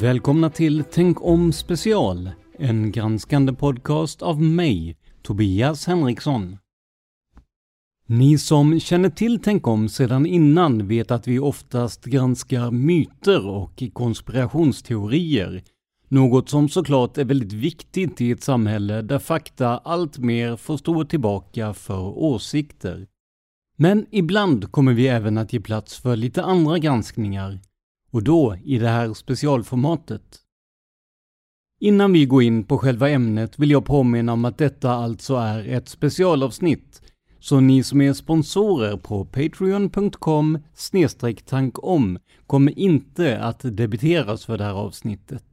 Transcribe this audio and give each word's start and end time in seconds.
Välkomna 0.00 0.50
till 0.50 0.84
Tänk 0.90 1.24
om 1.24 1.52
special, 1.52 2.30
en 2.58 2.92
granskande 2.92 3.52
podcast 3.52 4.22
av 4.22 4.42
mig, 4.42 4.96
Tobias 5.22 5.86
Henriksson. 5.86 6.58
Ni 8.06 8.38
som 8.38 8.80
känner 8.80 9.10
till 9.10 9.40
Tänk 9.42 9.66
om 9.66 9.88
sedan 9.88 10.26
innan 10.26 10.88
vet 10.88 11.10
att 11.10 11.28
vi 11.28 11.38
oftast 11.38 12.04
granskar 12.04 12.70
myter 12.70 13.46
och 13.46 13.82
konspirationsteorier. 13.92 15.62
Något 16.08 16.48
som 16.48 16.68
såklart 16.68 17.18
är 17.18 17.24
väldigt 17.24 17.52
viktigt 17.52 18.20
i 18.20 18.30
ett 18.30 18.42
samhälle 18.42 19.02
där 19.02 19.18
fakta 19.18 19.78
allt 19.78 20.18
mer 20.18 20.56
får 20.56 20.76
stå 20.76 21.04
tillbaka 21.04 21.74
för 21.74 22.18
åsikter. 22.18 23.06
Men 23.76 24.06
ibland 24.10 24.72
kommer 24.72 24.92
vi 24.92 25.08
även 25.08 25.38
att 25.38 25.52
ge 25.52 25.60
plats 25.60 25.98
för 25.98 26.16
lite 26.16 26.42
andra 26.42 26.78
granskningar 26.78 27.60
och 28.10 28.22
då 28.22 28.56
i 28.64 28.78
det 28.78 28.88
här 28.88 29.14
specialformatet. 29.14 30.40
Innan 31.80 32.12
vi 32.12 32.26
går 32.26 32.42
in 32.42 32.64
på 32.64 32.78
själva 32.78 33.10
ämnet 33.10 33.58
vill 33.58 33.70
jag 33.70 33.84
påminna 33.84 34.32
om 34.32 34.44
att 34.44 34.58
detta 34.58 34.90
alltså 34.90 35.34
är 35.34 35.68
ett 35.68 35.88
specialavsnitt, 35.88 37.02
så 37.38 37.60
ni 37.60 37.82
som 37.82 38.00
är 38.00 38.12
sponsorer 38.12 38.96
på 38.96 39.24
patreon.com 39.24 40.58
tankom 41.46 42.18
kommer 42.46 42.78
inte 42.78 43.38
att 43.38 43.60
debiteras 43.76 44.44
för 44.44 44.58
det 44.58 44.64
här 44.64 44.74
avsnittet. 44.74 45.44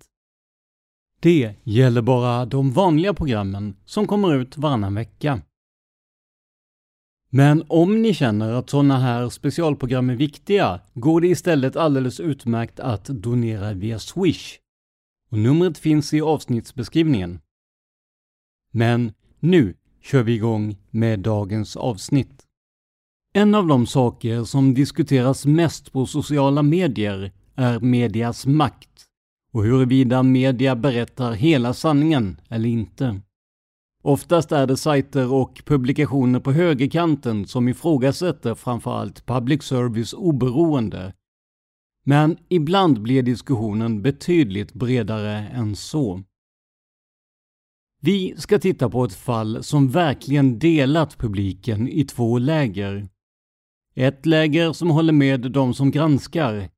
Det 1.19 1.55
gäller 1.63 2.01
bara 2.01 2.45
de 2.45 2.71
vanliga 2.71 3.13
programmen 3.13 3.75
som 3.85 4.07
kommer 4.07 4.35
ut 4.35 4.57
varannan 4.57 4.95
vecka. 4.95 5.41
Men 7.29 7.63
om 7.67 8.01
ni 8.01 8.13
känner 8.13 8.51
att 8.51 8.69
sådana 8.69 8.99
här 8.99 9.29
specialprogram 9.29 10.09
är 10.09 10.15
viktiga 10.15 10.81
går 10.93 11.21
det 11.21 11.27
istället 11.27 11.75
alldeles 11.75 12.19
utmärkt 12.19 12.79
att 12.79 13.05
donera 13.05 13.73
via 13.73 13.99
Swish. 13.99 14.59
Och 15.31 15.37
numret 15.37 15.77
finns 15.77 16.13
i 16.13 16.21
avsnittsbeskrivningen. 16.21 17.39
Men 18.71 19.13
nu 19.39 19.73
kör 20.01 20.23
vi 20.23 20.33
igång 20.33 20.77
med 20.89 21.19
dagens 21.19 21.75
avsnitt. 21.75 22.43
En 23.33 23.55
av 23.55 23.67
de 23.67 23.87
saker 23.87 24.43
som 24.43 24.73
diskuteras 24.73 25.45
mest 25.45 25.91
på 25.91 26.05
sociala 26.05 26.63
medier 26.63 27.31
är 27.55 27.79
medias 27.79 28.45
makt 28.45 29.05
och 29.51 29.63
huruvida 29.63 30.23
media 30.23 30.75
berättar 30.75 31.31
hela 31.31 31.73
sanningen 31.73 32.41
eller 32.49 32.69
inte. 32.69 33.21
Oftast 34.07 34.51
är 34.51 34.67
det 34.67 34.77
sajter 34.77 35.33
och 35.33 35.61
publikationer 35.65 36.39
på 36.39 36.51
högerkanten 36.51 37.47
som 37.47 37.67
ifrågasätter 37.67 38.55
framförallt 38.55 39.25
public 39.25 39.63
service 39.63 40.13
oberoende. 40.13 41.13
Men 42.05 42.37
ibland 42.49 43.01
blir 43.01 43.23
diskussionen 43.23 44.01
betydligt 44.01 44.73
bredare 44.73 45.31
än 45.31 45.75
så. 45.75 46.23
Vi 48.01 48.35
ska 48.37 48.59
titta 48.59 48.89
på 48.89 49.03
ett 49.03 49.13
fall 49.13 49.63
som 49.63 49.89
verkligen 49.89 50.59
delat 50.59 51.17
publiken 51.17 51.87
i 51.87 52.03
två 52.03 52.37
läger. 52.37 53.09
Ett 53.95 54.25
läger 54.25 54.73
som 54.73 54.89
håller 54.89 55.13
med 55.13 55.51
de 55.51 55.73
som 55.73 55.91
granskar 55.91 56.69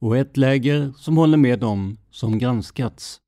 och 0.00 0.16
ett 0.16 0.36
läger 0.36 0.92
som 0.96 1.16
håller 1.16 1.38
med 1.38 1.58
dem 1.58 1.98
som 2.10 2.38
granskats. 2.38 3.20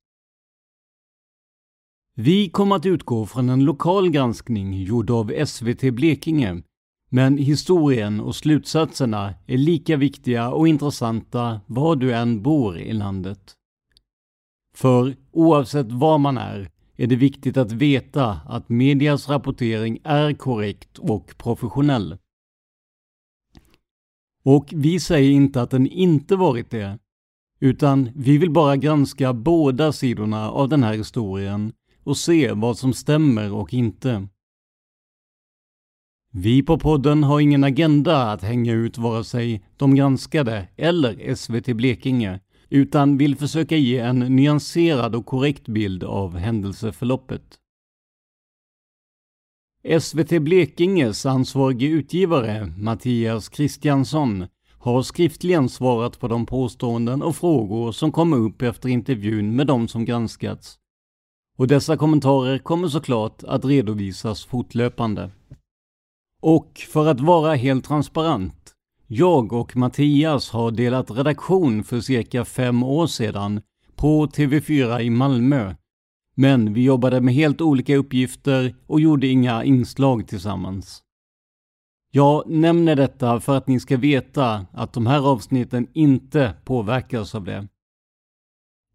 Vi 2.21 2.49
kommer 2.49 2.75
att 2.75 2.85
utgå 2.85 3.25
från 3.25 3.49
en 3.49 3.63
lokal 3.63 4.09
granskning 4.09 4.73
gjord 4.83 5.09
av 5.09 5.45
SVT 5.45 5.93
Blekinge, 5.93 6.63
men 7.09 7.37
historien 7.37 8.19
och 8.19 8.35
slutsatserna 8.35 9.33
är 9.47 9.57
lika 9.57 9.97
viktiga 9.97 10.49
och 10.49 10.67
intressanta 10.67 11.61
var 11.65 11.95
du 11.95 12.13
än 12.13 12.41
bor 12.43 12.77
i 12.77 12.93
landet. 12.93 13.53
För 14.75 15.15
oavsett 15.31 15.91
var 15.91 16.17
man 16.17 16.37
är, 16.37 16.71
är 16.95 17.07
det 17.07 17.15
viktigt 17.15 17.57
att 17.57 17.71
veta 17.71 18.31
att 18.31 18.69
medias 18.69 19.29
rapportering 19.29 19.99
är 20.03 20.33
korrekt 20.33 20.97
och 20.97 21.37
professionell. 21.37 22.17
Och 24.43 24.73
vi 24.75 24.99
säger 24.99 25.31
inte 25.31 25.61
att 25.61 25.71
den 25.71 25.87
inte 25.87 26.35
varit 26.35 26.69
det, 26.69 26.99
utan 27.59 28.09
vi 28.15 28.37
vill 28.37 28.51
bara 28.51 28.77
granska 28.77 29.33
båda 29.33 29.91
sidorna 29.91 30.51
av 30.51 30.69
den 30.69 30.83
här 30.83 30.93
historien 30.93 31.73
och 32.09 32.17
se 32.17 32.51
vad 32.51 32.77
som 32.77 32.93
stämmer 32.93 33.53
och 33.53 33.73
inte. 33.73 34.27
Vi 36.31 36.63
på 36.63 36.79
podden 36.79 37.23
har 37.23 37.39
ingen 37.39 37.63
agenda 37.63 38.31
att 38.31 38.41
hänga 38.41 38.73
ut 38.73 38.97
vare 38.97 39.23
sig 39.23 39.63
de 39.77 39.95
granskade 39.95 40.67
eller 40.75 41.35
SVT 41.35 41.65
Blekinge, 41.65 42.39
utan 42.69 43.17
vill 43.17 43.35
försöka 43.35 43.75
ge 43.75 43.97
en 43.97 44.19
nyanserad 44.19 45.15
och 45.15 45.25
korrekt 45.25 45.67
bild 45.67 46.03
av 46.03 46.37
händelseförloppet. 46.37 47.59
SVT 49.99 50.41
Blekinges 50.41 51.25
ansvarige 51.25 51.87
utgivare, 51.87 52.73
Mattias 52.77 53.49
Kristiansson, 53.49 54.45
har 54.77 55.01
skriftligen 55.01 55.69
svarat 55.69 56.19
på 56.19 56.27
de 56.27 56.45
påståenden 56.45 57.21
och 57.21 57.35
frågor 57.35 57.91
som 57.91 58.11
kom 58.11 58.33
upp 58.33 58.61
efter 58.61 58.89
intervjun 58.89 59.55
med 59.55 59.67
de 59.67 59.87
som 59.87 60.05
granskats. 60.05 60.79
Och 61.59 61.67
dessa 61.67 61.97
kommentarer 61.97 62.57
kommer 62.57 62.87
såklart 62.87 63.43
att 63.43 63.65
redovisas 63.65 64.45
fortlöpande. 64.45 65.29
Och 66.41 66.77
för 66.89 67.07
att 67.07 67.19
vara 67.19 67.55
helt 67.55 67.85
transparent, 67.85 68.73
jag 69.07 69.53
och 69.53 69.77
Mattias 69.77 70.49
har 70.49 70.71
delat 70.71 71.11
redaktion 71.11 71.83
för 71.83 71.99
cirka 71.99 72.45
fem 72.45 72.83
år 72.83 73.07
sedan 73.07 73.61
på 73.95 74.27
TV4 74.27 74.99
i 74.99 75.09
Malmö. 75.09 75.75
Men 76.35 76.73
vi 76.73 76.83
jobbade 76.83 77.21
med 77.21 77.33
helt 77.33 77.61
olika 77.61 77.95
uppgifter 77.95 78.75
och 78.87 78.99
gjorde 78.99 79.27
inga 79.27 79.63
inslag 79.63 80.27
tillsammans. 80.27 81.03
Jag 82.11 82.49
nämner 82.49 82.95
detta 82.95 83.39
för 83.39 83.57
att 83.57 83.67
ni 83.67 83.79
ska 83.79 83.97
veta 83.97 84.65
att 84.71 84.93
de 84.93 85.07
här 85.07 85.27
avsnitten 85.27 85.87
inte 85.93 86.53
påverkas 86.65 87.35
av 87.35 87.43
det. 87.43 87.67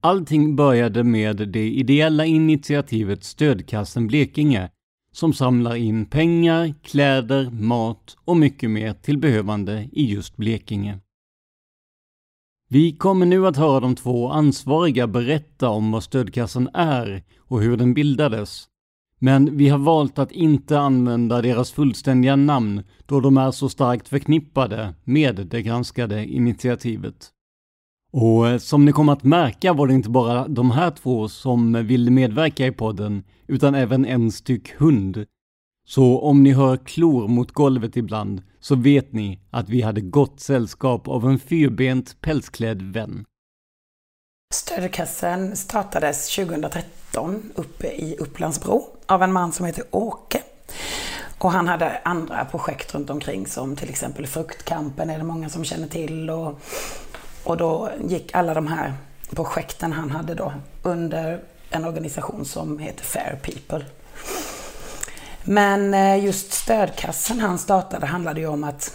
Allting 0.04 0.56
började 0.56 1.04
med 1.04 1.36
det 1.48 1.70
ideella 1.70 2.24
initiativet 2.24 3.24
Stödkassen 3.24 4.06
Blekinge 4.06 4.70
som 5.12 5.32
samlar 5.32 5.76
in 5.76 6.06
pengar, 6.06 6.74
kläder, 6.82 7.50
mat 7.50 8.16
och 8.24 8.36
mycket 8.36 8.70
mer 8.70 8.92
till 8.92 9.18
behövande 9.18 9.88
i 9.92 10.04
just 10.12 10.36
Blekinge. 10.36 10.98
Vi 12.68 12.96
kommer 12.96 13.26
nu 13.26 13.46
att 13.46 13.56
höra 13.56 13.80
de 13.80 13.94
två 13.94 14.28
ansvariga 14.28 15.06
berätta 15.06 15.68
om 15.68 15.92
vad 15.92 16.02
stödkassan 16.02 16.68
är 16.74 17.22
och 17.38 17.60
hur 17.60 17.76
den 17.76 17.94
bildades. 17.94 18.68
Men 19.18 19.56
vi 19.56 19.68
har 19.68 19.78
valt 19.78 20.18
att 20.18 20.32
inte 20.32 20.78
använda 20.78 21.42
deras 21.42 21.72
fullständiga 21.72 22.36
namn 22.36 22.82
då 23.06 23.20
de 23.20 23.36
är 23.36 23.50
så 23.50 23.68
starkt 23.68 24.08
förknippade 24.08 24.94
med 25.04 25.46
det 25.50 25.62
granskade 25.62 26.26
initiativet. 26.26 27.33
Och 28.16 28.48
eh, 28.48 28.58
som 28.58 28.84
ni 28.84 28.92
kommer 28.92 29.12
att 29.12 29.22
märka 29.22 29.72
var 29.72 29.86
det 29.86 29.94
inte 29.94 30.10
bara 30.10 30.48
de 30.48 30.70
här 30.70 30.90
två 30.90 31.28
som 31.28 31.86
ville 31.86 32.10
medverka 32.10 32.66
i 32.66 32.72
podden, 32.72 33.24
utan 33.46 33.74
även 33.74 34.04
en 34.06 34.32
styck 34.32 34.74
hund. 34.80 35.26
Så 35.86 36.20
om 36.20 36.42
ni 36.42 36.52
hör 36.52 36.76
klor 36.76 37.28
mot 37.28 37.52
golvet 37.52 37.96
ibland 37.96 38.42
så 38.60 38.74
vet 38.74 39.12
ni 39.12 39.40
att 39.50 39.68
vi 39.68 39.82
hade 39.82 40.00
gott 40.00 40.40
sällskap 40.40 41.08
av 41.08 41.28
en 41.28 41.38
fyrbent 41.38 42.20
pälsklädd 42.20 42.82
vän. 42.82 43.24
Stödkassen 44.54 45.56
startades 45.56 46.36
2013 46.36 47.42
uppe 47.54 47.86
i 47.86 48.16
Upplandsbro 48.18 48.86
av 49.06 49.22
en 49.22 49.32
man 49.32 49.52
som 49.52 49.66
heter 49.66 49.84
Åke. 49.90 50.42
Och 51.38 51.52
han 51.52 51.68
hade 51.68 52.00
andra 52.04 52.44
projekt 52.44 52.94
runt 52.94 53.10
omkring 53.10 53.46
som 53.46 53.76
till 53.76 53.88
exempel 53.88 54.26
Fruktkampen 54.26 55.10
är 55.10 55.18
det 55.18 55.24
många 55.24 55.48
som 55.48 55.64
känner 55.64 55.88
till. 55.88 56.30
Och, 56.30 56.60
och 57.44 57.56
då 57.56 57.90
gick 58.04 58.34
alla 58.34 58.54
de 58.54 58.66
här 58.66 58.94
projekten 59.34 59.92
han 59.92 60.10
hade 60.10 60.34
då 60.34 60.52
under 60.82 61.40
en 61.70 61.84
organisation 61.84 62.44
som 62.44 62.78
heter 62.78 63.04
Fair 63.04 63.38
People. 63.42 63.84
Men 65.44 65.94
eh, 65.94 66.24
just 66.24 66.52
stödkassen 66.52 67.40
han 67.40 67.58
startade 67.58 68.06
handlade 68.06 68.40
ju 68.40 68.46
om 68.46 68.64
att 68.64 68.92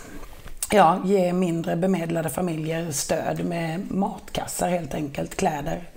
ja, 0.71 1.01
ge 1.05 1.33
mindre 1.33 1.75
bemedlade 1.75 2.29
familjer 2.29 2.91
stöd 2.91 3.45
med 3.45 3.91
matkassar 3.91 4.69
helt 4.69 4.93
enkelt, 4.93 5.35
kläder. 5.35 5.89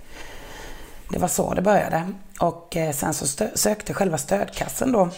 Det 1.09 1.19
var 1.19 1.27
så 1.27 1.53
det 1.53 1.61
började. 1.61 2.03
Och 2.39 2.77
eh, 2.77 2.91
sen 2.91 3.13
så 3.13 3.47
sökte 3.55 3.93
själva 3.93 4.17
stödkassen 4.17 4.91
då 4.91 5.09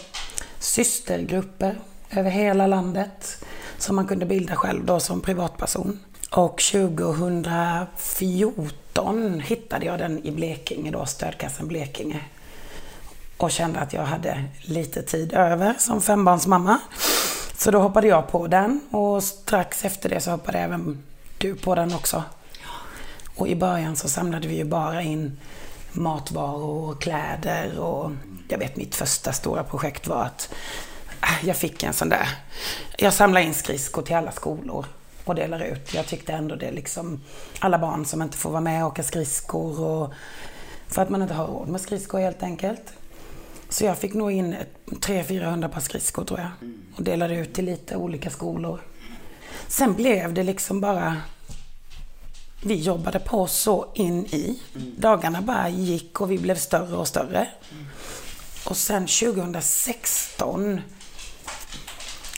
systergrupper 0.58 1.74
över 2.10 2.30
hela 2.30 2.66
landet 2.66 3.44
som 3.78 3.96
man 3.96 4.06
kunde 4.06 4.26
bilda 4.26 4.56
själv 4.56 4.84
då 4.84 5.00
som 5.00 5.20
privatperson. 5.20 5.98
Och 6.30 6.62
2014 6.72 9.40
hittade 9.40 9.86
jag 9.86 9.98
den 9.98 10.26
i 10.26 10.30
Blekinge 10.30 10.90
då, 10.90 11.06
stödkassan 11.06 11.68
Blekinge 11.68 12.20
och 13.36 13.50
kände 13.50 13.80
att 13.80 13.92
jag 13.92 14.02
hade 14.02 14.44
lite 14.60 15.02
tid 15.02 15.32
över 15.32 15.74
som 15.78 16.02
fembarnsmamma. 16.02 16.78
Så 17.56 17.70
då 17.70 17.78
hoppade 17.78 18.06
jag 18.06 18.28
på 18.28 18.46
den 18.46 18.80
och 18.90 19.24
strax 19.24 19.84
efter 19.84 20.08
det 20.08 20.20
så 20.20 20.30
hoppade 20.30 20.58
även 20.58 21.02
du 21.38 21.54
på 21.54 21.74
den 21.74 21.94
också. 21.94 22.22
Och 23.36 23.48
i 23.48 23.56
början 23.56 23.96
så 23.96 24.08
samlade 24.08 24.48
vi 24.48 24.56
ju 24.56 24.64
bara 24.64 25.02
in 25.02 25.38
matvaror 25.92 26.90
och 26.90 27.02
kläder 27.02 27.78
och 27.78 28.10
jag 28.48 28.58
vet 28.58 28.76
mitt 28.76 28.94
första 28.94 29.32
stora 29.32 29.64
projekt 29.64 30.06
var 30.06 30.24
att 30.24 30.54
äh, 31.22 31.48
jag 31.48 31.56
fick 31.56 31.82
en 31.82 31.92
sån 31.92 32.08
där, 32.08 32.28
jag 32.98 33.12
samlade 33.12 33.46
in 33.46 33.54
skridskor 33.54 34.02
till 34.02 34.16
alla 34.16 34.32
skolor 34.32 34.86
och 35.28 35.34
delar 35.34 35.60
ut. 35.60 35.94
Jag 35.94 36.06
tyckte 36.06 36.32
ändå 36.32 36.54
det 36.54 36.70
liksom, 36.70 37.20
alla 37.58 37.78
barn 37.78 38.04
som 38.04 38.22
inte 38.22 38.36
får 38.36 38.50
vara 38.50 38.60
med 38.60 38.84
och 38.84 38.90
åka 38.90 39.02
skridskor 39.02 39.80
och 39.80 40.12
för 40.88 41.02
att 41.02 41.10
man 41.10 41.22
inte 41.22 41.34
har 41.34 41.46
råd 41.46 41.68
med 41.68 41.80
skridskor 41.80 42.20
helt 42.20 42.42
enkelt. 42.42 42.92
Så 43.68 43.84
jag 43.84 43.98
fick 43.98 44.14
nog 44.14 44.32
in 44.32 44.56
300-400 44.86 45.68
par 45.68 45.80
skridskor 45.80 46.24
tror 46.24 46.40
jag. 46.40 46.50
Och 46.96 47.02
delade 47.02 47.36
ut 47.36 47.54
till 47.54 47.64
lite 47.64 47.96
olika 47.96 48.30
skolor. 48.30 48.80
Sen 49.68 49.94
blev 49.94 50.34
det 50.34 50.42
liksom 50.42 50.80
bara... 50.80 51.16
Vi 52.64 52.74
jobbade 52.74 53.18
på 53.18 53.46
så 53.46 53.86
in 53.94 54.26
i. 54.26 54.62
Dagarna 54.98 55.42
bara 55.42 55.68
gick 55.68 56.20
och 56.20 56.30
vi 56.30 56.38
blev 56.38 56.54
större 56.56 56.96
och 56.96 57.08
större. 57.08 57.48
Och 58.68 58.76
sen 58.76 59.06
2016 59.06 60.80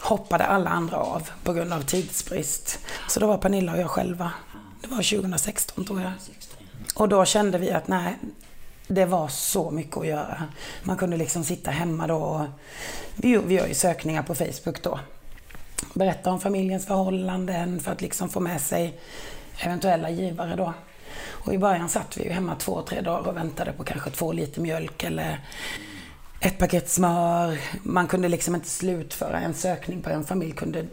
hoppade 0.09 0.45
alla 0.45 0.71
andra 0.71 0.97
av 0.97 1.31
på 1.43 1.53
grund 1.53 1.73
av 1.73 1.81
tidsbrist. 1.81 2.79
Så 3.09 3.21
då 3.21 3.27
var 3.27 3.39
Pernilla 3.39 3.73
och 3.73 3.79
jag 3.79 3.91
själva. 3.91 4.31
Det 4.81 4.89
var 4.89 5.21
2016 5.21 5.85
tror 5.85 6.01
jag. 6.01 6.13
Och 6.95 7.09
då 7.09 7.25
kände 7.25 7.59
vi 7.59 7.71
att 7.71 7.89
nej, 7.89 8.19
det 8.87 9.05
var 9.05 9.29
så 9.29 9.71
mycket 9.71 9.97
att 9.97 10.07
göra. 10.07 10.43
Man 10.83 10.97
kunde 10.97 11.17
liksom 11.17 11.45
sitta 11.45 11.71
hemma 11.71 12.07
då. 12.07 12.17
Och 12.17 12.47
vi, 13.17 13.37
vi 13.37 13.55
gör 13.55 13.67
ju 13.67 13.75
sökningar 13.75 14.23
på 14.23 14.35
Facebook 14.35 14.83
då. 14.83 15.01
Berätta 15.95 16.31
om 16.31 16.41
familjens 16.41 16.87
förhållanden 16.87 17.81
för 17.81 17.93
att 17.93 18.03
liksom 18.03 18.29
få 18.29 18.41
med 18.41 18.61
sig 18.61 19.01
eventuella 19.61 20.11
givare 20.11 20.57
då. 20.57 20.75
Och 21.29 21.55
i 21.55 21.59
början 21.59 21.89
satt 21.89 22.17
vi 22.17 22.25
ju 22.25 22.31
hemma 22.31 22.55
två, 22.55 22.83
tre 22.83 23.01
dagar 23.01 23.29
och 23.29 23.37
väntade 23.37 23.73
på 23.73 23.85
kanske 23.85 24.11
två 24.11 24.33
liter 24.33 24.61
mjölk 24.61 25.05
eller 25.05 25.41
ett 26.41 26.59
paket 26.59 26.91
smör. 26.91 27.61
Man 27.83 28.07
kunde 28.07 28.29
liksom 28.29 28.55
inte 28.55 28.69
slutföra 28.69 29.41
en 29.41 29.55
sökning 29.55 30.03
på 30.03 30.11
en 30.11 30.25
familj 30.25 30.53
kunde 30.53 30.87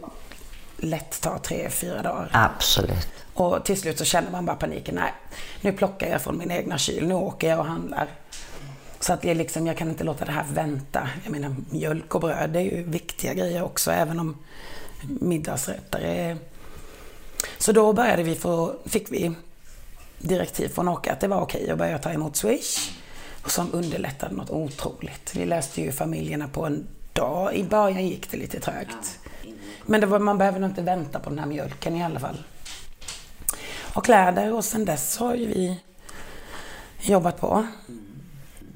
lätt 0.76 1.20
ta 1.20 1.38
tre, 1.38 1.70
fyra 1.70 2.02
dagar. 2.02 2.30
Absolut. 2.32 3.08
Och 3.34 3.64
till 3.64 3.80
slut 3.80 3.98
så 3.98 4.04
känner 4.04 4.30
man 4.30 4.46
bara 4.46 4.56
paniken. 4.56 4.94
Nej, 4.94 5.12
nu 5.60 5.72
plockar 5.72 6.08
jag 6.08 6.22
från 6.22 6.38
min 6.38 6.50
egna 6.50 6.78
kyl. 6.78 7.06
Nu 7.06 7.14
åker 7.14 7.48
jag 7.48 7.58
och 7.58 7.66
handlar. 7.66 8.08
Så 9.00 9.12
att 9.12 9.22
det 9.22 9.30
är 9.30 9.34
liksom, 9.34 9.66
jag 9.66 9.76
kan 9.76 9.88
inte 9.88 10.04
låta 10.04 10.24
det 10.24 10.32
här 10.32 10.46
vänta. 10.52 11.08
Jag 11.24 11.32
menar, 11.32 11.56
mjölk 11.70 12.14
och 12.14 12.20
bröd 12.20 12.50
det 12.50 12.58
är 12.58 12.62
ju 12.62 12.82
viktiga 12.82 13.34
grejer 13.34 13.62
också, 13.62 13.90
även 13.90 14.20
om 14.20 14.36
middagsrätter 15.02 15.98
är... 15.98 16.36
Så 17.58 17.72
då 17.72 17.92
började 17.92 18.22
vi 18.22 18.34
få, 18.34 18.74
fick 18.84 19.12
vi 19.12 19.34
direktiv 20.18 20.68
från 20.68 20.88
Åke 20.88 21.12
att 21.12 21.20
det 21.20 21.28
var 21.28 21.40
okej 21.40 21.70
att 21.70 21.78
börja 21.78 21.98
ta 21.98 22.10
emot 22.12 22.36
Swish. 22.36 22.90
Som 23.46 23.74
underlättade 23.74 24.34
något 24.34 24.50
otroligt. 24.50 25.32
Vi 25.34 25.44
läste 25.44 25.80
ju 25.80 25.92
familjerna 25.92 26.48
på 26.48 26.66
en 26.66 26.86
dag. 27.12 27.54
I 27.54 27.64
början 27.64 28.06
gick 28.06 28.30
det 28.30 28.36
lite 28.36 28.60
trögt. 28.60 29.18
Men 29.86 30.00
det 30.00 30.06
var, 30.06 30.18
man 30.18 30.38
behöver 30.38 30.60
nog 30.60 30.70
inte 30.70 30.82
vänta 30.82 31.20
på 31.20 31.30
den 31.30 31.38
här 31.38 31.46
mjölken 31.46 31.96
i 31.96 32.04
alla 32.04 32.20
fall. 32.20 32.42
Och 33.94 34.04
kläder 34.04 34.54
och 34.54 34.64
sen 34.64 34.84
dess 34.84 35.16
har 35.16 35.34
ju 35.34 35.46
vi 35.46 35.80
jobbat 37.00 37.40
på. 37.40 37.66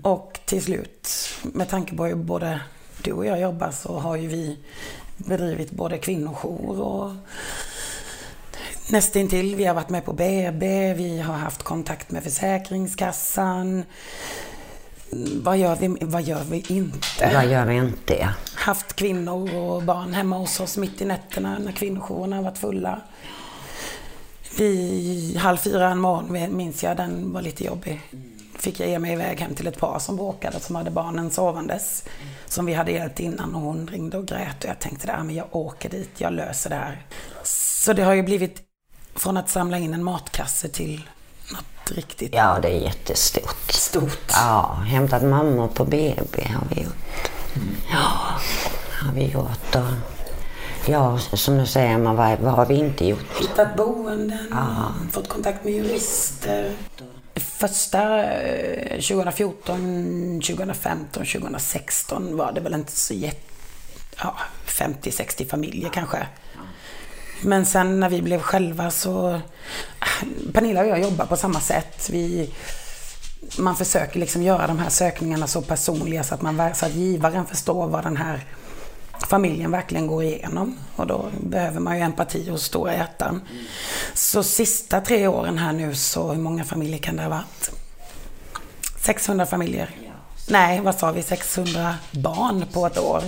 Och 0.02 0.40
till 0.44 0.62
slut, 0.62 1.08
med 1.42 1.68
tanke 1.68 1.96
på 1.96 2.04
hur 2.04 2.14
både 2.14 2.60
du 3.02 3.12
och 3.12 3.26
jag 3.26 3.40
jobbar 3.40 3.70
så 3.70 3.98
har 3.98 4.16
ju 4.16 4.28
vi 4.28 4.58
bedrivit 5.16 5.70
både 5.70 5.98
kvinnojour 5.98 6.80
och 6.80 7.12
nästintill. 8.90 9.56
Vi 9.56 9.64
har 9.64 9.74
varit 9.74 9.88
med 9.88 10.04
på 10.04 10.12
BB, 10.12 10.94
vi 10.94 11.20
har 11.20 11.34
haft 11.34 11.62
kontakt 11.62 12.10
med 12.10 12.22
Försäkringskassan. 12.22 13.84
Vad 15.42 15.58
gör 15.58 15.76
vi, 15.76 15.96
vad 16.00 16.22
gör 16.22 16.44
vi 16.44 16.64
inte? 16.68 17.34
Vad 17.34 17.46
gör 17.46 17.66
vi 17.66 17.74
inte? 17.74 18.34
Haft 18.54 18.96
kvinnor 18.96 19.54
och 19.54 19.82
barn 19.82 20.14
hemma 20.14 20.38
hos 20.38 20.60
oss 20.60 20.76
mitt 20.76 21.00
i 21.00 21.04
nätterna 21.04 21.58
när 21.58 21.72
kvinnojourerna 21.72 22.36
har 22.36 22.42
varit 22.42 22.58
fulla. 22.58 23.00
Vid 24.58 25.36
halv 25.36 25.56
fyra 25.56 25.90
en 25.90 25.98
morgon 25.98 26.56
minns 26.56 26.82
jag, 26.82 26.96
den 26.96 27.32
var 27.32 27.42
lite 27.42 27.64
jobbig. 27.64 28.00
Fick 28.58 28.80
jag 28.80 28.88
ge 28.88 28.98
mig 28.98 29.12
iväg 29.12 29.40
hem 29.40 29.54
till 29.54 29.66
ett 29.66 29.78
par 29.78 29.98
som 29.98 30.16
bråkade, 30.16 30.60
som 30.60 30.76
hade 30.76 30.90
barnen 30.90 31.30
sovandes. 31.30 32.04
Som 32.46 32.66
vi 32.66 32.74
hade 32.74 32.92
hjälpt 32.92 33.20
innan 33.20 33.54
och 33.54 33.60
hon 33.60 33.86
ringde 33.86 34.18
och 34.18 34.26
grät 34.26 34.64
och 34.64 34.70
jag 34.70 34.78
tänkte 34.78 35.06
där, 35.06 35.22
men 35.22 35.34
jag 35.34 35.46
åker 35.56 35.90
dit, 35.90 36.10
jag 36.18 36.32
löser 36.32 36.70
det 36.70 36.76
här. 36.76 37.06
Så 37.44 37.92
det 37.92 38.02
har 38.02 38.14
ju 38.14 38.22
blivit 38.22 38.62
från 39.14 39.36
att 39.36 39.48
samla 39.48 39.78
in 39.78 39.94
en 39.94 40.04
matkasse 40.04 40.68
till 40.68 41.08
riktigt 41.92 42.34
Ja, 42.34 42.58
det 42.62 42.68
är 42.68 42.80
jättestort. 42.80 43.70
stort. 43.70 44.30
Ja, 44.32 44.82
hämtat 44.86 45.22
mammor 45.22 45.68
på 45.68 45.84
BB 45.84 46.42
har 46.48 46.66
vi 46.74 46.82
gjort. 46.82 47.30
Ja, 47.92 48.10
har 49.04 49.12
vi 49.14 49.24
gjort. 49.32 49.74
Och 49.74 49.82
Ja, 50.86 51.18
som 51.18 51.58
du 51.58 51.66
säger, 51.66 51.98
man, 51.98 52.16
vad, 52.16 52.38
vad 52.38 52.52
har 52.52 52.66
vi 52.66 52.74
inte 52.74 53.06
gjort? 53.06 53.40
Hittat 53.40 53.76
boenden, 53.76 54.54
fått 55.12 55.28
kontakt 55.28 55.64
med 55.64 55.72
jurister. 55.72 56.72
Första 57.36 58.24
eh, 58.24 59.00
2014, 59.00 60.40
2015, 60.46 61.24
2016 61.26 62.36
var 62.36 62.52
det 62.52 62.60
väl 62.60 62.74
inte 62.74 62.92
så 62.92 63.14
jätte... 63.14 63.40
Ja, 64.22 64.34
50-60 64.66 65.48
familjer 65.48 65.90
kanske. 65.90 66.26
Men 67.42 67.66
sen 67.66 68.00
när 68.00 68.08
vi 68.08 68.22
blev 68.22 68.40
själva 68.40 68.90
så... 68.90 69.30
Äh, 69.30 69.40
Pernilla 70.52 70.80
och 70.80 70.86
jag 70.86 71.00
jobbar 71.00 71.26
på 71.26 71.36
samma 71.36 71.60
sätt. 71.60 72.08
Vi, 72.10 72.50
man 73.58 73.76
försöker 73.76 74.20
liksom 74.20 74.42
göra 74.42 74.66
de 74.66 74.78
här 74.78 74.88
sökningarna 74.88 75.46
så 75.46 75.62
personliga 75.62 76.24
så 76.24 76.34
att, 76.34 76.42
man, 76.42 76.74
så 76.74 76.86
att 76.86 76.94
givaren 76.94 77.46
förstår 77.46 77.88
vad 77.88 78.04
den 78.04 78.16
här 78.16 78.44
familjen 79.28 79.70
verkligen 79.70 80.06
går 80.06 80.24
igenom. 80.24 80.78
Och 80.96 81.06
då 81.06 81.30
behöver 81.40 81.80
man 81.80 81.96
ju 81.96 82.02
empati 82.02 82.50
och 82.50 82.60
stora 82.60 82.94
hjärtan. 82.94 83.42
Så 84.14 84.42
sista 84.42 85.00
tre 85.00 85.26
åren 85.26 85.58
här 85.58 85.72
nu 85.72 85.94
så, 85.94 86.32
hur 86.32 86.40
många 86.40 86.64
familjer 86.64 86.98
kan 86.98 87.16
det 87.16 87.22
ha 87.22 87.30
varit? 87.30 87.70
600 89.00 89.46
familjer. 89.46 89.90
Nej, 90.48 90.80
vad 90.80 90.94
sa 90.94 91.12
vi? 91.12 91.22
600 91.22 91.94
barn 92.10 92.64
på 92.72 92.86
ett 92.86 92.98
år. 92.98 93.22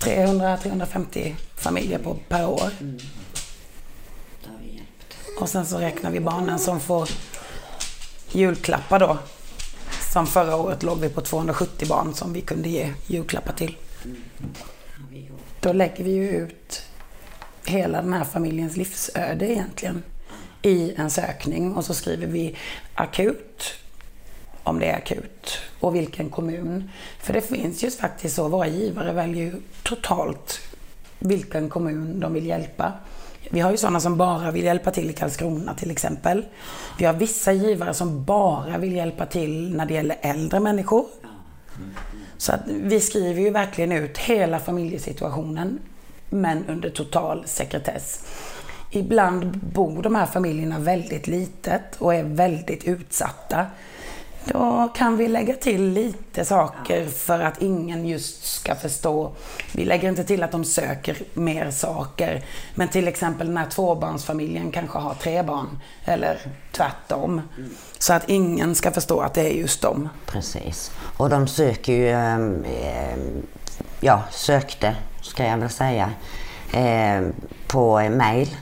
300-350 0.00 1.34
familjer 1.58 1.98
på, 1.98 2.16
per 2.28 2.46
år. 2.46 2.70
Och 5.40 5.48
sen 5.48 5.66
så 5.66 5.78
räknar 5.78 6.10
vi 6.10 6.20
barnen 6.20 6.58
som 6.58 6.80
får 6.80 7.08
julklappar 8.32 8.98
då. 8.98 9.18
Som 10.12 10.26
förra 10.26 10.56
året 10.56 10.82
låg 10.82 10.98
vi 10.98 11.08
på 11.08 11.20
270 11.20 11.88
barn 11.88 12.14
som 12.14 12.32
vi 12.32 12.40
kunde 12.40 12.68
ge 12.68 12.92
julklappar 13.06 13.52
till. 13.52 13.76
Då 15.60 15.72
lägger 15.72 16.04
vi 16.04 16.10
ju 16.10 16.30
ut 16.30 16.82
hela 17.64 18.02
den 18.02 18.12
här 18.12 18.24
familjens 18.24 18.76
livsöde 18.76 19.52
egentligen 19.52 20.02
i 20.62 20.94
en 20.96 21.10
sökning 21.10 21.74
och 21.74 21.84
så 21.84 21.94
skriver 21.94 22.26
vi 22.26 22.56
akut 22.94 23.74
om 24.62 24.78
det 24.78 24.86
är 24.86 24.96
akut 24.96 25.58
och 25.80 25.94
vilken 25.94 26.30
kommun. 26.30 26.90
För 27.18 27.32
det 27.32 27.40
finns 27.40 27.84
ju 27.84 27.90
faktiskt 27.90 28.36
så, 28.36 28.48
våra 28.48 28.66
givare 28.66 29.12
väljer 29.12 29.44
ju 29.44 29.54
totalt 29.82 30.60
vilken 31.18 31.68
kommun 31.68 32.20
de 32.20 32.32
vill 32.32 32.46
hjälpa. 32.46 32.92
Vi 33.50 33.60
har 33.60 33.70
ju 33.70 33.76
sådana 33.76 34.00
som 34.00 34.16
bara 34.16 34.50
vill 34.50 34.64
hjälpa 34.64 34.90
till 34.90 35.10
i 35.10 35.12
Karlskrona 35.12 35.74
till 35.74 35.90
exempel. 35.90 36.44
Vi 36.98 37.04
har 37.04 37.14
vissa 37.14 37.52
givare 37.52 37.94
som 37.94 38.24
bara 38.24 38.78
vill 38.78 38.92
hjälpa 38.92 39.26
till 39.26 39.76
när 39.76 39.86
det 39.86 39.94
gäller 39.94 40.16
äldre 40.20 40.60
människor. 40.60 41.06
Så 42.36 42.52
att 42.52 42.60
vi 42.66 43.00
skriver 43.00 43.40
ju 43.40 43.50
verkligen 43.50 43.92
ut 43.92 44.18
hela 44.18 44.58
familjesituationen 44.58 45.78
men 46.30 46.64
under 46.68 46.90
total 46.90 47.42
sekretess. 47.46 48.24
Ibland 48.90 49.58
bor 49.58 50.02
de 50.02 50.14
här 50.14 50.26
familjerna 50.26 50.78
väldigt 50.78 51.26
litet 51.26 51.82
och 51.98 52.14
är 52.14 52.24
väldigt 52.24 52.84
utsatta. 52.84 53.66
Då 54.44 54.88
kan 54.94 55.16
vi 55.16 55.28
lägga 55.28 55.54
till 55.54 55.92
lite 55.92 56.44
saker 56.44 57.06
för 57.06 57.40
att 57.40 57.62
ingen 57.62 58.06
just 58.06 58.46
ska 58.46 58.74
förstå. 58.74 59.32
Vi 59.72 59.84
lägger 59.84 60.08
inte 60.08 60.24
till 60.24 60.42
att 60.42 60.52
de 60.52 60.64
söker 60.64 61.16
mer 61.34 61.70
saker. 61.70 62.44
Men 62.74 62.88
till 62.88 63.08
exempel 63.08 63.46
den 63.46 63.56
här 63.56 63.70
tvåbarnsfamiljen 63.70 64.70
kanske 64.72 64.98
har 64.98 65.14
tre 65.14 65.42
barn. 65.42 65.78
Eller 66.04 66.38
tvärtom. 66.72 67.42
Så 67.98 68.12
att 68.12 68.28
ingen 68.28 68.74
ska 68.74 68.90
förstå 68.90 69.20
att 69.20 69.34
det 69.34 69.40
är 69.40 69.54
just 69.54 69.82
dem. 69.82 70.08
Precis. 70.26 70.90
Och 71.16 71.30
de 71.30 71.48
söker 71.48 71.92
ju, 71.92 72.10
ehm, 72.10 72.64
ehm, 72.64 73.46
ja, 74.00 74.22
sökte 74.30 74.96
ska 75.22 75.44
jag 75.44 75.58
väl 75.58 75.70
säga, 75.70 76.10
eh, 76.72 77.28
på 77.66 78.00
mail 78.10 78.56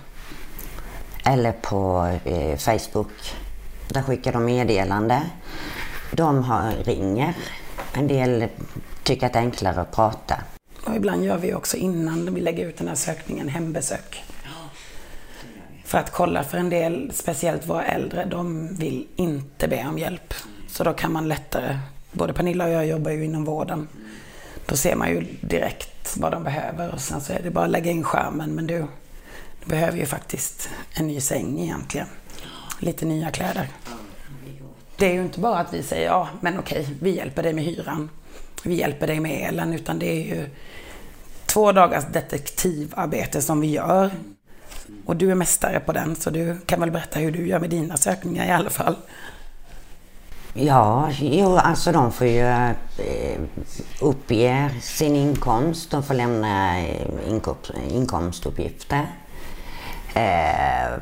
eller 1.25 1.53
på 1.53 2.11
eh, 2.25 2.57
Facebook. 2.57 3.35
Där 3.89 4.03
skickar 4.03 4.33
de 4.33 4.45
meddelande. 4.45 5.23
De 6.17 6.45
har, 6.45 6.73
ringer. 6.85 7.35
En 7.93 8.07
del 8.07 8.49
tycker 9.03 9.27
att 9.27 9.33
det 9.33 9.39
är 9.39 9.43
enklare 9.43 9.81
att 9.81 9.93
prata. 9.93 10.35
Och 10.85 10.97
ibland 10.97 11.25
gör 11.25 11.39
vi 11.39 11.55
också 11.55 11.77
innan 11.77 12.35
vi 12.35 12.41
lägger 12.41 12.67
ut 12.67 12.77
den 12.77 12.89
här 12.89 12.95
sökningen 12.95 13.49
hembesök. 13.49 14.25
För 15.85 15.99
att 15.99 16.13
kolla 16.13 16.45
för 16.45 16.59
en 16.59 16.71
del, 16.71 17.11
speciellt 17.15 17.67
våra 17.67 17.85
äldre, 17.85 18.25
de 18.25 18.69
vill 18.77 19.07
inte 19.17 19.69
be 19.69 19.87
om 19.89 19.99
hjälp. 19.99 20.35
Så 20.69 20.85
då 20.85 20.93
kan 20.93 21.13
man 21.13 21.29
lättare, 21.29 21.79
både 22.13 22.33
Pernilla 22.33 22.65
och 22.65 22.73
jag 22.73 22.87
jobbar 22.87 23.11
ju 23.11 23.25
inom 23.25 23.45
vården. 23.45 23.89
Då 24.67 24.77
ser 24.77 24.97
man 24.97 25.09
ju 25.09 25.27
direkt 25.41 26.17
vad 26.17 26.33
de 26.33 26.45
behöver 26.45 26.91
och 26.95 27.01
sen 27.01 27.21
så 27.21 27.33
är 27.33 27.43
det 27.43 27.51
bara 27.51 27.65
att 27.65 27.71
lägga 27.71 27.91
in 27.91 28.05
skärmen. 28.05 28.51
Men 28.55 28.67
du, 28.67 28.79
du 29.65 29.67
behöver 29.67 29.99
ju 29.99 30.07
faktiskt 30.07 30.69
en 30.95 31.07
ny 31.07 31.21
säng 31.21 31.61
egentligen. 31.61 32.07
Lite 32.81 33.05
nya 33.05 33.31
kläder. 33.31 33.69
Det 34.99 35.07
är 35.07 35.13
ju 35.13 35.23
inte 35.23 35.41
bara 35.41 35.59
att 35.59 35.75
vi 35.75 35.83
säger 35.83 36.07
ja, 36.07 36.29
men 36.41 36.59
okej, 36.59 36.89
vi 37.01 37.17
hjälper 37.17 37.43
dig 37.43 37.53
med 37.53 37.65
hyran. 37.65 38.11
Vi 38.63 38.75
hjälper 38.75 39.07
dig 39.07 39.21
med 39.21 39.49
elen, 39.49 39.73
utan 39.73 39.99
det 39.99 40.07
är 40.07 40.37
ju 40.37 40.49
två 41.47 41.73
dagars 41.73 42.05
detektivarbete 42.13 43.43
som 43.43 43.61
vi 43.61 43.67
gör. 43.67 44.11
Och 45.05 45.17
du 45.17 45.31
är 45.31 45.35
mästare 45.35 45.81
på 45.81 45.93
den, 45.93 46.17
så 46.17 46.31
du 46.31 46.59
kan 46.67 46.81
väl 46.81 46.91
berätta 46.91 47.19
hur 47.19 47.31
du 47.31 47.49
gör 47.49 47.61
med 47.61 47.71
dina 47.71 47.97
sökningar 47.97 48.47
i 48.47 48.51
alla 48.51 48.71
fall. 48.71 48.97
Ja, 50.55 51.11
jo, 51.19 51.57
alltså 51.57 51.93
de 51.93 52.13
får 52.13 52.27
ju 52.27 52.47
eh, 52.47 53.41
uppge 54.01 54.71
sin 54.83 55.17
inkomst. 55.17 55.91
De 55.91 56.03
får 56.03 56.15
lämna 56.15 56.81
eh, 56.81 57.07
inkomstuppgifter. 57.91 59.07
Eh, 60.15 60.93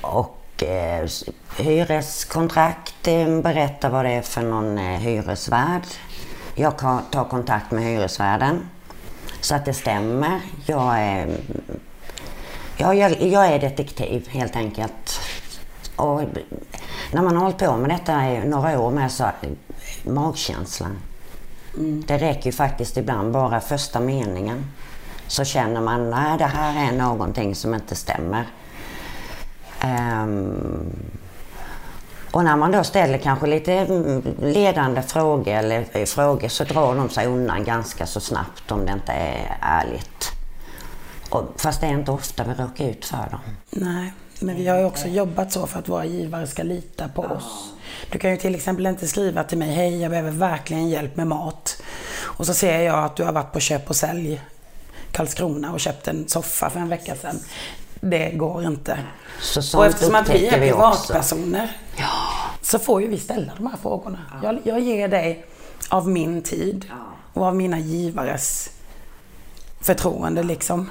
och 0.00 0.45
eh, 0.62 1.08
hyreskontrakt, 1.58 3.08
eh, 3.08 3.40
berätta 3.40 3.88
vad 3.88 4.04
det 4.04 4.10
är 4.10 4.22
för 4.22 4.42
någon 4.42 4.78
eh, 4.78 4.98
hyresvärd. 4.98 5.82
Jag 6.54 6.78
kan 6.78 7.02
ta 7.10 7.24
kontakt 7.28 7.70
med 7.70 7.84
hyresvärden 7.84 8.68
så 9.40 9.54
att 9.54 9.64
det 9.64 9.74
stämmer. 9.74 10.40
Jag 10.66 11.00
är, 11.00 11.36
ja, 12.76 12.94
jag, 12.94 13.22
jag 13.22 13.46
är 13.46 13.58
detektiv 13.58 14.28
helt 14.28 14.56
enkelt. 14.56 15.20
Och 15.96 16.22
när 17.12 17.22
man 17.22 17.36
har 17.36 17.42
hållit 17.42 17.58
på 17.58 17.76
med 17.76 17.90
detta 17.90 18.30
i 18.30 18.48
några 18.48 18.80
år 18.80 18.90
med 18.90 19.12
så 19.12 19.30
magkänslan. 20.02 20.98
Det 21.78 22.18
räcker 22.18 22.46
ju 22.46 22.52
faktiskt 22.52 22.96
ibland 22.96 23.32
bara 23.32 23.60
första 23.60 24.00
meningen. 24.00 24.64
Så 25.26 25.44
känner 25.44 25.80
man, 25.80 26.10
nej 26.10 26.38
det 26.38 26.44
här 26.44 26.88
är 26.88 26.92
någonting 26.92 27.54
som 27.54 27.74
inte 27.74 27.94
stämmer. 27.94 28.46
Ehm, 29.86 30.92
och 32.30 32.44
när 32.44 32.56
man 32.56 32.72
då 32.72 32.84
ställer 32.84 33.18
kanske 33.18 33.46
lite 33.46 33.72
mm, 33.72 34.22
ledande 34.40 35.02
frågor 35.02 35.52
eller 35.52 35.86
eh, 35.92 36.04
frågor 36.04 36.48
så 36.48 36.64
drar 36.64 36.94
de 36.94 37.10
sig 37.10 37.26
undan 37.26 37.64
ganska 37.64 38.06
så 38.06 38.20
snabbt 38.20 38.72
om 38.72 38.86
det 38.86 38.92
inte 38.92 39.12
är 39.12 39.58
ärligt. 39.60 40.32
Och, 41.30 41.44
fast 41.56 41.80
det 41.80 41.86
är 41.86 41.90
inte 41.90 42.10
ofta 42.10 42.44
vi 42.44 42.54
råkar 42.62 42.84
ut 42.84 43.04
för 43.04 43.28
dem. 43.30 43.40
Nej, 43.70 44.12
men 44.40 44.56
vi 44.56 44.68
har 44.68 44.78
ju 44.78 44.84
också 44.84 45.08
jobbat 45.08 45.52
så 45.52 45.66
för 45.66 45.78
att 45.78 45.88
våra 45.88 46.04
givare 46.04 46.46
ska 46.46 46.62
lita 46.62 47.08
på 47.08 47.22
oss. 47.22 47.72
Du 48.10 48.18
kan 48.18 48.30
ju 48.30 48.36
till 48.36 48.54
exempel 48.54 48.86
inte 48.86 49.08
skriva 49.08 49.44
till 49.44 49.58
mig, 49.58 49.70
hej 49.70 50.00
jag 50.00 50.10
behöver 50.10 50.30
verkligen 50.30 50.88
hjälp 50.88 51.16
med 51.16 51.26
mat. 51.26 51.82
Och 52.18 52.46
så 52.46 52.54
ser 52.54 52.80
jag 52.80 53.04
att 53.04 53.16
du 53.16 53.24
har 53.24 53.32
varit 53.32 53.52
på 53.52 53.60
köp 53.60 53.90
och 53.90 53.96
sälj 53.96 54.40
Karlskrona 55.12 55.72
och 55.72 55.80
köpt 55.80 56.08
en 56.08 56.28
soffa 56.28 56.70
för 56.70 56.80
en 56.80 56.88
vecka 56.88 57.14
sedan. 57.14 57.40
Det 58.00 58.30
går 58.30 58.64
inte. 58.64 58.98
Så 59.40 59.78
och 59.78 59.86
eftersom 59.86 60.14
att 60.14 60.28
vi 60.28 60.46
är 60.46 60.60
vi 60.60 60.66
privatpersoner 60.70 61.76
så 62.62 62.78
får 62.78 63.02
ju 63.02 63.08
vi 63.08 63.18
ställa 63.18 63.52
de 63.56 63.66
här 63.66 63.76
frågorna. 63.82 64.18
Jag, 64.42 64.58
jag 64.64 64.80
ger 64.80 65.08
dig 65.08 65.44
av 65.88 66.08
min 66.08 66.42
tid 66.42 66.90
och 67.32 67.44
av 67.44 67.56
mina 67.56 67.78
givares 67.78 68.70
förtroende 69.80 70.42
liksom. 70.42 70.90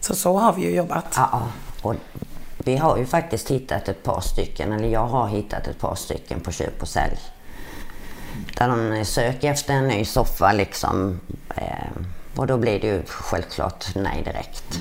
Så 0.00 0.14
så 0.14 0.38
har 0.38 0.52
vi 0.52 0.62
ju 0.62 0.76
jobbat. 0.76 1.04
Ja, 1.16 1.28
ja. 1.32 1.48
och 1.82 1.94
vi 2.58 2.76
har 2.76 2.96
ju 2.96 3.06
faktiskt 3.06 3.50
hittat 3.50 3.88
ett 3.88 4.02
par 4.02 4.20
stycken, 4.20 4.72
eller 4.72 4.88
jag 4.88 5.06
har 5.06 5.28
hittat 5.28 5.66
ett 5.66 5.78
par 5.78 5.94
stycken 5.94 6.40
på 6.40 6.52
köp 6.52 6.82
och 6.82 6.88
sälj. 6.88 7.18
Där 8.56 8.68
de 8.68 9.04
söker 9.04 9.50
efter 9.50 9.74
en 9.74 9.88
ny 9.88 10.04
soffa 10.04 10.52
liksom. 10.52 11.20
Eh, 11.56 11.64
och 12.36 12.46
då 12.46 12.56
blir 12.56 12.80
det 12.80 12.86
ju 12.86 13.02
självklart 13.06 13.86
nej 13.94 14.22
direkt. 14.24 14.80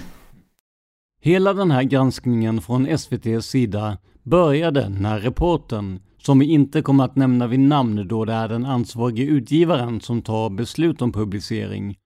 Hela 1.28 1.54
den 1.54 1.72
här 1.72 1.84
granskningen 1.84 2.62
från 2.62 2.88
SVTs 2.88 3.46
sida 3.46 3.98
började 4.24 4.90
när 4.90 5.20
reportern, 5.20 6.00
som 6.18 6.40
vi 6.40 6.46
inte 6.46 6.82
kommer 6.82 7.04
att 7.04 7.16
nämna 7.16 7.48
vid 7.48 7.60
namn 7.60 8.08
då 8.08 8.26
det 8.26 8.34
är 8.34 8.48
den 8.48 8.66
ansvarige 8.66 9.24
utgivaren 9.24 10.02
som 10.02 10.22
tar 10.22 10.50
beslut 10.50 11.02
om 11.02 11.12
publicering, 11.12 11.98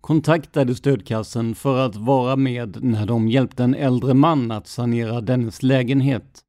kontaktade 0.00 0.74
stödkassen 0.74 1.54
för 1.54 1.78
att 1.78 1.96
vara 1.96 2.36
med 2.36 2.84
när 2.84 3.06
de 3.06 3.28
hjälpte 3.28 3.64
en 3.64 3.74
äldre 3.74 4.14
man 4.14 4.50
att 4.50 4.66
sanera 4.66 5.20
dennes 5.20 5.62
lägenhet. 5.62 6.40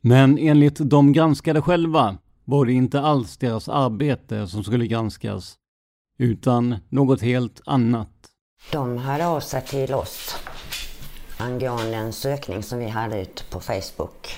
Men 0.00 0.38
enligt 0.38 0.76
de 0.78 1.12
granskade 1.12 1.62
själva 1.62 2.18
var 2.44 2.66
det 2.66 2.72
inte 2.72 3.00
alls 3.00 3.36
deras 3.36 3.68
arbete 3.68 4.46
som 4.46 4.64
skulle 4.64 4.86
granskas, 4.86 5.54
utan 6.18 6.76
något 6.88 7.20
helt 7.20 7.60
annat. 7.66 8.10
De 8.72 8.98
hör 8.98 9.26
av 9.36 9.40
sig 9.40 9.62
till 9.62 9.94
oss 9.94 10.36
angående 11.42 11.96
en 11.96 12.12
sökning 12.12 12.62
som 12.62 12.78
vi 12.78 12.88
hade 12.88 13.20
ute 13.20 13.44
på 13.44 13.60
Facebook 13.60 14.36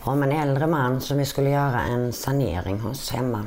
om 0.00 0.22
en 0.22 0.32
äldre 0.32 0.66
man 0.66 1.00
som 1.00 1.18
vi 1.18 1.24
skulle 1.24 1.50
göra 1.50 1.80
en 1.80 2.12
sanering 2.12 2.80
hos 2.80 3.10
hemma. 3.10 3.44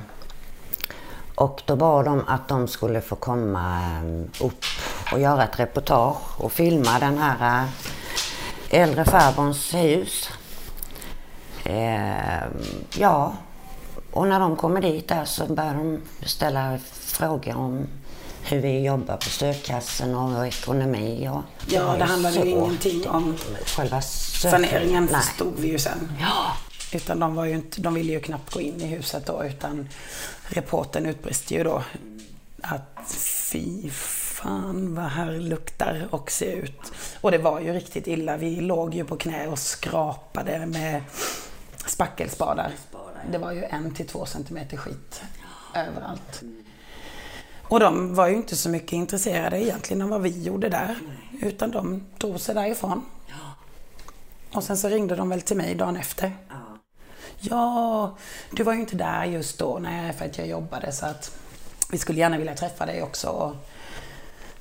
Och 1.36 1.62
då 1.66 1.76
bad 1.76 2.06
de 2.06 2.24
att 2.28 2.48
de 2.48 2.68
skulle 2.68 3.02
få 3.02 3.16
komma 3.16 3.82
eh, 3.82 4.46
upp 4.46 4.66
och 5.12 5.20
göra 5.20 5.44
ett 5.44 5.60
reportage 5.60 6.42
och 6.42 6.52
filma 6.52 7.00
den 7.00 7.18
här 7.18 7.64
eh, 7.64 8.82
äldre 8.82 9.06
farbrorns 9.06 9.74
hus. 9.74 10.30
Eh, 11.64 12.44
ja, 12.98 13.34
och 14.12 14.28
när 14.28 14.40
de 14.40 14.56
kommer 14.56 14.82
dit 14.82 15.08
där 15.08 15.26
så 15.26 15.46
börjar 15.46 15.74
de 15.74 16.02
ställa 16.26 16.78
frågor 16.92 17.58
om 17.58 17.88
hur 18.44 18.62
vi 18.62 18.86
jobbar 18.86 19.18
på 19.18 19.30
stödkassan 19.30 20.16
och 20.16 20.48
ekonomi. 20.48 21.30
Och 21.30 21.42
ja, 21.68 21.96
det 21.98 22.04
handlade 22.04 22.36
ju 22.36 22.46
ingenting 22.46 23.08
om 23.08 23.38
själva 23.66 24.02
saneringen 24.02 25.10
Nej. 25.12 25.22
förstod 25.22 25.54
vi 25.60 25.68
ju 25.68 25.80
sen. 25.80 26.12
Ja. 26.22 26.58
Utan 26.94 27.20
de, 27.20 27.36
var 27.36 27.46
ju 27.46 27.56
inte, 27.56 27.82
de 27.82 27.94
ville 27.94 28.12
ju 28.12 28.20
knappt 28.20 28.54
gå 28.54 28.62
in 28.62 28.82
i 28.82 28.86
huset 28.86 29.26
då 29.26 29.44
utan 29.46 29.90
reporten 30.48 31.06
utbrister 31.06 31.56
ju 31.56 31.64
då 31.64 31.84
att 32.62 33.16
fy 33.52 33.90
fan 33.90 34.96
vad 34.96 35.06
här 35.06 35.32
luktar 35.32 36.08
och 36.12 36.32
ser 36.32 36.52
ut. 36.52 36.92
Och 37.22 37.32
det 37.32 37.38
var 37.38 37.60
ju 37.60 37.74
riktigt 37.74 38.08
illa. 38.08 38.38
Vi 38.38 38.62
låg 38.62 38.96
ju 38.96 39.06
på 39.06 39.18
knä 39.18 39.48
och 39.48 39.60
skrapade 39.60 40.66
med 40.66 41.04
spackelspadar. 41.86 42.72
Det 43.32 43.38
var 43.38 43.52
ju 43.52 43.64
en 43.64 43.94
till 43.94 44.08
två 44.08 44.26
centimeter 44.26 44.78
skit 44.78 45.22
överallt. 45.76 46.42
Och 47.72 47.80
de 47.80 48.16
var 48.16 48.28
ju 48.28 48.36
inte 48.36 48.56
så 48.56 48.70
mycket 48.70 48.94
intresserade 48.94 49.64
egentligen 49.64 50.02
av 50.02 50.10
vad 50.10 50.22
vi 50.22 50.44
gjorde 50.44 50.70
där. 50.70 50.96
Utan 51.42 51.72
de 51.72 52.04
tog 52.18 52.40
sig 52.40 52.56
därifrån. 52.56 53.06
Och 54.54 54.64
sen 54.64 54.78
så 54.78 54.90
ringde 54.90 55.16
de 55.16 55.30
väl 55.30 55.42
till 55.42 55.58
mig 55.58 55.76
dagen 55.76 55.98
efter. 55.98 56.32
Ja, 57.40 58.16
du 58.52 58.64
var 58.64 58.74
ju 58.74 58.80
inte 58.80 58.96
där 58.96 59.26
just 59.26 59.60
då, 59.60 59.80
nej, 59.82 60.14
för 60.14 60.26
att 60.26 60.38
jag 60.38 60.48
jobbade 60.48 60.92
så 60.92 61.06
att 61.06 61.38
vi 61.92 61.98
skulle 61.98 62.20
gärna 62.20 62.38
vilja 62.38 62.56
träffa 62.56 62.86
dig 62.86 63.04
också 63.04 63.28
och 63.28 63.56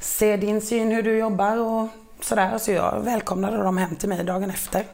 se 0.01 0.37
din 0.37 0.61
syn 0.61 0.91
hur 0.91 1.03
du 1.03 1.19
jobbar 1.19 1.57
och 1.57 1.89
sådär. 2.21 2.59
Så 2.59 2.71
jag 2.71 3.01
välkomnade 3.01 3.57
dem 3.57 3.79
hem 3.79 3.97
till 3.97 4.09
mig 4.09 4.25
dagen 4.25 4.51
efter. 4.51 4.85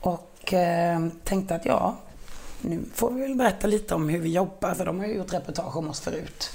Och 0.00 0.52
eh, 0.52 1.08
tänkte 1.24 1.54
att 1.54 1.64
ja, 1.64 1.96
nu 2.66 2.84
får 2.94 3.10
vi 3.10 3.20
väl 3.20 3.34
berätta 3.34 3.66
lite 3.66 3.94
om 3.94 4.08
hur 4.08 4.18
vi 4.18 4.32
jobbar, 4.32 4.74
för 4.74 4.84
de 4.84 4.98
har 4.98 5.06
ju 5.06 5.14
gjort 5.14 5.32
reportage 5.32 5.76
om 5.76 5.90
oss 5.90 6.00
förut. 6.00 6.50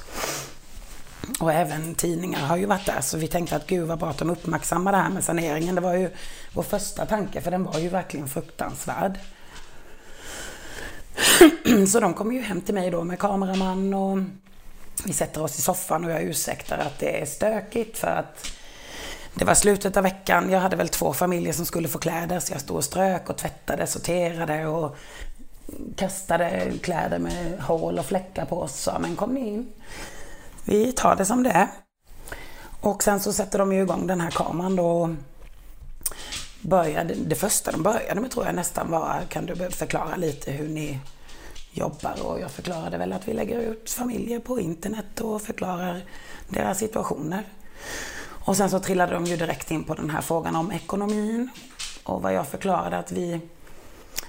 Och 1.39 1.53
även 1.53 1.95
tidningar 1.95 2.39
har 2.39 2.57
ju 2.57 2.65
varit 2.65 2.85
där, 2.85 3.01
så 3.01 3.17
vi 3.17 3.27
tänkte 3.27 3.55
att 3.55 3.67
gud 3.67 3.87
vad 3.87 3.99
bra 3.99 4.09
att 4.09 4.17
de 4.17 4.29
uppmärksammar 4.29 4.91
det 4.91 4.97
här 4.97 5.09
med 5.09 5.23
saneringen. 5.23 5.75
Det 5.75 5.81
var 5.81 5.93
ju 5.93 6.09
vår 6.53 6.63
första 6.63 7.05
tanke, 7.05 7.41
för 7.41 7.51
den 7.51 7.63
var 7.63 7.79
ju 7.79 7.89
verkligen 7.89 8.27
fruktansvärd. 8.27 9.19
Så 11.87 11.99
de 11.99 12.13
kommer 12.13 12.33
ju 12.33 12.41
hem 12.41 12.61
till 12.61 12.73
mig 12.73 12.91
då 12.91 13.03
med 13.03 13.19
kameraman 13.19 13.93
och 13.93 14.19
vi 15.05 15.13
sätter 15.13 15.43
oss 15.43 15.59
i 15.59 15.61
soffan 15.61 16.05
och 16.05 16.11
jag 16.11 16.23
ursäktar 16.23 16.77
att 16.77 16.99
det 16.99 17.21
är 17.21 17.25
stökigt 17.25 17.97
för 17.97 18.07
att 18.07 18.51
det 19.33 19.45
var 19.45 19.53
slutet 19.53 19.97
av 19.97 20.03
veckan. 20.03 20.49
Jag 20.49 20.59
hade 20.59 20.75
väl 20.75 20.89
två 20.89 21.13
familjer 21.13 21.53
som 21.53 21.65
skulle 21.65 21.87
få 21.87 21.99
kläder 21.99 22.39
så 22.39 22.53
jag 22.53 22.61
stod 22.61 22.77
och 22.77 22.83
strök 22.83 23.29
och 23.29 23.37
tvättade, 23.37 23.87
sorterade 23.87 24.67
och 24.67 24.95
kastade 25.95 26.71
kläder 26.81 27.19
med 27.19 27.59
hål 27.59 27.99
och 27.99 28.05
fläckar 28.05 28.45
på 28.45 28.59
oss. 28.59 28.81
Sa, 28.81 28.99
men 28.99 29.15
kom 29.15 29.33
ni 29.33 29.47
in. 29.47 29.71
Vi 30.65 30.91
tar 30.91 31.15
det 31.15 31.25
som 31.25 31.43
det 31.43 31.49
är. 31.49 31.67
Och 32.81 33.03
sen 33.03 33.19
så 33.19 33.33
sätter 33.33 33.59
de 33.59 33.73
ju 33.73 33.81
igång 33.81 34.07
den 34.07 34.21
här 34.21 34.31
kameran 34.31 34.75
då. 34.75 35.15
Började, 36.61 37.13
det 37.13 37.35
första 37.35 37.71
de 37.71 37.83
började 37.83 38.21
med 38.21 38.31
tror 38.31 38.45
jag 38.45 38.55
nästan 38.55 38.91
var, 38.91 39.21
kan 39.29 39.45
du 39.45 39.55
förklara 39.55 40.15
lite 40.15 40.51
hur 40.51 40.69
ni 40.69 40.99
jobbar? 41.71 42.15
Och 42.23 42.39
jag 42.39 42.51
förklarade 42.51 42.97
väl 42.97 43.13
att 43.13 43.27
vi 43.27 43.33
lägger 43.33 43.59
ut 43.59 43.89
familjer 43.89 44.39
på 44.39 44.59
internet 44.59 45.21
och 45.21 45.41
förklarar 45.41 46.01
deras 46.49 46.77
situationer. 46.77 47.43
Och 48.45 48.57
sen 48.57 48.69
så 48.69 48.79
trillade 48.79 49.13
de 49.13 49.25
ju 49.25 49.37
direkt 49.37 49.71
in 49.71 49.83
på 49.83 49.93
den 49.93 50.09
här 50.09 50.21
frågan 50.21 50.55
om 50.55 50.71
ekonomin. 50.71 51.49
Och 52.03 52.21
vad 52.21 52.33
jag 52.33 52.47
förklarade 52.47 52.97
att 52.97 53.11
vi 53.11 53.39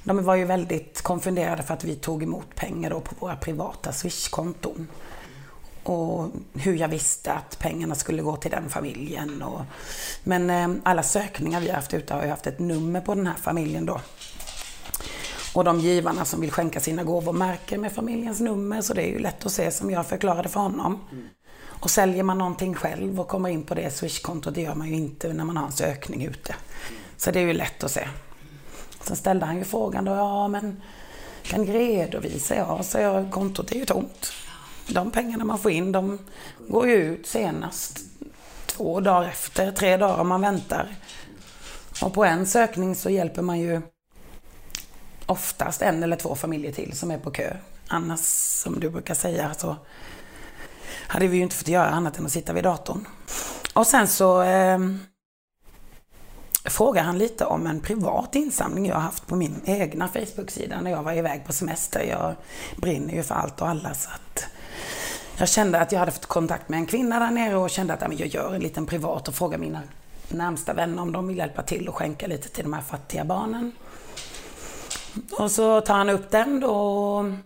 de 0.05 0.25
var 0.25 0.35
ju 0.35 0.45
väldigt 0.45 1.03
konfunderade 1.03 1.63
för 1.63 1.75
att 1.75 1.85
vi 1.85 1.97
tog 1.97 2.23
emot 2.23 2.55
pengar 2.55 2.91
då 2.91 3.01
på 3.01 3.15
våra 3.19 3.37
privata 3.37 3.93
Swish-konton. 3.93 4.87
Och 5.83 6.29
hur 6.53 6.77
jag 6.77 6.89
visste 6.89 7.33
att 7.33 7.59
pengarna 7.59 7.95
skulle 7.95 8.23
gå 8.23 8.37
till 8.37 8.51
den 8.51 8.69
familjen. 8.69 9.43
Och, 9.43 9.61
men 10.25 10.51
eh, 10.51 10.83
alla 10.83 11.03
sökningar 11.03 11.61
vi 11.61 11.69
har 11.69 11.75
haft 11.75 11.95
ute 11.95 12.15
har 12.15 12.23
ju 12.23 12.29
haft 12.29 12.47
ett 12.47 12.59
nummer 12.59 13.01
på 13.01 13.15
den 13.15 13.27
här 13.27 13.35
familjen 13.35 13.87
då. 13.87 14.01
Och 15.55 15.65
de 15.65 15.81
givarna 15.81 16.25
som 16.25 16.41
vill 16.41 16.51
skänka 16.51 16.81
sina 16.81 17.05
gåvor 17.05 17.33
märker 17.33 17.79
med 17.79 17.93
familjens 17.93 18.41
nummer 18.41 18.81
så 18.81 18.95
det 18.95 19.03
är 19.03 19.09
ju 19.09 19.19
lätt 19.19 19.47
att 19.47 19.53
se 19.53 19.71
som 19.71 19.91
jag 19.91 20.07
förklarade 20.07 20.49
för 20.49 20.61
honom. 20.61 21.01
Och 21.65 21.91
säljer 21.91 22.23
man 22.23 22.39
någonting 22.39 22.75
själv 22.75 23.21
och 23.21 23.29
kommer 23.29 23.49
in 23.49 23.63
på 23.63 23.75
det 23.75 23.91
swishkontot, 23.91 24.55
det 24.55 24.61
gör 24.61 24.75
man 24.75 24.89
ju 24.89 24.95
inte 24.95 25.33
när 25.33 25.45
man 25.45 25.57
har 25.57 25.67
en 25.67 25.73
sökning 25.73 26.25
ute. 26.25 26.55
Så 27.17 27.31
det 27.31 27.41
är 27.41 27.45
ju 27.45 27.53
lätt 27.53 27.85
att 27.85 27.91
se. 27.91 28.09
Sen 29.05 29.17
ställde 29.17 29.47
han 29.47 29.57
ju 29.57 29.65
frågan 29.65 30.05
då, 30.05 30.13
ja 30.13 30.49
men 30.49 30.83
kan 31.43 31.63
ni 31.63 31.73
redovisa? 31.73 32.57
Ja, 32.57 32.83
så 32.83 32.99
jag, 32.99 33.31
kontot 33.31 33.73
är 33.73 33.77
ju 33.77 33.85
tomt. 33.85 34.33
De 34.89 35.11
pengarna 35.11 35.45
man 35.45 35.59
får 35.59 35.71
in, 35.71 35.93
de 35.93 36.19
går 36.69 36.89
ju 36.89 36.95
ut 36.95 37.27
senast 37.27 37.99
två 38.67 39.01
dagar 39.01 39.29
efter, 39.29 39.73
tre 39.73 39.97
dagar 39.97 40.19
om 40.19 40.29
man 40.29 40.41
väntar. 40.41 40.95
Och 42.03 42.15
på 42.15 42.25
en 42.25 42.47
sökning 42.47 42.95
så 42.95 43.11
hjälper 43.11 43.43
man 43.43 43.61
ju 43.61 43.81
oftast 45.27 45.83
en 45.83 46.03
eller 46.03 46.17
två 46.17 46.35
familjer 46.35 46.73
till 46.73 46.97
som 46.97 47.11
är 47.11 47.19
på 47.19 47.31
kö. 47.31 47.57
Annars, 47.89 48.21
som 48.63 48.81
du 48.81 48.91
brukar 48.91 49.15
säga, 49.15 49.55
så 49.55 49.77
hade 51.07 51.27
vi 51.27 51.37
ju 51.37 51.43
inte 51.43 51.57
fått 51.57 51.69
göra 51.69 51.89
annat 51.89 52.19
än 52.19 52.27
att 52.27 52.33
sitta 52.33 52.53
vid 52.53 52.65
datorn. 52.65 53.07
Och 53.75 53.87
sen 53.87 54.09
så 54.09 54.43
eh, 54.43 54.79
frågar 56.65 57.03
han 57.03 57.19
lite 57.19 57.45
om 57.45 57.67
en 57.67 57.81
privat 57.81 58.35
insamling 58.35 58.87
jag 58.87 58.97
haft 58.97 59.27
på 59.27 59.37
min 59.37 59.61
egna 59.65 60.09
Facebook-sida 60.09 60.81
när 60.81 60.91
jag 60.91 61.03
var 61.03 61.13
iväg 61.13 61.45
på 61.47 61.53
semester. 61.53 62.03
Jag 62.03 62.35
brinner 62.77 63.15
ju 63.15 63.23
för 63.23 63.35
allt 63.35 63.61
och 63.61 63.69
alla 63.69 63.95
så 63.95 64.11
att 64.11 64.45
jag 65.37 65.49
kände 65.49 65.81
att 65.81 65.93
jag 65.93 65.99
hade 65.99 66.13
fått 66.13 66.27
kontakt 66.27 66.69
med 66.69 66.79
en 66.79 66.87
kvinna 66.87 67.19
där 67.19 67.31
nere 67.31 67.57
och 67.57 67.71
kände 67.71 67.95
att 67.95 68.19
jag 68.19 68.29
gör 68.29 68.55
en 68.55 68.61
liten 68.61 68.87
privat 68.87 69.29
och 69.29 69.35
frågar 69.35 69.59
mina 69.59 69.81
närmsta 70.29 70.75
vänner 70.75 71.03
om 71.03 71.13
de 71.13 71.29
vill 71.29 71.39
hjälpa 71.39 71.63
till 71.63 71.89
och 71.89 71.97
skänka 71.97 72.27
lite 72.27 72.49
till 72.49 72.65
de 72.65 72.73
här 72.73 72.83
fattiga 72.83 73.25
barnen. 73.25 73.73
Och 75.39 75.51
så 75.51 75.81
tar 75.81 75.95
han 75.95 76.11
upp 76.11 76.31
den 76.31 76.61
då. 76.61 77.37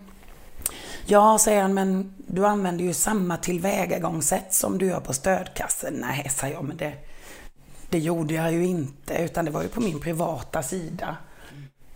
Ja, 1.06 1.38
säger 1.38 1.62
han, 1.62 1.74
men 1.74 2.14
du 2.16 2.46
använder 2.46 2.84
ju 2.84 2.94
samma 2.94 3.36
tillvägagångssätt 3.36 4.54
som 4.54 4.78
du 4.78 4.86
gör 4.86 5.00
på 5.00 5.12
stödkassen. 5.12 5.94
Nej, 5.94 6.30
säger 6.30 6.54
jag, 6.54 6.64
men 6.64 6.76
det, 6.76 6.92
det 7.90 7.98
gjorde 7.98 8.34
jag 8.34 8.52
ju 8.52 8.66
inte, 8.66 9.14
utan 9.14 9.44
det 9.44 9.50
var 9.50 9.62
ju 9.62 9.68
på 9.68 9.80
min 9.80 10.00
privata 10.00 10.62
sida. 10.62 11.16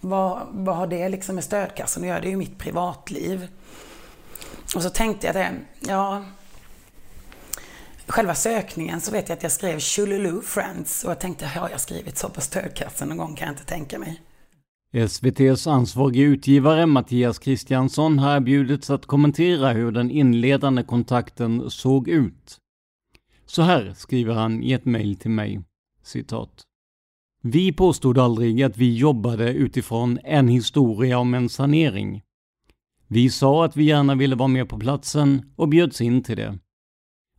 Vad, 0.01 0.47
vad 0.51 0.77
har 0.77 0.87
det 0.87 1.09
liksom 1.09 1.35
med 1.35 1.45
stödkassan 1.45 2.03
att 2.03 2.09
göra? 2.09 2.21
Det 2.21 2.29
är 2.29 2.31
ju 2.31 2.37
mitt 2.37 2.59
privatliv. 2.59 3.49
Och 4.75 4.83
så 4.83 4.91
tänkte 4.91 5.27
jag 5.27 5.37
det, 5.37 5.53
ja... 5.81 6.25
Själva 8.07 8.35
sökningen 8.35 9.01
så 9.01 9.13
vet 9.13 9.29
jag 9.29 9.37
att 9.37 9.43
jag 9.43 9.53
skrev 9.53 9.79
Chululu 9.79 10.41
Friends 10.43 11.05
och 11.05 11.11
jag 11.11 11.21
tänkte, 11.21 11.47
har 11.47 11.71
jag 11.71 11.81
skrivit 11.81 12.19
så 12.19 12.29
på 12.29 12.41
stödkassan 12.41 13.09
någon 13.09 13.19
gång 13.19 13.35
kan 13.37 13.47
jag 13.47 13.53
inte 13.53 13.65
tänka 13.65 13.99
mig. 13.99 14.21
SVTs 14.93 15.67
ansvarige 15.67 16.23
utgivare 16.23 16.87
Mattias 16.87 17.39
Kristiansson 17.39 18.19
har 18.19 18.37
erbjudits 18.37 18.91
att 18.91 19.07
kommentera 19.07 19.73
hur 19.73 19.93
den 19.93 20.11
inledande 20.11 20.83
kontakten 20.83 21.71
såg 21.71 22.09
ut. 22.09 22.59
Så 23.47 23.63
här 23.63 23.95
skriver 23.97 24.35
han 24.35 24.63
i 24.63 24.73
ett 24.73 24.85
mejl 24.85 25.17
till 25.17 25.31
mig. 25.31 25.61
Citat. 26.11 26.63
Vi 27.43 27.73
påstod 27.73 28.19
aldrig 28.19 28.63
att 28.63 28.77
vi 28.77 28.97
jobbade 28.97 29.53
utifrån 29.53 30.19
en 30.25 30.49
historia 30.49 31.19
om 31.19 31.35
en 31.35 31.49
sanering. 31.49 32.23
Vi 33.07 33.31
sa 33.31 33.65
att 33.65 33.77
vi 33.77 33.85
gärna 33.85 34.15
ville 34.15 34.37
vara 34.37 34.49
med 34.49 34.69
på 34.69 34.79
platsen 34.79 35.53
och 35.57 35.69
bjöds 35.69 36.01
in 36.01 36.23
till 36.23 36.37
det. 36.37 36.59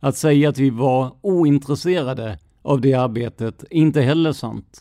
Att 0.00 0.16
säga 0.16 0.48
att 0.48 0.58
vi 0.58 0.70
var 0.70 1.16
ointresserade 1.22 2.38
av 2.62 2.80
det 2.80 2.94
arbetet 2.94 3.62
är 3.62 3.76
inte 3.76 4.00
heller 4.00 4.32
sant. 4.32 4.80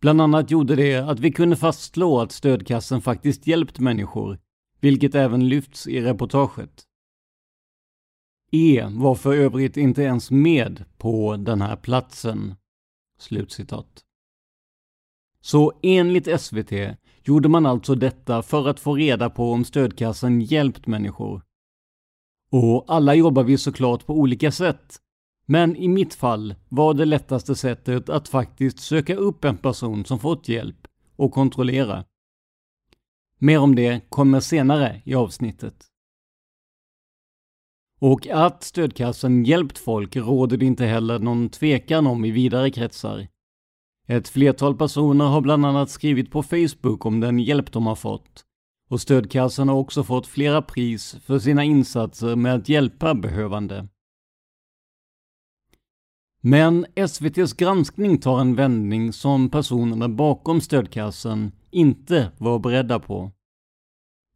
Bland 0.00 0.20
annat 0.20 0.50
gjorde 0.50 0.76
det 0.76 0.96
att 0.96 1.20
vi 1.20 1.32
kunde 1.32 1.56
fastslå 1.56 2.20
att 2.20 2.32
stödkassen 2.32 3.02
faktiskt 3.02 3.46
hjälpt 3.46 3.78
människor, 3.78 4.38
vilket 4.80 5.14
även 5.14 5.48
lyfts 5.48 5.86
i 5.86 6.00
reportaget. 6.00 6.84
E 8.52 8.86
var 8.90 9.14
för 9.14 9.34
övrigt 9.34 9.76
inte 9.76 10.02
ens 10.02 10.30
med 10.30 10.84
på 10.98 11.36
den 11.36 11.62
här 11.62 11.76
platsen. 11.76 12.54
Slutcitat. 13.18 14.04
Så 15.40 15.72
enligt 15.82 16.40
SVT 16.40 16.72
gjorde 17.24 17.48
man 17.48 17.66
alltså 17.66 17.94
detta 17.94 18.42
för 18.42 18.68
att 18.68 18.80
få 18.80 18.94
reda 18.94 19.30
på 19.30 19.52
om 19.52 19.64
stödkassan 19.64 20.40
hjälpt 20.40 20.86
människor. 20.86 21.42
Och 22.50 22.84
alla 22.88 23.14
jobbar 23.14 23.44
vi 23.44 23.58
såklart 23.58 24.06
på 24.06 24.14
olika 24.14 24.52
sätt. 24.52 25.00
Men 25.46 25.76
i 25.76 25.88
mitt 25.88 26.14
fall 26.14 26.54
var 26.68 26.94
det 26.94 27.04
lättaste 27.04 27.54
sättet 27.54 28.08
att 28.08 28.28
faktiskt 28.28 28.78
söka 28.78 29.16
upp 29.16 29.44
en 29.44 29.56
person 29.56 30.04
som 30.04 30.18
fått 30.18 30.48
hjälp 30.48 30.86
och 31.16 31.32
kontrollera. 31.32 32.04
Mer 33.38 33.58
om 33.58 33.74
det 33.74 34.00
kommer 34.08 34.40
senare 34.40 35.02
i 35.04 35.14
avsnittet. 35.14 35.86
Och 38.06 38.26
att 38.26 38.62
stödkassan 38.62 39.44
hjälpt 39.44 39.78
folk 39.78 40.16
råder 40.16 40.56
det 40.56 40.66
inte 40.66 40.84
heller 40.86 41.18
någon 41.18 41.48
tvekan 41.48 42.06
om 42.06 42.24
i 42.24 42.30
vidare 42.30 42.70
kretsar. 42.70 43.28
Ett 44.08 44.28
flertal 44.28 44.76
personer 44.76 45.24
har 45.24 45.40
bland 45.40 45.66
annat 45.66 45.90
skrivit 45.90 46.30
på 46.30 46.42
Facebook 46.42 47.06
om 47.06 47.20
den 47.20 47.38
hjälp 47.38 47.72
de 47.72 47.86
har 47.86 47.94
fått. 47.94 48.44
Och 48.88 49.00
stödkassan 49.00 49.68
har 49.68 49.76
också 49.76 50.04
fått 50.04 50.26
flera 50.26 50.62
pris 50.62 51.16
för 51.24 51.38
sina 51.38 51.64
insatser 51.64 52.36
med 52.36 52.54
att 52.54 52.68
hjälpa 52.68 53.14
behövande. 53.14 53.88
Men 56.40 56.86
SVTs 56.94 57.52
granskning 57.52 58.18
tar 58.18 58.40
en 58.40 58.54
vändning 58.54 59.12
som 59.12 59.50
personerna 59.50 60.08
bakom 60.08 60.60
stödkassan 60.60 61.52
inte 61.70 62.32
var 62.38 62.58
beredda 62.58 62.98
på. 62.98 63.32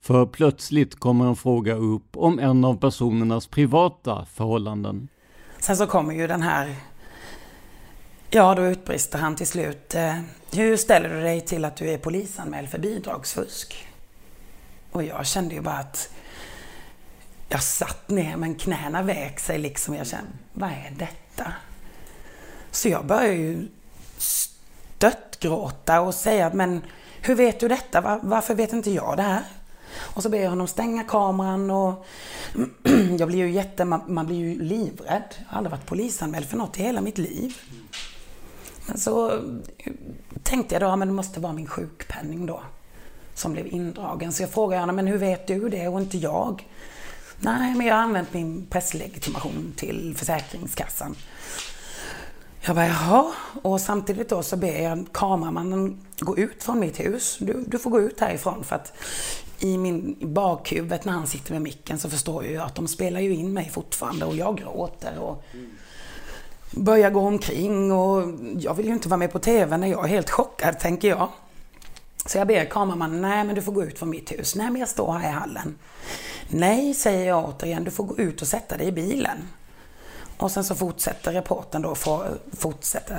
För 0.00 0.26
plötsligt 0.26 1.00
kommer 1.00 1.26
en 1.26 1.36
fråga 1.36 1.74
upp 1.74 2.16
om 2.16 2.38
en 2.38 2.64
av 2.64 2.80
personernas 2.80 3.46
privata 3.46 4.26
förhållanden. 4.32 5.08
Sen 5.58 5.76
så 5.76 5.86
kommer 5.86 6.14
ju 6.14 6.26
den 6.26 6.42
här, 6.42 6.76
ja 8.30 8.54
då 8.54 8.66
utbrister 8.66 9.18
han 9.18 9.36
till 9.36 9.46
slut, 9.46 9.94
eh, 9.94 10.14
hur 10.52 10.76
ställer 10.76 11.08
du 11.08 11.20
dig 11.20 11.40
till 11.40 11.64
att 11.64 11.76
du 11.76 11.90
är 11.90 11.98
polisanmäld 11.98 12.68
för 12.68 12.78
bidragsfusk? 12.78 13.86
Och 14.92 15.02
jag 15.02 15.26
kände 15.26 15.54
ju 15.54 15.60
bara 15.60 15.78
att 15.78 16.10
jag 17.48 17.62
satt 17.62 18.08
ner 18.08 18.36
men 18.36 18.54
knäna 18.54 19.02
väg 19.02 19.40
sig 19.40 19.58
liksom. 19.58 19.94
Jag 19.94 20.06
kände, 20.06 20.30
vad 20.52 20.70
är 20.70 20.92
detta? 20.98 21.52
Så 22.70 22.88
jag 22.88 23.06
började 23.06 23.34
ju 23.34 23.68
störtgråta 24.18 26.00
och 26.00 26.14
säga, 26.14 26.50
men 26.54 26.82
hur 27.22 27.34
vet 27.34 27.60
du 27.60 27.68
detta? 27.68 28.20
Varför 28.22 28.54
vet 28.54 28.72
inte 28.72 28.90
jag 28.90 29.16
det 29.16 29.22
här? 29.22 29.42
Och 29.92 30.22
så 30.22 30.28
ber 30.28 30.38
jag 30.38 30.50
honom 30.50 30.66
stänga 30.66 31.04
kameran 31.04 31.70
och 31.70 32.06
jag 33.18 33.28
blir 33.28 33.38
ju 33.38 33.50
jätte, 33.50 33.84
man, 33.84 34.00
man, 34.06 34.26
blir 34.26 34.36
ju 34.36 34.62
livrädd. 34.62 35.34
Jag 35.38 35.44
har 35.46 35.58
aldrig 35.58 35.70
varit 35.70 35.86
polisanmäld 35.86 36.46
för 36.46 36.56
något 36.56 36.78
i 36.78 36.82
hela 36.82 37.00
mitt 37.00 37.18
liv. 37.18 37.56
Men 38.86 38.98
så 38.98 39.40
tänkte 40.42 40.74
jag 40.74 40.82
då, 40.82 40.96
men 40.96 41.08
det 41.08 41.14
måste 41.14 41.40
vara 41.40 41.52
min 41.52 41.66
sjukpenning 41.66 42.46
då 42.46 42.62
som 43.34 43.52
blev 43.52 43.66
indragen. 43.66 44.32
Så 44.32 44.42
jag 44.42 44.50
frågade 44.50 44.82
honom, 44.82 44.96
men 44.96 45.06
hur 45.06 45.18
vet 45.18 45.46
du 45.46 45.68
det 45.68 45.88
och 45.88 46.00
inte 46.00 46.18
jag? 46.18 46.66
Nej, 47.40 47.74
men 47.74 47.86
jag 47.86 47.94
har 47.94 48.02
använt 48.02 48.34
min 48.34 48.66
presslegitimation 48.66 49.72
till 49.76 50.14
Försäkringskassan. 50.16 51.16
Jag 52.60 52.76
bara, 52.76 52.86
jaha. 52.86 53.32
Och 53.62 53.80
samtidigt 53.80 54.28
då 54.28 54.42
så 54.42 54.56
ber 54.56 54.82
jag 54.82 55.06
kameramannen 55.12 56.00
gå 56.18 56.38
ut 56.38 56.62
från 56.62 56.80
mitt 56.80 57.00
hus. 57.00 57.36
Du, 57.40 57.64
du 57.66 57.78
får 57.78 57.90
gå 57.90 58.00
ut 58.00 58.20
härifrån 58.20 58.64
för 58.64 58.76
att 58.76 58.92
i 59.60 59.78
min 59.78 60.16
bakhuvudet 60.20 61.04
när 61.04 61.12
han 61.12 61.26
sitter 61.26 61.52
med 61.52 61.62
micken 61.62 61.98
så 61.98 62.10
förstår 62.10 62.44
jag 62.44 62.52
ju 62.52 62.58
att 62.58 62.74
de 62.74 62.88
spelar 62.88 63.20
ju 63.20 63.34
in 63.34 63.52
mig 63.52 63.70
fortfarande 63.72 64.24
och 64.24 64.36
jag 64.36 64.58
gråter 64.58 65.18
och 65.18 65.44
börjar 66.70 67.10
gå 67.10 67.20
omkring 67.20 67.92
och 67.92 68.34
jag 68.58 68.74
vill 68.74 68.86
ju 68.86 68.92
inte 68.92 69.08
vara 69.08 69.18
med 69.18 69.32
på 69.32 69.38
TV 69.38 69.76
när 69.76 69.88
jag 69.88 70.04
är 70.04 70.08
helt 70.08 70.30
chockad 70.30 70.78
tänker 70.78 71.08
jag. 71.08 71.28
Så 72.26 72.38
jag 72.38 72.46
ber 72.46 72.64
kameramannen, 72.64 73.22
nej 73.22 73.44
men 73.44 73.54
du 73.54 73.62
får 73.62 73.72
gå 73.72 73.84
ut 73.84 73.98
från 73.98 74.10
mitt 74.10 74.32
hus. 74.32 74.56
Nej 74.56 74.70
men 74.70 74.80
jag 74.80 74.88
står 74.88 75.12
här 75.12 75.28
i 75.28 75.32
hallen. 75.32 75.78
Nej, 76.48 76.94
säger 76.94 77.28
jag 77.28 77.44
återigen, 77.44 77.84
du 77.84 77.90
får 77.90 78.04
gå 78.04 78.18
ut 78.18 78.42
och 78.42 78.48
sätta 78.48 78.76
dig 78.76 78.86
i 78.86 78.92
bilen. 78.92 79.48
Och 80.38 80.50
sen 80.50 80.64
så 80.64 80.74
fortsätter 80.74 81.32
reporten 81.32 81.82
då, 81.82 81.94
får 81.94 82.38
fortsätta 82.52 83.14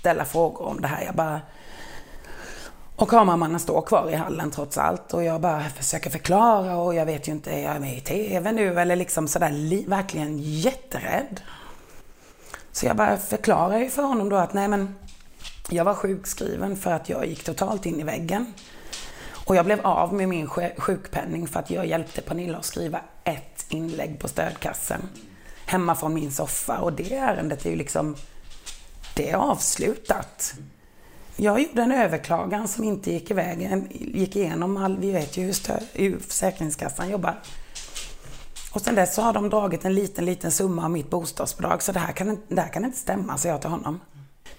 ställa 0.00 0.24
frågor 0.24 0.66
om 0.66 0.80
det 0.80 0.88
här. 0.88 1.04
Jag 1.04 1.14
bara... 1.14 1.40
Och 2.96 3.08
kameramannen 3.08 3.60
står 3.60 3.82
kvar 3.82 4.10
i 4.10 4.14
hallen 4.14 4.50
trots 4.50 4.78
allt 4.78 5.14
och 5.14 5.24
jag 5.24 5.40
bara 5.40 5.64
försöker 5.64 6.10
förklara 6.10 6.76
och 6.76 6.94
jag 6.94 7.06
vet 7.06 7.28
ju 7.28 7.32
inte, 7.32 7.50
är 7.50 7.72
jag 7.72 7.80
med 7.80 7.98
i 7.98 8.00
TV 8.00 8.52
nu 8.52 8.80
eller 8.80 8.96
liksom 8.96 9.28
sådär 9.28 9.88
verkligen 9.88 10.38
jätterädd. 10.38 11.40
Så 12.72 12.86
jag 12.86 12.96
bara 12.96 13.16
förklarar 13.16 13.78
ju 13.78 13.90
för 13.90 14.02
honom 14.02 14.28
då 14.28 14.36
att 14.36 14.54
nej 14.54 14.68
men 14.68 14.94
jag 15.68 15.84
var 15.84 15.94
sjukskriven 15.94 16.76
för 16.76 16.92
att 16.92 17.08
jag 17.08 17.26
gick 17.26 17.44
totalt 17.44 17.86
in 17.86 18.00
i 18.00 18.04
väggen. 18.04 18.54
Och 19.46 19.56
jag 19.56 19.64
blev 19.64 19.86
av 19.86 20.14
med 20.14 20.28
min 20.28 20.48
sjukpenning 20.78 21.48
för 21.48 21.60
att 21.60 21.70
jag 21.70 21.86
hjälpte 21.86 22.20
Pernilla 22.20 22.58
att 22.58 22.64
skriva 22.64 23.00
ett 23.24 23.66
inlägg 23.68 24.18
på 24.18 24.28
stödkassen 24.28 25.08
hemma 25.66 25.94
från 25.94 26.14
min 26.14 26.32
soffa 26.32 26.78
och 26.78 26.92
det 26.92 27.14
ärendet 27.14 27.66
är 27.66 27.70
ju 27.70 27.76
liksom, 27.76 28.16
det 29.14 29.30
är 29.30 29.36
avslutat. 29.36 30.54
Jag 31.38 31.60
gjorde 31.60 31.82
en 31.82 31.92
överklagan 31.92 32.68
som 32.68 32.84
inte 32.84 33.12
gick, 33.12 33.30
iväg, 33.30 33.84
gick 33.90 34.36
igenom. 34.36 34.76
All, 34.76 34.98
vi 34.98 35.12
vet 35.12 35.36
ju 35.36 35.42
hur, 35.42 35.52
stö, 35.52 35.78
hur 35.92 36.18
Försäkringskassan 36.18 37.10
jobbar. 37.10 37.38
Och 38.72 38.80
sen 38.80 38.94
dess 38.94 39.14
så 39.14 39.22
har 39.22 39.32
de 39.32 39.50
dragit 39.50 39.84
en 39.84 39.94
liten, 39.94 40.24
liten 40.24 40.52
summa 40.52 40.84
av 40.84 40.90
mitt 40.90 41.10
bostadsbidrag. 41.10 41.82
Så 41.82 41.92
det 41.92 41.98
här 41.98 42.12
kan, 42.12 42.40
det 42.48 42.60
här 42.60 42.68
kan 42.68 42.84
inte 42.84 42.98
stämma, 42.98 43.38
sa 43.38 43.48
jag 43.48 43.60
till 43.60 43.70
honom. 43.70 44.00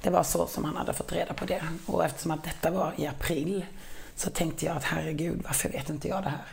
Det 0.01 0.09
var 0.09 0.23
så 0.23 0.47
som 0.47 0.63
han 0.63 0.75
hade 0.75 0.93
fått 0.93 1.11
reda 1.11 1.33
på 1.33 1.45
det. 1.45 1.61
Och 1.85 2.05
eftersom 2.05 2.31
att 2.31 2.43
detta 2.43 2.71
var 2.71 2.93
i 2.97 3.07
april 3.07 3.65
så 4.15 4.29
tänkte 4.29 4.65
jag 4.65 4.77
att 4.77 4.83
herregud, 4.83 5.41
varför 5.43 5.69
vet 5.69 5.89
inte 5.89 6.07
jag 6.07 6.23
det 6.23 6.29
här? 6.29 6.45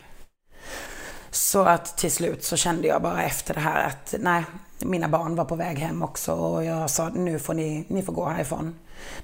Så 1.31 1.63
att 1.63 1.97
till 1.97 2.11
slut 2.11 2.43
så 2.43 2.57
kände 2.57 2.87
jag 2.87 3.01
bara 3.01 3.23
efter 3.23 3.53
det 3.53 3.59
här 3.59 3.87
att 3.87 4.15
nej, 4.19 4.43
mina 4.79 5.07
barn 5.07 5.35
var 5.35 5.45
på 5.45 5.55
väg 5.55 5.79
hem 5.79 6.03
också 6.03 6.31
och 6.31 6.65
jag 6.65 6.89
sa 6.89 7.09
nu 7.09 7.39
får 7.39 7.53
ni, 7.53 7.85
ni 7.87 8.03
får 8.03 8.13
gå 8.13 8.29
härifrån. 8.29 8.75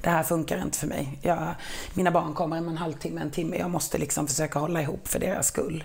Det 0.01 0.09
här 0.09 0.23
funkar 0.23 0.61
inte 0.61 0.77
för 0.77 0.87
mig. 0.87 1.19
Jag, 1.21 1.55
mina 1.93 2.11
barn 2.11 2.33
kommer 2.33 2.57
om 2.57 2.67
en 2.67 2.77
halvtimme, 2.77 3.21
en 3.21 3.31
timme. 3.31 3.57
Jag 3.57 3.69
måste 3.69 3.97
liksom 3.97 4.27
försöka 4.27 4.59
hålla 4.59 4.81
ihop 4.81 5.07
för 5.07 5.19
deras 5.19 5.47
skull. 5.47 5.83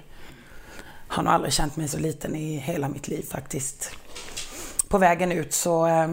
Har 1.08 1.22
nog 1.22 1.32
aldrig 1.32 1.52
känt 1.52 1.76
mig 1.76 1.88
så 1.88 1.98
liten 1.98 2.36
i 2.36 2.56
hela 2.56 2.88
mitt 2.88 3.08
liv 3.08 3.22
faktiskt. 3.22 3.90
På 4.88 4.98
vägen 4.98 5.32
ut 5.32 5.52
så 5.52 5.86
eh, 5.86 6.08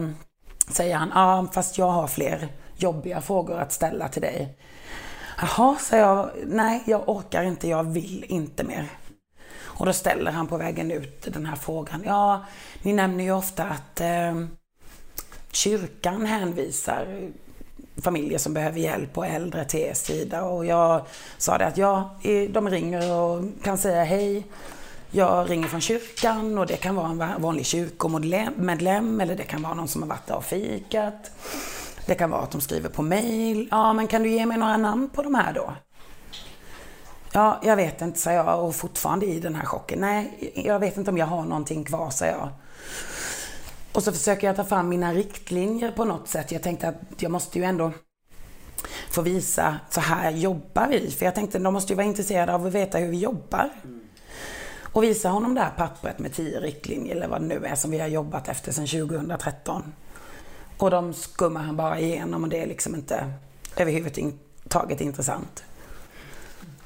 säger 0.68 0.96
han, 0.96 1.08
ja 1.14 1.38
ah, 1.38 1.46
fast 1.52 1.78
jag 1.78 1.90
har 1.90 2.06
fler 2.06 2.48
jobbiga 2.76 3.20
frågor 3.20 3.58
att 3.58 3.72
ställa 3.72 4.08
till 4.08 4.22
dig. 4.22 4.56
Jaha, 5.38 5.76
säger 5.80 6.04
jag, 6.04 6.30
nej 6.46 6.82
jag 6.86 7.08
orkar 7.08 7.42
inte, 7.42 7.68
jag 7.68 7.84
vill 7.84 8.24
inte 8.28 8.64
mer. 8.64 8.88
Och 9.56 9.86
då 9.86 9.92
ställer 9.92 10.30
han 10.30 10.46
på 10.46 10.56
vägen 10.56 10.90
ut 10.90 11.28
den 11.32 11.46
här 11.46 11.56
frågan. 11.56 12.02
Ja, 12.06 12.44
ni 12.82 12.92
nämner 12.92 13.24
ju 13.24 13.32
ofta 13.32 13.64
att 13.64 14.00
eh, 14.00 14.44
kyrkan 15.52 16.26
hänvisar 16.26 17.30
familjer 18.02 18.38
som 18.38 18.54
behöver 18.54 18.80
hjälp 18.80 19.18
och 19.18 19.26
äldre 19.26 19.64
till 19.64 19.80
er 19.80 19.94
sida. 19.94 20.42
Och 20.42 20.66
jag 20.66 21.02
sa 21.38 21.58
det 21.58 21.66
att 21.66 21.76
ja, 21.76 22.10
de 22.50 22.70
ringer 22.70 23.12
och 23.12 23.44
kan 23.62 23.78
säga 23.78 24.04
hej. 24.04 24.46
Jag 25.10 25.50
ringer 25.50 25.68
från 25.68 25.80
kyrkan 25.80 26.58
och 26.58 26.66
det 26.66 26.76
kan 26.76 26.94
vara 26.94 27.08
en 27.08 27.42
vanlig 27.42 27.66
kyrkomedlem 27.66 29.20
eller 29.20 29.36
det 29.36 29.42
kan 29.42 29.62
vara 29.62 29.74
någon 29.74 29.88
som 29.88 30.02
har 30.02 30.08
varit 30.08 30.26
där 30.26 30.36
och 30.36 30.44
fikat. 30.44 31.30
Det 32.06 32.14
kan 32.14 32.30
vara 32.30 32.42
att 32.42 32.50
de 32.50 32.60
skriver 32.60 32.88
på 32.88 33.02
mail. 33.02 33.68
Ja, 33.70 33.92
men 33.92 34.06
kan 34.06 34.22
du 34.22 34.30
ge 34.30 34.46
mig 34.46 34.58
några 34.58 34.76
namn 34.76 35.10
på 35.14 35.22
de 35.22 35.34
här 35.34 35.52
då? 35.52 35.72
Ja, 37.32 37.60
jag 37.62 37.76
vet 37.76 38.02
inte, 38.02 38.18
sa 38.18 38.32
jag 38.32 38.64
och 38.64 38.74
fortfarande 38.74 39.26
i 39.26 39.40
den 39.40 39.54
här 39.54 39.64
chocken. 39.64 39.98
Nej, 39.98 40.52
jag 40.54 40.78
vet 40.78 40.96
inte 40.96 41.10
om 41.10 41.18
jag 41.18 41.26
har 41.26 41.44
någonting 41.44 41.84
kvar, 41.84 42.10
sa 42.10 42.26
jag. 42.26 42.48
Och 43.94 44.02
så 44.02 44.12
försöker 44.12 44.46
jag 44.46 44.56
ta 44.56 44.64
fram 44.64 44.88
mina 44.88 45.12
riktlinjer 45.12 45.90
på 45.90 46.04
något 46.04 46.28
sätt. 46.28 46.52
Jag 46.52 46.62
tänkte 46.62 46.88
att 46.88 47.22
jag 47.22 47.30
måste 47.32 47.58
ju 47.58 47.64
ändå 47.64 47.92
få 49.10 49.22
visa, 49.22 49.76
så 49.90 50.00
här 50.00 50.30
jobbar 50.30 50.88
vi. 50.88 51.10
För 51.10 51.24
jag 51.24 51.34
tänkte, 51.34 51.58
de 51.58 51.72
måste 51.74 51.92
ju 51.92 51.96
vara 51.96 52.06
intresserade 52.06 52.54
av 52.54 52.66
att 52.66 52.72
veta 52.72 52.98
hur 52.98 53.08
vi 53.08 53.18
jobbar. 53.18 53.70
Och 54.92 55.02
visa 55.02 55.28
honom 55.28 55.54
det 55.54 55.60
här 55.60 55.70
pappret 55.70 56.18
med 56.18 56.32
tio 56.32 56.60
riktlinjer, 56.60 57.16
eller 57.16 57.28
vad 57.28 57.40
det 57.40 57.46
nu 57.46 57.64
är, 57.66 57.74
som 57.74 57.90
vi 57.90 57.98
har 57.98 58.08
jobbat 58.08 58.48
efter 58.48 58.72
sedan 58.72 58.86
2013. 58.86 59.92
Och 60.78 60.90
de 60.90 61.14
skummar 61.14 61.62
han 61.62 61.76
bara 61.76 62.00
igenom 62.00 62.42
och 62.42 62.48
det 62.48 62.62
är 62.62 62.66
liksom 62.66 62.94
inte 62.94 63.32
överhuvudtaget 63.76 65.00
intressant. 65.00 65.64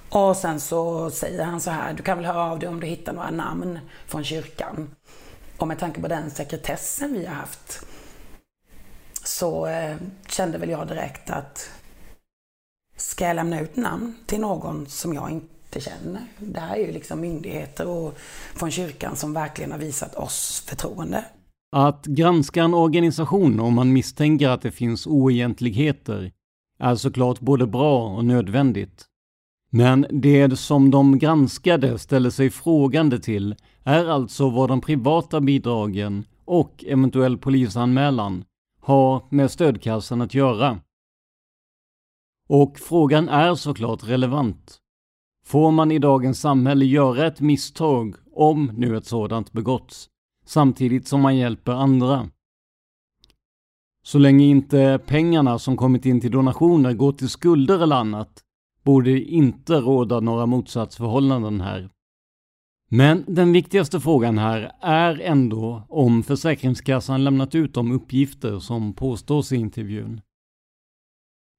Och 0.09 0.37
sen 0.37 0.61
så 0.61 1.11
säger 1.11 1.45
han 1.45 1.61
så 1.61 1.71
här, 1.71 1.93
du 1.93 2.03
kan 2.03 2.17
väl 2.17 2.27
höra 2.27 2.51
av 2.51 2.59
dig 2.59 2.69
om 2.69 2.81
du 2.81 2.87
hittar 2.87 3.13
några 3.13 3.31
namn 3.31 3.79
från 4.07 4.25
kyrkan. 4.25 4.95
Och 5.59 5.69
med 5.69 5.79
tanke 5.79 6.01
på 6.01 6.09
den 6.09 6.31
sekretessen 6.31 7.13
vi 7.13 7.27
har 7.27 7.35
haft 7.35 7.87
så 9.25 9.67
eh, 9.67 9.97
kände 10.29 10.59
väl 10.59 10.71
jag 10.71 10.89
direkt 10.89 11.31
att 11.31 11.71
ska 12.97 13.25
jag 13.25 13.37
lämna 13.37 13.61
ut 13.61 13.77
namn 13.77 14.17
till 14.27 14.41
någon 14.41 14.87
som 14.87 15.15
jag 15.15 15.31
inte 15.31 15.81
känner? 15.81 16.23
Det 16.39 16.61
här 16.61 16.77
är 16.77 16.87
ju 16.87 16.93
liksom 16.93 17.21
myndigheter 17.21 17.87
och 17.87 18.19
från 18.55 18.71
kyrkan 18.71 19.17
som 19.17 19.33
verkligen 19.33 19.73
har 19.73 19.79
visat 19.79 20.15
oss 20.15 20.65
förtroende. 20.67 21.25
Att 21.77 22.07
granska 22.07 22.63
en 22.63 22.75
organisation 22.75 23.61
om 23.61 23.75
man 23.75 23.93
misstänker 23.93 24.49
att 24.49 24.63
det 24.63 24.71
finns 24.71 25.07
oegentligheter 25.07 26.33
är 26.81 26.95
såklart 26.95 27.41
både 27.41 27.67
bra 27.67 28.17
och 28.17 28.25
nödvändigt. 28.25 29.08
Men 29.71 30.07
det 30.11 30.59
som 30.59 30.91
de 30.91 31.19
granskade 31.19 31.99
ställer 31.99 32.31
sig 32.31 32.51
frågande 32.51 33.19
till 33.19 33.57
är 33.83 34.07
alltså 34.07 34.51
vad 34.51 34.69
de 34.69 34.81
privata 34.81 35.41
bidragen 35.41 36.25
och 36.45 36.85
eventuell 36.87 37.39
polisanmälan 37.39 38.45
har 38.81 39.23
med 39.31 39.51
stödkassan 39.51 40.21
att 40.21 40.35
göra. 40.35 40.81
Och 42.49 42.79
frågan 42.79 43.29
är 43.29 43.55
såklart 43.55 44.09
relevant. 44.09 44.79
Får 45.45 45.71
man 45.71 45.93
i 45.93 45.99
dagens 45.99 46.41
samhälle 46.41 46.85
göra 46.85 47.27
ett 47.27 47.41
misstag, 47.41 48.15
om 48.33 48.73
nu 48.77 48.97
ett 48.97 49.07
sådant 49.07 49.53
begåtts, 49.53 50.09
samtidigt 50.45 51.09
som 51.09 51.21
man 51.21 51.37
hjälper 51.37 51.73
andra? 51.73 52.31
Så 54.03 54.19
länge 54.19 54.45
inte 54.45 55.01
pengarna 55.07 55.59
som 55.59 55.77
kommit 55.77 56.07
in 56.07 56.21
till 56.21 56.31
donationer 56.31 56.93
går 56.93 57.13
till 57.13 57.29
skulder 57.29 57.83
eller 57.83 57.97
annat, 57.97 58.45
borde 58.89 59.11
det 59.11 59.21
inte 59.21 59.73
råda 59.73 60.21
några 60.21 60.47
motsatsförhållanden 60.47 61.61
här. 61.61 61.91
Men 62.91 63.25
den 63.29 63.53
viktigaste 63.53 64.01
frågan 64.01 64.39
här 64.39 64.73
är 64.81 65.21
ändå 65.21 65.83
om 65.89 66.23
Försäkringskassan 66.23 67.25
lämnat 67.25 67.55
ut 67.55 67.75
de 67.75 67.93
uppgifter 67.93 68.59
som 68.59 68.93
påstås 68.93 69.53
i 69.53 69.57
intervjun. 69.57 70.21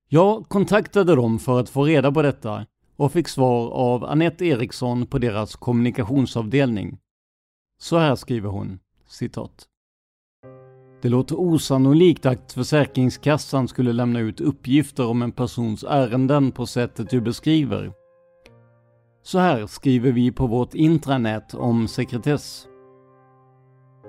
Jag 0.08 0.50
kontaktade 0.50 1.16
dem 1.16 1.40
för 1.40 1.60
att 1.60 1.70
få 1.70 1.84
reda 1.84 2.12
på 2.12 2.22
detta 2.22 2.66
och 2.96 3.12
fick 3.12 3.28
svar 3.28 3.70
av 3.70 4.04
Annette 4.04 4.46
Eriksson 4.46 5.06
på 5.06 5.18
deras 5.18 5.56
kommunikationsavdelning. 5.56 6.98
Så 7.80 7.98
här 7.98 8.16
skriver 8.16 8.50
hon, 8.50 8.80
citat. 9.08 9.69
Det 11.02 11.10
låter 11.10 11.40
osannolikt 11.40 12.26
att 12.26 12.54
Försäkringskassan 12.54 13.68
skulle 13.68 13.94
lämna 13.94 14.20
ut 14.20 14.42
uppgifter 14.42 15.08
om 15.08 15.22
en 15.22 15.32
persons 15.32 15.84
ärenden 15.84 16.52
på 16.52 16.66
sättet 16.66 17.10
du 17.10 17.22
beskriver. 17.22 17.92
Så 19.24 19.40
här 19.40 19.68
skriver 19.68 20.12
vi 20.12 20.32
på 20.32 20.48
vårt 20.48 20.74
intranät 20.74 21.54
om 21.54 21.88
sekretess. 21.88 22.66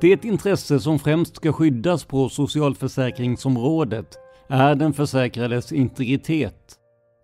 Det 0.01 0.25
intresse 0.25 0.81
som 0.81 0.99
främst 0.99 1.37
ska 1.37 1.53
skyddas 1.53 2.05
på 2.05 2.29
socialförsäkringsområdet 2.29 4.19
är 4.49 4.75
den 4.75 4.93
försäkrades 4.93 5.73
integritet. 5.73 6.77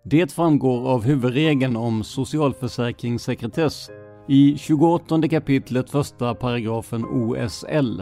Det 0.03 0.31
framgår 0.31 0.89
av 0.89 1.03
huvudregeln 1.03 1.75
om 1.75 2.03
socialförsäkringssekretess 2.03 3.89
i 4.27 4.57
28 4.57 5.27
kapitlet 5.29 5.89
första 5.89 6.35
paragrafen 6.35 7.05
OSL. 7.05 8.01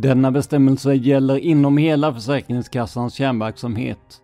Denna 0.00 0.30
bestämmelse 0.30 0.94
gäller 0.94 1.38
inom 1.38 1.76
hela 1.76 2.14
Försäkringskassans 2.14 3.14
kärnverksamhet. 3.14 4.22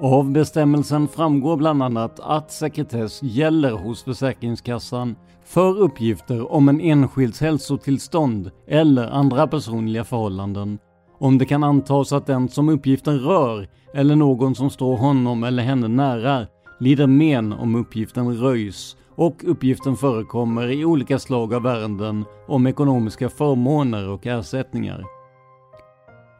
Av 0.00 0.30
bestämmelsen 0.30 1.08
framgår 1.08 1.56
bland 1.56 1.82
annat 1.82 2.20
att 2.20 2.52
sekretess 2.52 3.22
gäller 3.22 3.70
hos 3.72 4.02
Försäkringskassan 4.04 5.16
för 5.44 5.78
uppgifter 5.78 6.52
om 6.52 6.68
en 6.68 6.80
enskilds 6.80 7.40
hälsotillstånd 7.40 8.50
eller 8.68 9.10
andra 9.10 9.46
personliga 9.46 10.04
förhållanden 10.04 10.78
om 11.18 11.38
det 11.38 11.44
kan 11.44 11.64
antas 11.64 12.12
att 12.12 12.26
den 12.26 12.48
som 12.48 12.68
uppgiften 12.68 13.18
rör 13.18 13.68
eller 13.94 14.16
någon 14.16 14.54
som 14.54 14.70
står 14.70 14.96
honom 14.96 15.44
eller 15.44 15.62
henne 15.62 15.88
nära 15.88 16.46
lider 16.80 17.06
men 17.06 17.52
om 17.52 17.74
uppgiften 17.74 18.36
röjs 18.36 18.96
och 19.16 19.44
uppgiften 19.44 19.96
förekommer 19.96 20.70
i 20.70 20.84
olika 20.84 21.18
slag 21.18 21.54
av 21.54 21.66
ärenden 21.66 22.24
om 22.48 22.66
ekonomiska 22.66 23.28
förmåner 23.28 24.08
och 24.08 24.26
ersättningar. 24.26 25.04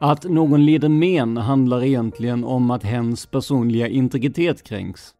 Att 0.00 0.24
någon 0.24 0.66
lider 0.66 0.88
men 0.88 1.36
handlar 1.36 1.84
egentligen 1.84 2.44
om 2.44 2.70
att 2.70 2.82
hens 2.82 3.26
personliga 3.26 3.88
integritet 3.88 4.62
kränks. 4.62 5.14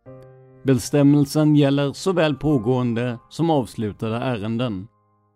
Bestämmelsen 0.63 1.57
gäller 1.57 1.93
såväl 1.93 2.35
pågående 2.35 3.19
som 3.29 3.51
avslutade 3.51 4.17
ärenden. 4.17 4.87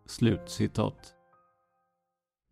Slutcitat. 0.06 1.14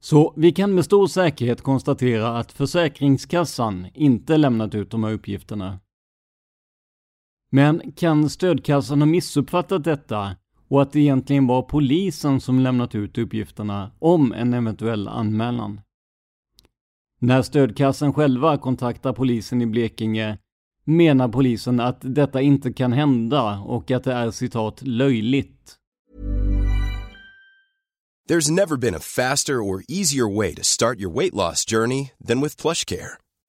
Så 0.00 0.34
vi 0.36 0.52
kan 0.52 0.74
med 0.74 0.84
stor 0.84 1.06
säkerhet 1.06 1.62
konstatera 1.62 2.38
att 2.38 2.52
Försäkringskassan 2.52 3.86
inte 3.94 4.36
lämnat 4.36 4.74
ut 4.74 4.90
de 4.90 5.04
här 5.04 5.12
uppgifterna. 5.12 5.78
Men 7.50 7.92
kan 7.92 8.30
stödkassan 8.30 9.00
ha 9.00 9.06
missuppfattat 9.06 9.84
detta 9.84 10.36
och 10.68 10.82
att 10.82 10.92
det 10.92 11.00
egentligen 11.00 11.46
var 11.46 11.62
polisen 11.62 12.40
som 12.40 12.60
lämnat 12.60 12.94
ut 12.94 13.18
uppgifterna 13.18 13.92
om 13.98 14.32
en 14.32 14.54
eventuell 14.54 15.08
anmälan? 15.08 15.80
När 17.18 17.42
stödkassan 17.42 18.12
själva 18.14 18.58
kontaktar 18.58 19.12
polisen 19.12 19.62
i 19.62 19.66
Blekinge 19.66 20.38
menar 20.84 21.28
polisen 21.28 21.80
att 21.80 21.98
detta 22.00 22.40
inte 22.40 22.72
kan 22.72 22.92
hända 22.92 23.58
och 23.58 23.90
att 23.90 24.04
det 24.04 24.12
är 24.12 24.30
citat 24.30 24.82
löjligt. 24.82 25.76
There's 28.28 28.50
never 28.50 28.76
been 28.76 28.94
a 28.94 29.00
faster 29.00 29.60
or 29.60 29.82
easier 29.88 30.36
way 30.36 30.54
to 30.54 30.62
start 30.64 30.98
your 30.98 31.14
weight 31.14 31.34
loss 31.34 31.64
journey 31.64 32.10
than 32.28 32.40
with 32.40 32.62
PlushCare. 32.62 33.25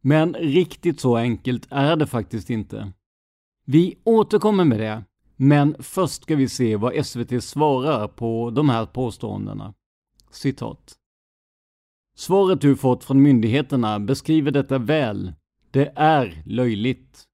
Men 0.00 0.34
riktigt 0.34 1.00
så 1.00 1.16
enkelt 1.16 1.66
är 1.70 1.96
det 1.96 2.06
faktiskt 2.06 2.50
inte. 2.50 2.92
Vi 3.64 3.98
återkommer 4.04 4.64
med 4.64 4.80
det, 4.80 5.04
men 5.36 5.76
först 5.78 6.22
ska 6.22 6.36
vi 6.36 6.48
se 6.48 6.76
vad 6.76 7.06
SVT 7.06 7.44
svarar 7.44 8.08
på 8.08 8.50
de 8.50 8.68
här 8.68 8.86
påståendena. 8.86 9.74
Citat. 10.30 10.94
Svaret 12.16 12.60
du 12.60 12.76
fått 12.76 13.04
från 13.04 13.22
myndigheterna 13.22 14.00
beskriver 14.00 14.50
detta 14.50 14.78
väl. 14.78 15.32
Det 15.70 15.92
är 15.96 16.42
löjligt. 16.46 17.24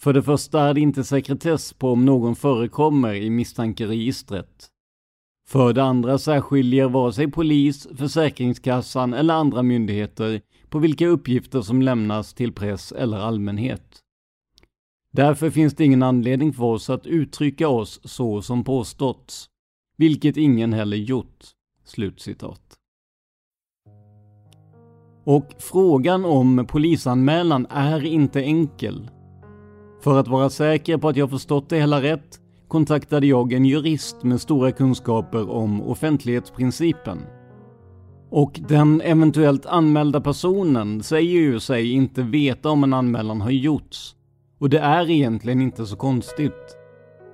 För 0.00 0.12
det 0.12 0.22
första 0.22 0.60
är 0.60 0.74
det 0.74 0.80
inte 0.80 1.04
sekretess 1.04 1.72
på 1.72 1.92
om 1.92 2.04
någon 2.04 2.36
förekommer 2.36 3.14
i 3.14 3.30
misstankeregistret. 3.30 4.68
För 5.48 5.72
det 5.72 5.82
andra 5.82 6.18
särskiljer 6.18 6.88
vare 6.88 7.12
sig 7.12 7.30
polis, 7.30 7.88
Försäkringskassan 7.96 9.14
eller 9.14 9.34
andra 9.34 9.62
myndigheter 9.62 10.40
på 10.74 10.78
vilka 10.78 11.06
uppgifter 11.06 11.62
som 11.62 11.82
lämnas 11.82 12.34
till 12.34 12.52
press 12.52 12.92
eller 12.92 13.16
allmänhet. 13.16 13.98
Därför 15.10 15.50
finns 15.50 15.74
det 15.74 15.84
ingen 15.84 16.02
anledning 16.02 16.52
för 16.52 16.64
oss 16.64 16.90
att 16.90 17.06
uttrycka 17.06 17.68
oss 17.68 18.00
så 18.04 18.42
som 18.42 18.64
påståtts, 18.64 19.48
vilket 19.96 20.36
ingen 20.36 20.72
heller 20.72 20.96
gjort." 20.96 21.44
Slutcitat. 21.84 22.60
Och 25.24 25.54
frågan 25.58 26.24
om 26.24 26.66
polisanmälan 26.68 27.66
är 27.70 28.04
inte 28.04 28.42
enkel. 28.42 29.10
För 30.00 30.20
att 30.20 30.28
vara 30.28 30.50
säker 30.50 30.98
på 30.98 31.08
att 31.08 31.16
jag 31.16 31.30
förstått 31.30 31.68
det 31.68 31.78
hela 31.78 32.02
rätt 32.02 32.40
kontaktade 32.68 33.26
jag 33.26 33.52
en 33.52 33.64
jurist 33.64 34.22
med 34.22 34.40
stora 34.40 34.72
kunskaper 34.72 35.50
om 35.50 35.82
offentlighetsprincipen. 35.82 37.18
Och 38.30 38.60
den 38.68 39.00
eventuellt 39.00 39.66
anmälda 39.66 40.20
personen 40.20 41.02
säger 41.02 41.40
ju 41.40 41.60
sig 41.60 41.92
inte 41.92 42.22
veta 42.22 42.70
om 42.70 42.84
en 42.84 42.92
anmälan 42.92 43.40
har 43.40 43.50
gjorts. 43.50 44.16
Och 44.58 44.70
det 44.70 44.78
är 44.78 45.10
egentligen 45.10 45.60
inte 45.60 45.86
så 45.86 45.96
konstigt. 45.96 46.76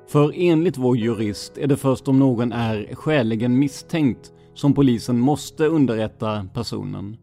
För 0.08 0.32
enligt 0.34 0.78
vår 0.78 0.96
jurist 0.96 1.58
är 1.58 1.66
det 1.66 1.76
först 1.76 2.08
om 2.08 2.18
någon 2.18 2.52
är 2.52 2.94
skäligen 2.94 3.58
misstänkt 3.58 4.32
som 4.54 4.74
polisen 4.74 5.18
måste 5.18 5.66
underrätta 5.66 6.46
personen. 6.54 7.16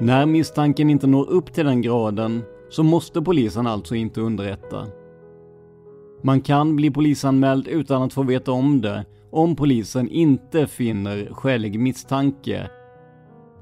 När 0.00 0.26
misstanken 0.26 0.90
inte 0.90 1.06
når 1.06 1.30
upp 1.30 1.52
till 1.52 1.64
den 1.64 1.82
graden 1.82 2.42
så 2.70 2.82
måste 2.82 3.22
polisen 3.22 3.66
alltså 3.66 3.94
inte 3.94 4.20
underrätta. 4.20 4.86
Man 6.26 6.40
kan 6.40 6.76
bli 6.76 6.90
polisanmäld 6.90 7.68
utan 7.68 8.02
att 8.02 8.12
få 8.12 8.22
veta 8.22 8.52
om 8.52 8.80
det 8.80 9.04
om 9.30 9.56
polisen 9.56 10.08
inte 10.08 10.66
finner 10.66 11.28
skälig 11.32 11.80
misstanke. 11.80 12.70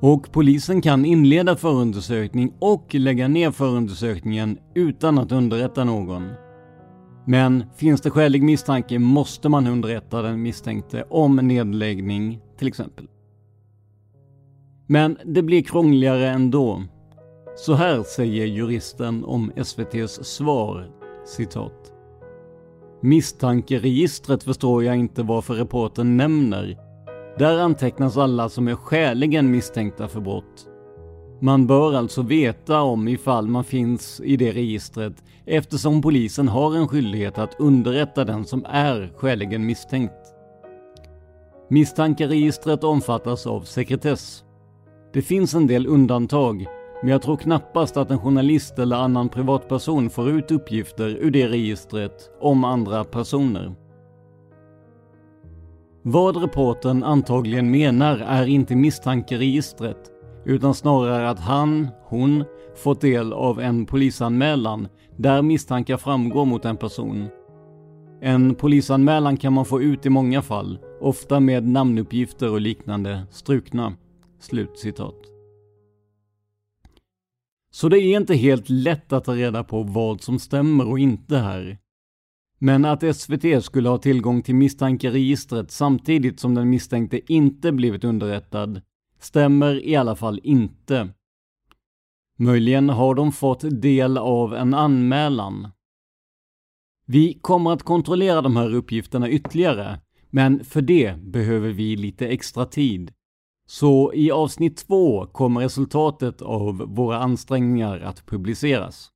Och 0.00 0.32
polisen 0.32 0.82
kan 0.82 1.04
inleda 1.04 1.56
förundersökning 1.56 2.52
och 2.58 2.94
lägga 2.94 3.28
ner 3.28 3.50
förundersökningen 3.50 4.58
utan 4.74 5.18
att 5.18 5.32
underrätta 5.32 5.84
någon. 5.84 6.30
Men 7.26 7.64
finns 7.76 8.00
det 8.00 8.10
skälig 8.10 8.42
misstanke 8.42 8.98
måste 8.98 9.48
man 9.48 9.66
underrätta 9.66 10.22
den 10.22 10.42
misstänkte 10.42 11.04
om 11.10 11.36
nedläggning 11.36 12.40
till 12.58 12.68
exempel. 12.68 13.08
Men 14.86 15.18
det 15.24 15.42
blir 15.42 15.62
krångligare 15.62 16.28
ändå. 16.28 16.82
Så 17.56 17.74
här 17.74 18.02
säger 18.02 18.46
juristen 18.46 19.24
om 19.24 19.52
SVTs 19.56 20.24
svar, 20.24 20.90
citat. 21.26 21.81
Misstankeregistret 23.04 24.42
förstår 24.42 24.84
jag 24.84 24.96
inte 24.96 25.22
varför 25.22 25.54
reporten 25.54 26.16
nämner. 26.16 26.78
Där 27.38 27.58
antecknas 27.58 28.16
alla 28.16 28.48
som 28.48 28.68
är 28.68 28.74
skäligen 28.74 29.50
misstänkta 29.50 30.08
för 30.08 30.20
brott. 30.20 30.68
Man 31.40 31.66
bör 31.66 31.94
alltså 31.94 32.22
veta 32.22 32.82
om 32.82 33.08
ifall 33.08 33.48
man 33.48 33.64
finns 33.64 34.20
i 34.24 34.36
det 34.36 34.52
registret 34.52 35.12
eftersom 35.46 36.02
polisen 36.02 36.48
har 36.48 36.76
en 36.76 36.88
skyldighet 36.88 37.38
att 37.38 37.60
underrätta 37.60 38.24
den 38.24 38.44
som 38.44 38.64
är 38.68 39.12
skäligen 39.16 39.66
misstänkt. 39.66 40.34
Misstankeregistret 41.68 42.84
omfattas 42.84 43.46
av 43.46 43.60
sekretess. 43.60 44.44
Det 45.12 45.22
finns 45.22 45.54
en 45.54 45.66
del 45.66 45.86
undantag, 45.86 46.66
men 47.02 47.10
jag 47.10 47.22
tror 47.22 47.36
knappast 47.36 47.96
att 47.96 48.10
en 48.10 48.18
journalist 48.18 48.78
eller 48.78 48.96
annan 48.96 49.28
privatperson 49.28 50.10
får 50.10 50.30
ut 50.30 50.50
uppgifter 50.50 51.08
ur 51.08 51.30
det 51.30 51.48
registret 51.48 52.30
om 52.40 52.64
andra 52.64 53.04
personer. 53.04 53.74
Vad 56.02 56.36
reporten 56.36 57.04
antagligen 57.04 57.70
menar 57.70 58.18
är 58.18 58.46
inte 58.46 58.76
misstankeregistret, 58.76 60.10
utan 60.44 60.74
snarare 60.74 61.30
att 61.30 61.40
han, 61.40 61.88
hon, 62.04 62.44
fått 62.74 63.00
del 63.00 63.32
av 63.32 63.60
en 63.60 63.86
polisanmälan 63.86 64.88
där 65.16 65.42
misstankar 65.42 65.96
framgår 65.96 66.44
mot 66.44 66.64
en 66.64 66.76
person. 66.76 67.28
En 68.20 68.54
polisanmälan 68.54 69.36
kan 69.36 69.52
man 69.52 69.64
få 69.64 69.82
ut 69.82 70.06
i 70.06 70.10
många 70.10 70.42
fall, 70.42 70.78
ofta 71.00 71.40
med 71.40 71.68
namnuppgifter 71.68 72.52
och 72.52 72.60
liknande 72.60 73.22
strukna. 73.30 73.92
Slutcitat. 74.40 75.31
Så 77.74 77.88
det 77.88 77.98
är 77.98 78.16
inte 78.16 78.34
helt 78.34 78.68
lätt 78.68 79.12
att 79.12 79.24
ta 79.24 79.34
reda 79.34 79.64
på 79.64 79.82
vad 79.82 80.22
som 80.22 80.38
stämmer 80.38 80.88
och 80.88 80.98
inte 80.98 81.36
här. 81.36 81.78
Men 82.58 82.84
att 82.84 83.16
SVT 83.16 83.64
skulle 83.64 83.88
ha 83.88 83.98
tillgång 83.98 84.42
till 84.42 84.54
misstankeregistret 84.54 85.70
samtidigt 85.70 86.40
som 86.40 86.54
den 86.54 86.70
misstänkte 86.70 87.32
inte 87.32 87.72
blivit 87.72 88.04
underrättad 88.04 88.82
stämmer 89.20 89.86
i 89.86 89.96
alla 89.96 90.16
fall 90.16 90.40
inte. 90.42 91.08
Möjligen 92.38 92.88
har 92.88 93.14
de 93.14 93.32
fått 93.32 93.82
del 93.82 94.18
av 94.18 94.54
en 94.54 94.74
anmälan. 94.74 95.68
Vi 97.06 97.38
kommer 97.40 97.72
att 97.72 97.82
kontrollera 97.82 98.42
de 98.42 98.56
här 98.56 98.74
uppgifterna 98.74 99.30
ytterligare, 99.30 100.00
men 100.30 100.64
för 100.64 100.82
det 100.82 101.16
behöver 101.22 101.70
vi 101.70 101.96
lite 101.96 102.28
extra 102.28 102.66
tid. 102.66 103.12
Så 103.72 104.12
i 104.14 104.30
avsnitt 104.30 104.76
två 104.76 105.26
kommer 105.26 105.60
resultatet 105.60 106.42
av 106.42 106.76
våra 106.76 107.18
ansträngningar 107.18 108.00
att 108.00 108.26
publiceras. 108.26 109.10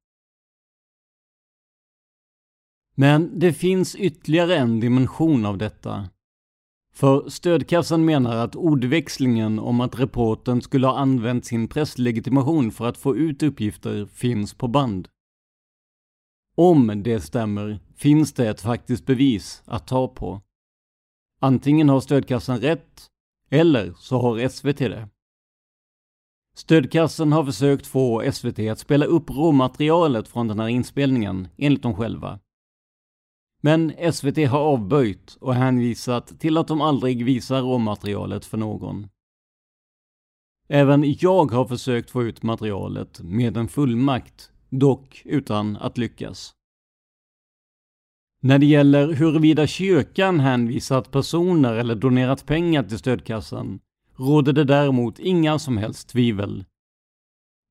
Men 2.94 3.38
det 3.38 3.52
finns 3.52 3.94
ytterligare 3.94 4.56
en 4.56 4.80
dimension 4.80 5.46
av 5.46 5.58
detta. 5.58 6.08
För 6.92 7.28
stödkassan 7.28 8.04
menar 8.04 8.36
att 8.36 8.56
ordväxlingen 8.56 9.58
om 9.58 9.80
att 9.80 9.98
reporten 9.98 10.62
skulle 10.62 10.86
ha 10.86 10.98
använt 10.98 11.44
sin 11.44 11.68
presslegitimation 11.68 12.70
för 12.70 12.88
att 12.88 12.98
få 12.98 13.16
ut 13.16 13.42
uppgifter 13.42 14.06
finns 14.06 14.54
på 14.54 14.68
band. 14.68 15.08
Om 16.54 17.02
det 17.02 17.20
stämmer 17.20 17.80
finns 17.96 18.32
det 18.32 18.48
ett 18.48 18.60
faktiskt 18.60 19.06
bevis 19.06 19.62
att 19.64 19.86
ta 19.86 20.08
på. 20.08 20.42
Antingen 21.40 21.88
har 21.88 22.00
stödkassan 22.00 22.60
rätt 22.60 23.10
eller 23.50 23.92
så 23.98 24.18
har 24.18 24.48
SVT 24.48 24.78
det. 24.78 25.08
Stödkassen 26.56 27.32
har 27.32 27.44
försökt 27.44 27.86
få 27.86 28.32
SVT 28.32 28.58
att 28.58 28.78
spela 28.78 29.04
upp 29.04 29.30
råmaterialet 29.30 30.28
från 30.28 30.48
den 30.48 30.60
här 30.60 30.68
inspelningen, 30.68 31.48
enligt 31.56 31.82
dem 31.82 31.94
själva. 31.94 32.40
Men 33.62 34.12
SVT 34.12 34.36
har 34.48 34.58
avböjt 34.58 35.36
och 35.40 35.54
hänvisat 35.54 36.40
till 36.40 36.56
att 36.56 36.68
de 36.68 36.80
aldrig 36.80 37.24
visar 37.24 37.62
råmaterialet 37.62 38.44
för 38.44 38.56
någon. 38.56 39.08
Även 40.68 41.14
jag 41.18 41.50
har 41.50 41.64
försökt 41.64 42.10
få 42.10 42.22
ut 42.22 42.42
materialet 42.42 43.20
med 43.20 43.56
en 43.56 43.68
fullmakt, 43.68 44.50
dock 44.68 45.22
utan 45.24 45.76
att 45.76 45.98
lyckas. 45.98 46.52
När 48.46 48.58
det 48.58 48.66
gäller 48.66 49.12
huruvida 49.12 49.66
kyrkan 49.66 50.40
hänvisat 50.40 51.10
personer 51.10 51.72
eller 51.72 51.94
donerat 51.94 52.46
pengar 52.46 52.82
till 52.82 52.98
stödkassan 52.98 53.78
råder 54.16 54.52
det 54.52 54.64
däremot 54.64 55.18
inga 55.18 55.58
som 55.58 55.76
helst 55.76 56.08
tvivel. 56.08 56.64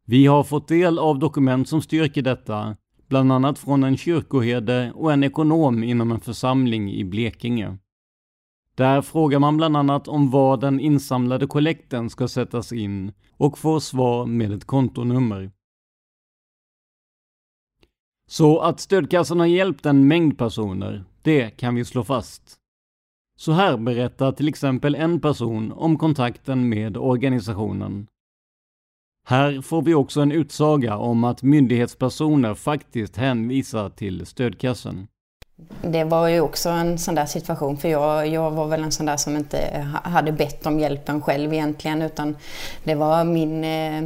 Vi 0.06 0.26
har 0.26 0.44
fått 0.44 0.68
del 0.68 1.00
av 1.00 1.20
dokument 1.20 1.70
som 1.70 1.82
styrker 1.82 2.22
detta, 2.22 2.78
bland 3.10 3.32
annat 3.32 3.60
från 3.60 3.84
en 3.84 3.98
kyrkoherde 3.98 4.92
och 4.96 5.14
en 5.14 5.24
ekonom 5.24 5.84
inom 5.84 6.12
en 6.12 6.20
församling 6.20 6.92
i 6.92 7.04
Blekinge. 7.04 7.78
Där 8.78 9.02
frågar 9.02 9.40
man 9.40 9.58
bland 9.58 9.78
annat 9.78 10.08
om 10.08 10.32
var 10.32 10.58
den 10.58 10.80
insamlade 10.80 11.48
kollekten 11.48 12.10
ska 12.10 12.28
sättas 12.28 12.72
in 12.72 13.12
och 13.38 13.58
får 13.58 13.80
svar 13.80 14.26
med 14.26 14.52
ett 14.52 14.66
kontonummer. 14.66 15.52
Så 18.28 18.60
att 18.60 18.80
stödkassan 18.80 19.40
har 19.40 19.48
hjälpt 19.48 19.86
en 19.86 20.08
mängd 20.08 20.38
personer, 20.38 21.04
det 21.22 21.50
kan 21.50 21.76
vi 21.76 21.86
slå 21.86 22.04
fast. 22.04 22.42
Så 23.38 23.52
här 23.52 23.78
berättar 23.78 24.32
till 24.32 24.48
exempel 24.48 24.96
en 24.96 25.22
person 25.22 25.72
om 25.72 25.98
kontakten 25.98 26.70
med 26.70 26.98
organisationen. 26.98 28.08
Här 29.28 29.62
får 29.62 29.82
vi 29.82 29.94
också 29.94 30.22
en 30.22 30.32
utsaga 30.32 30.98
om 30.98 31.24
att 31.24 31.44
myndighetspersoner 31.44 32.54
faktiskt 32.54 33.18
hänvisar 33.18 33.90
till 33.90 34.26
stödkassan. 34.26 35.08
Det 35.82 36.04
var 36.04 36.28
ju 36.28 36.42
också 36.42 36.70
en 36.70 36.98
sån 36.98 37.16
där 37.16 37.26
situation 37.26 37.78
för 37.78 37.90
jag, 37.90 38.28
jag 38.28 38.52
var 38.52 38.68
väl 38.68 38.84
en 38.84 38.92
sån 38.92 39.06
där 39.06 39.18
som 39.18 39.38
inte 39.38 39.88
hade 40.04 40.32
bett 40.32 40.66
om 40.66 40.80
hjälpen 40.80 41.22
själv 41.22 41.54
egentligen 41.54 42.02
utan 42.02 42.36
det 42.84 42.96
var 42.96 43.24
min 43.24 43.64
eh, 43.64 44.04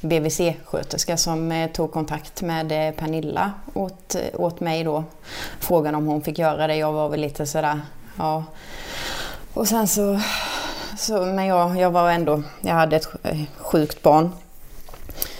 BVC-sköterska 0.00 1.16
som 1.16 1.52
eh, 1.52 1.70
tog 1.70 1.92
kontakt 1.92 2.42
med 2.42 2.72
eh, 2.72 2.94
Pernilla 2.94 3.52
åt, 3.74 4.14
eh, 4.14 4.40
åt 4.40 4.60
mig 4.60 4.84
då. 4.84 5.04
Frågan 5.60 5.94
om 5.94 6.06
hon 6.06 6.22
fick 6.22 6.38
göra 6.38 6.66
det. 6.66 6.76
Jag 6.76 6.92
var 6.92 7.08
väl 7.08 7.20
lite 7.20 7.46
sådär, 7.46 7.80
ja. 8.16 8.44
Och 9.54 9.68
sen 9.68 9.88
så, 9.88 10.20
så 10.98 11.24
men 11.24 11.46
jag, 11.46 11.76
jag 11.76 11.90
var 11.90 12.10
ändå, 12.10 12.42
jag 12.60 12.74
hade 12.74 12.96
ett 12.96 13.08
sjukt 13.56 14.02
barn. 14.02 14.30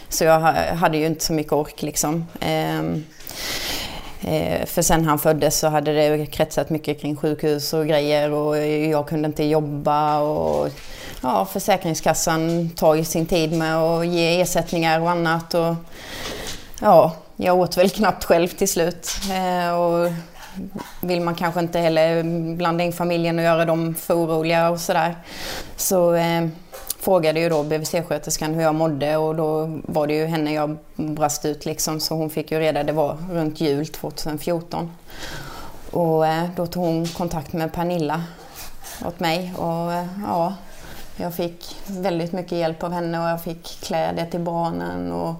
Så 0.09 0.25
jag 0.25 0.41
hade 0.75 0.99
ju 0.99 1.07
inte 1.07 1.25
så 1.25 1.33
mycket 1.33 1.53
ork 1.53 1.83
liksom. 1.83 2.27
Ehm, 2.41 3.05
Eh, 4.23 4.67
för 4.67 4.83
sen 4.83 5.05
han 5.05 5.19
föddes 5.19 5.59
så 5.59 5.69
hade 5.69 5.93
det 5.93 6.27
kretsat 6.27 6.71
mycket 6.71 7.01
kring 7.01 7.17
sjukhus 7.17 7.73
och 7.73 7.87
grejer 7.87 8.33
och 8.33 8.59
jag 8.67 9.09
kunde 9.09 9.27
inte 9.27 9.45
jobba 9.45 10.21
och 10.21 10.69
ja, 11.23 11.45
Försäkringskassan 11.53 12.71
tar 12.71 12.95
ju 12.95 13.05
sin 13.05 13.27
tid 13.27 13.53
med 13.53 13.77
att 13.77 14.07
ge 14.07 14.41
ersättningar 14.41 15.01
och 15.01 15.11
annat. 15.11 15.55
Och, 15.55 15.75
ja, 16.81 17.13
jag 17.37 17.59
åt 17.59 17.77
väl 17.77 17.91
knappt 17.91 18.25
själv 18.25 18.49
till 18.49 18.69
slut. 18.69 19.11
Eh, 19.31 19.75
och 19.75 20.13
vill 21.01 21.21
man 21.21 21.35
kanske 21.35 21.61
inte 21.61 21.79
heller 21.79 22.23
blanda 22.57 22.85
in 22.85 22.93
familjen 22.93 23.39
och 23.39 23.45
göra 23.45 23.65
dem 23.65 23.95
för 23.95 24.15
oroliga 24.15 24.71
och 24.71 24.81
sådär. 24.81 25.17
Så 25.77 26.15
eh, 26.15 26.47
frågade 27.01 27.41
ju 27.41 27.49
då 27.49 27.63
BVC-sköterskan 27.63 28.55
hur 28.55 28.63
jag 28.63 28.75
mådde 28.75 29.17
och 29.17 29.37
då 29.37 29.79
var 29.83 30.07
det 30.07 30.15
ju 30.15 30.27
henne 30.27 30.53
jag 30.53 30.77
brast 30.97 31.45
ut 31.45 31.65
liksom 31.65 32.01
så 32.01 32.15
hon 32.15 32.31
fick 32.31 32.51
ju 32.51 32.59
reda, 32.59 32.85
det 32.85 32.93
var 32.93 33.17
runt 33.31 33.61
jul 33.61 33.87
2014. 33.87 34.91
Och 35.91 36.27
eh, 36.27 36.49
då 36.57 36.67
tog 36.67 36.85
hon 36.85 37.07
kontakt 37.07 37.53
med 37.53 37.73
Pernilla 37.73 38.25
åt 39.07 39.21
mig 39.21 39.53
och 39.57 39.93
eh, 39.93 40.07
ja, 40.27 40.55
jag 41.17 41.35
fick 41.35 41.77
väldigt 41.87 42.33
mycket 42.33 42.59
hjälp 42.59 42.83
av 42.83 42.93
henne 42.93 43.21
och 43.21 43.29
jag 43.29 43.43
fick 43.43 43.81
kläder 43.83 44.27
till 44.27 44.41
barnen 44.41 45.13
och 45.13 45.35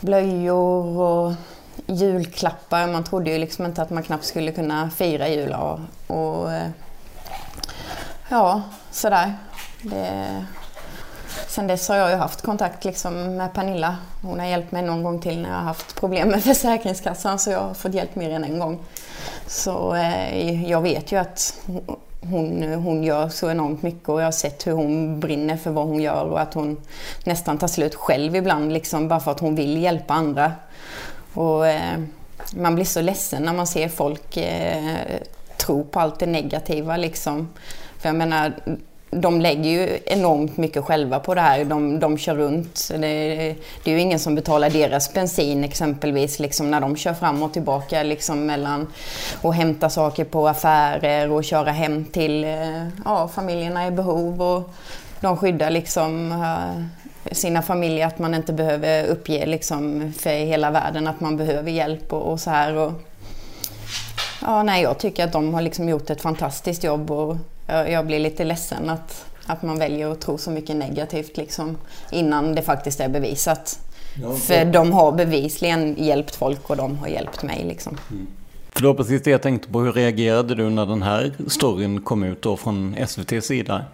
blöjor 0.00 0.98
och 1.00 1.32
julklappar. 1.86 2.86
Man 2.86 3.04
trodde 3.04 3.30
ju 3.30 3.38
liksom 3.38 3.66
inte 3.66 3.82
att 3.82 3.90
man 3.90 4.02
knappt 4.02 4.24
skulle 4.24 4.52
kunna 4.52 4.90
fira 4.90 5.28
jul 5.28 5.52
och, 5.52 5.80
och 6.16 6.50
ja, 8.28 8.62
sådär. 8.90 9.34
Det, 9.82 10.44
sen 11.46 11.66
dess 11.66 11.88
har 11.88 11.96
jag 11.96 12.10
ju 12.10 12.16
haft 12.16 12.42
kontakt 12.42 12.84
liksom 12.84 13.36
med 13.36 13.52
Pernilla. 13.52 13.96
Hon 14.22 14.40
har 14.40 14.46
hjälpt 14.46 14.72
mig 14.72 14.82
någon 14.82 15.02
gång 15.02 15.20
till 15.20 15.42
när 15.42 15.48
jag 15.48 15.56
har 15.56 15.64
haft 15.64 15.94
problem 15.94 16.28
med 16.28 16.44
Försäkringskassan 16.44 17.38
så 17.38 17.50
jag 17.50 17.60
har 17.60 17.74
fått 17.74 17.94
hjälp 17.94 18.14
mer 18.14 18.30
än 18.30 18.44
en 18.44 18.58
gång. 18.58 18.78
Så 19.46 19.94
eh, 19.94 20.70
jag 20.70 20.80
vet 20.80 21.12
ju 21.12 21.16
att 21.16 21.60
hon, 22.20 22.62
hon 22.72 23.04
gör 23.04 23.28
så 23.28 23.50
enormt 23.50 23.82
mycket 23.82 24.08
och 24.08 24.20
jag 24.20 24.26
har 24.26 24.32
sett 24.32 24.66
hur 24.66 24.72
hon 24.72 25.20
brinner 25.20 25.56
för 25.56 25.70
vad 25.70 25.86
hon 25.86 26.02
gör 26.02 26.24
och 26.24 26.40
att 26.40 26.54
hon 26.54 26.76
nästan 27.24 27.58
tar 27.58 27.68
slut 27.68 27.94
själv 27.94 28.36
ibland 28.36 28.72
liksom 28.72 29.08
bara 29.08 29.20
för 29.20 29.30
att 29.30 29.40
hon 29.40 29.54
vill 29.54 29.82
hjälpa 29.82 30.14
andra. 30.14 30.52
Och, 31.34 31.66
eh, 31.66 32.00
man 32.56 32.74
blir 32.74 32.84
så 32.84 33.00
ledsen 33.00 33.42
när 33.42 33.52
man 33.52 33.66
ser 33.66 33.88
folk 33.88 34.36
eh, 34.36 35.20
tro 35.56 35.84
på 35.84 36.00
allt 36.00 36.18
det 36.18 36.26
negativa 36.26 36.96
liksom. 36.96 37.48
För 37.98 38.08
jag 38.08 38.16
menar, 38.16 38.52
de 39.10 39.40
lägger 39.40 39.70
ju 39.70 39.98
enormt 40.06 40.56
mycket 40.56 40.84
själva 40.84 41.20
på 41.20 41.34
det 41.34 41.40
här. 41.40 41.64
De, 41.64 42.00
de 42.00 42.18
kör 42.18 42.34
runt. 42.34 42.88
Det, 42.90 43.54
det 43.84 43.90
är 43.90 43.94
ju 43.94 44.00
ingen 44.00 44.18
som 44.18 44.34
betalar 44.34 44.70
deras 44.70 45.12
bensin 45.12 45.64
exempelvis 45.64 46.38
liksom, 46.38 46.70
när 46.70 46.80
de 46.80 46.96
kör 46.96 47.14
fram 47.14 47.42
och 47.42 47.52
tillbaka 47.52 48.02
liksom, 48.02 48.46
mellan 48.46 48.86
och 49.42 49.54
hämta 49.54 49.90
saker 49.90 50.24
på 50.24 50.48
affärer 50.48 51.30
och 51.30 51.44
köra 51.44 51.70
hem 51.70 52.04
till 52.04 52.44
eh, 52.44 52.88
ja, 53.04 53.28
familjerna 53.28 53.86
i 53.86 53.90
behov. 53.90 54.42
Och 54.42 54.70
de 55.20 55.36
skyddar 55.36 55.70
liksom 55.70 56.32
eh, 56.32 57.32
sina 57.32 57.62
familjer 57.62 58.06
att 58.06 58.18
man 58.18 58.34
inte 58.34 58.52
behöver 58.52 59.06
uppge 59.06 59.46
liksom, 59.46 60.12
för 60.18 60.30
hela 60.30 60.70
världen 60.70 61.06
att 61.06 61.20
man 61.20 61.36
behöver 61.36 61.70
hjälp 61.70 62.12
och, 62.12 62.32
och 62.32 62.40
så 62.40 62.50
här. 62.50 62.76
Och, 62.76 62.92
ja, 64.42 64.62
nej, 64.62 64.82
jag 64.82 64.98
tycker 64.98 65.24
att 65.24 65.32
de 65.32 65.54
har 65.54 65.62
liksom 65.62 65.88
gjort 65.88 66.10
ett 66.10 66.22
fantastiskt 66.22 66.84
jobb 66.84 67.10
och 67.10 67.36
jag, 67.68 68.06
blir 68.06 68.18
lite 68.18 68.44
ledsen 68.44 68.90
att, 68.90 69.24
att 69.46 69.62
man 69.62 69.78
väljer 69.78 70.12
att 70.12 70.20
tro 70.20 70.38
så 70.38 70.50
mycket 70.50 70.76
negativt 70.76 71.36
liksom, 71.36 71.76
innan 72.12 72.54
det 72.54 72.62
faktiskt 72.62 73.00
är 73.00 73.08
bevisat. 73.08 73.78
Ja, 74.22 74.34
För 74.34 74.64
de 74.64 74.92
har 74.92 75.12
bevisligen 75.12 75.94
hjälpt 75.98 76.36
folk 76.36 76.70
och 76.70 76.76
de 76.76 76.98
har 76.98 77.08
hjälpt 77.08 77.42
mig. 77.42 77.64
Liksom. 77.64 77.98
Mm. 78.10 78.26
För 78.70 78.82
det 78.82 78.88
var 78.88 78.94
precis 78.94 79.22
det 79.22 79.30
jag 79.30 79.42
tänkte 79.42 79.68
på. 79.68 79.80
Hur 79.80 79.92
reagerade 79.92 80.54
du 80.54 80.70
när 80.70 80.86
den 80.86 81.02
här 81.02 81.32
storyn 81.48 82.02
kom 82.02 82.22
ut 82.22 82.42
då 82.42 82.56
från 82.56 82.94
SVTs 82.94 83.46
sida? 83.46 83.84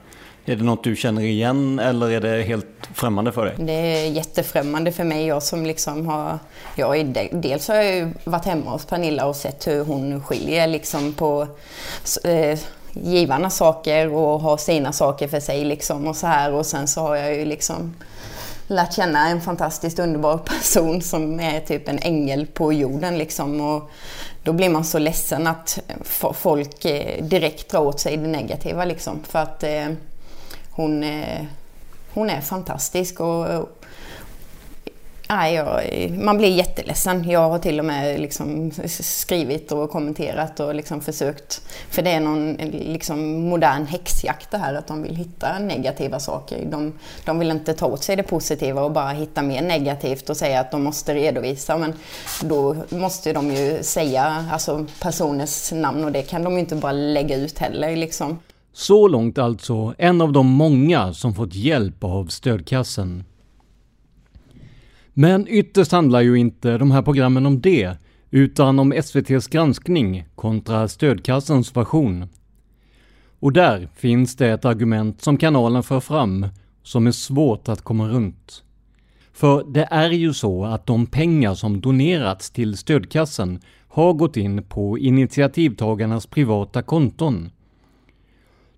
Är 0.47 0.57
det 0.57 0.64
något 0.64 0.85
du 0.85 0.97
känner 0.97 1.22
igen 1.22 1.79
eller 1.79 2.11
är 2.11 2.20
det 2.20 2.43
helt 2.43 2.66
främmande 2.95 3.33
för 3.33 3.45
dig? 3.45 3.55
Det 3.59 3.72
är 3.72 4.11
jättefrämmande 4.11 4.93
för 4.93 5.05
mig. 5.05 5.27
Jag 5.27 5.43
som 5.43 5.66
liksom 5.66 6.07
har... 6.07 6.39
Jag 6.77 6.97
är, 6.97 7.29
dels 7.33 7.68
har 7.68 7.75
jag 7.75 7.95
ju 7.95 8.09
varit 8.25 8.45
hemma 8.45 8.70
hos 8.70 8.87
Pernilla 8.87 9.27
och 9.27 9.37
sett 9.37 9.66
hur 9.66 9.85
hon 9.85 10.22
skiljer 10.22 10.66
liksom 10.66 11.12
på 11.12 11.47
eh, 12.25 12.59
givarna 12.95 13.51
saker 13.51 14.12
och 14.14 14.40
har 14.40 14.57
sina 14.57 14.92
saker 14.92 15.28
för 15.28 15.40
sig 15.40 15.64
liksom 15.64 16.07
och 16.07 16.16
så 16.16 16.26
här. 16.26 16.53
Och 16.53 16.66
sen 16.66 16.88
så 16.88 17.01
har 17.01 17.16
jag 17.16 17.34
ju 17.34 17.45
liksom 17.45 17.95
lärt 18.66 18.92
känna 18.92 19.28
en 19.28 19.40
fantastiskt 19.40 19.99
underbar 19.99 20.38
person 20.38 21.03
som 21.03 21.40
är 21.40 21.61
typ 21.61 21.88
en 21.88 21.99
ängel 21.99 22.47
på 22.47 22.72
jorden 22.72 23.18
liksom. 23.18 23.61
Och 23.61 23.90
då 24.42 24.53
blir 24.53 24.68
man 24.68 24.84
så 24.84 24.99
ledsen 24.99 25.47
att 25.47 25.78
folk 26.34 26.84
eh, 26.84 27.24
direkt 27.24 27.70
drar 27.70 27.80
åt 27.80 28.01
sig 28.01 28.16
det 28.16 28.28
negativa 28.28 28.84
liksom. 28.84 29.20
För 29.28 29.38
att 29.38 29.62
eh, 29.62 29.88
hon, 30.70 31.05
eh, 31.05 31.45
hon 32.14 32.30
är 32.30 32.40
fantastisk 32.40 33.20
och 33.20 33.47
Nej, 35.29 35.55
jag, 35.55 36.11
man 36.11 36.39
blir 36.39 36.49
jätteledsen. 36.49 37.31
Jag 37.31 37.51
har 37.51 37.59
till 37.59 37.79
och 37.79 37.85
med 37.85 38.20
liksom 38.20 38.70
skrivit 38.89 39.72
och 39.72 39.91
kommenterat 39.91 40.61
och 40.61 40.75
liksom 40.75 41.01
försökt. 41.01 41.62
För 41.91 42.03
det 42.03 42.11
är 42.11 42.20
någon 42.20 42.57
eh, 42.57 42.70
liksom 42.70 43.49
modern 43.49 43.87
häxjakt 43.87 44.51
det 44.51 44.59
här, 44.59 44.75
att 44.75 44.87
de 44.87 45.03
vill 45.03 45.16
hitta 45.16 45.59
negativa 45.59 46.20
saker. 46.20 46.66
De, 46.70 46.93
de 47.25 47.39
vill 47.39 47.51
inte 47.51 47.75
ta 47.75 47.87
åt 47.87 48.03
sig 48.03 48.16
det 48.16 48.22
positiva 48.22 48.83
och 48.83 48.93
bara 48.93 49.11
hitta 49.11 49.43
mer 49.43 49.62
negativt 49.62 50.31
och 50.31 50.37
säga 50.37 50.61
att 50.61 50.70
de 50.70 50.83
måste 50.83 51.14
redovisa. 51.14 51.79
Men 51.79 51.93
då 52.43 52.77
måste 52.89 53.33
de 53.33 53.51
ju 53.51 53.83
säga 53.83 54.47
alltså, 54.53 54.87
personers 55.01 55.72
namn 55.72 56.05
och 56.05 56.12
det 56.12 56.22
kan 56.22 56.45
de 56.45 56.53
ju 56.53 56.61
inte 56.61 56.77
bara 56.77 56.93
lägga 56.93 57.37
ut 57.37 57.59
heller. 57.59 57.97
Liksom. 57.97 58.39
Så 58.72 59.09
långt 59.09 59.39
alltså 59.39 59.95
en 59.99 60.20
av 60.20 60.33
de 60.33 60.47
många 60.47 61.14
som 61.14 61.35
fått 61.35 61.55
hjälp 61.55 62.05
av 62.05 62.27
stödkassen. 62.27 63.25
Men 65.15 65.49
ytterst 65.49 65.93
handlar 65.93 66.21
ju 66.21 66.37
inte 66.37 66.79
de 66.79 66.91
här 66.91 67.03
programmen 67.03 67.47
om 67.47 67.61
det, 67.61 67.97
utan 68.31 68.79
om 68.79 68.93
SVTs 68.93 69.47
granskning 69.47 70.25
kontra 70.35 70.89
stödkassans 70.89 71.77
version. 71.77 72.29
Och 73.41 73.53
där 73.53 73.89
finns 73.97 74.37
det 74.37 74.49
ett 74.49 74.65
argument 74.65 75.23
som 75.23 75.37
kanalen 75.37 75.83
för 75.83 76.01
fram 76.01 76.47
som 76.83 77.07
är 77.07 77.12
svårt 77.12 77.69
att 77.69 77.83
komma 77.83 78.09
runt. 78.09 78.65
För 79.33 79.65
det 79.69 79.89
är 79.91 80.11
ju 80.11 80.33
så 80.33 80.65
att 80.65 80.87
de 80.87 81.07
pengar 81.07 81.55
som 81.55 81.81
donerats 81.81 82.51
till 82.51 82.77
stödkassen 82.77 83.61
har 83.89 84.12
gått 84.12 84.37
in 84.37 84.62
på 84.62 84.99
initiativtagarnas 84.99 86.27
privata 86.27 86.83
konton. 86.83 87.51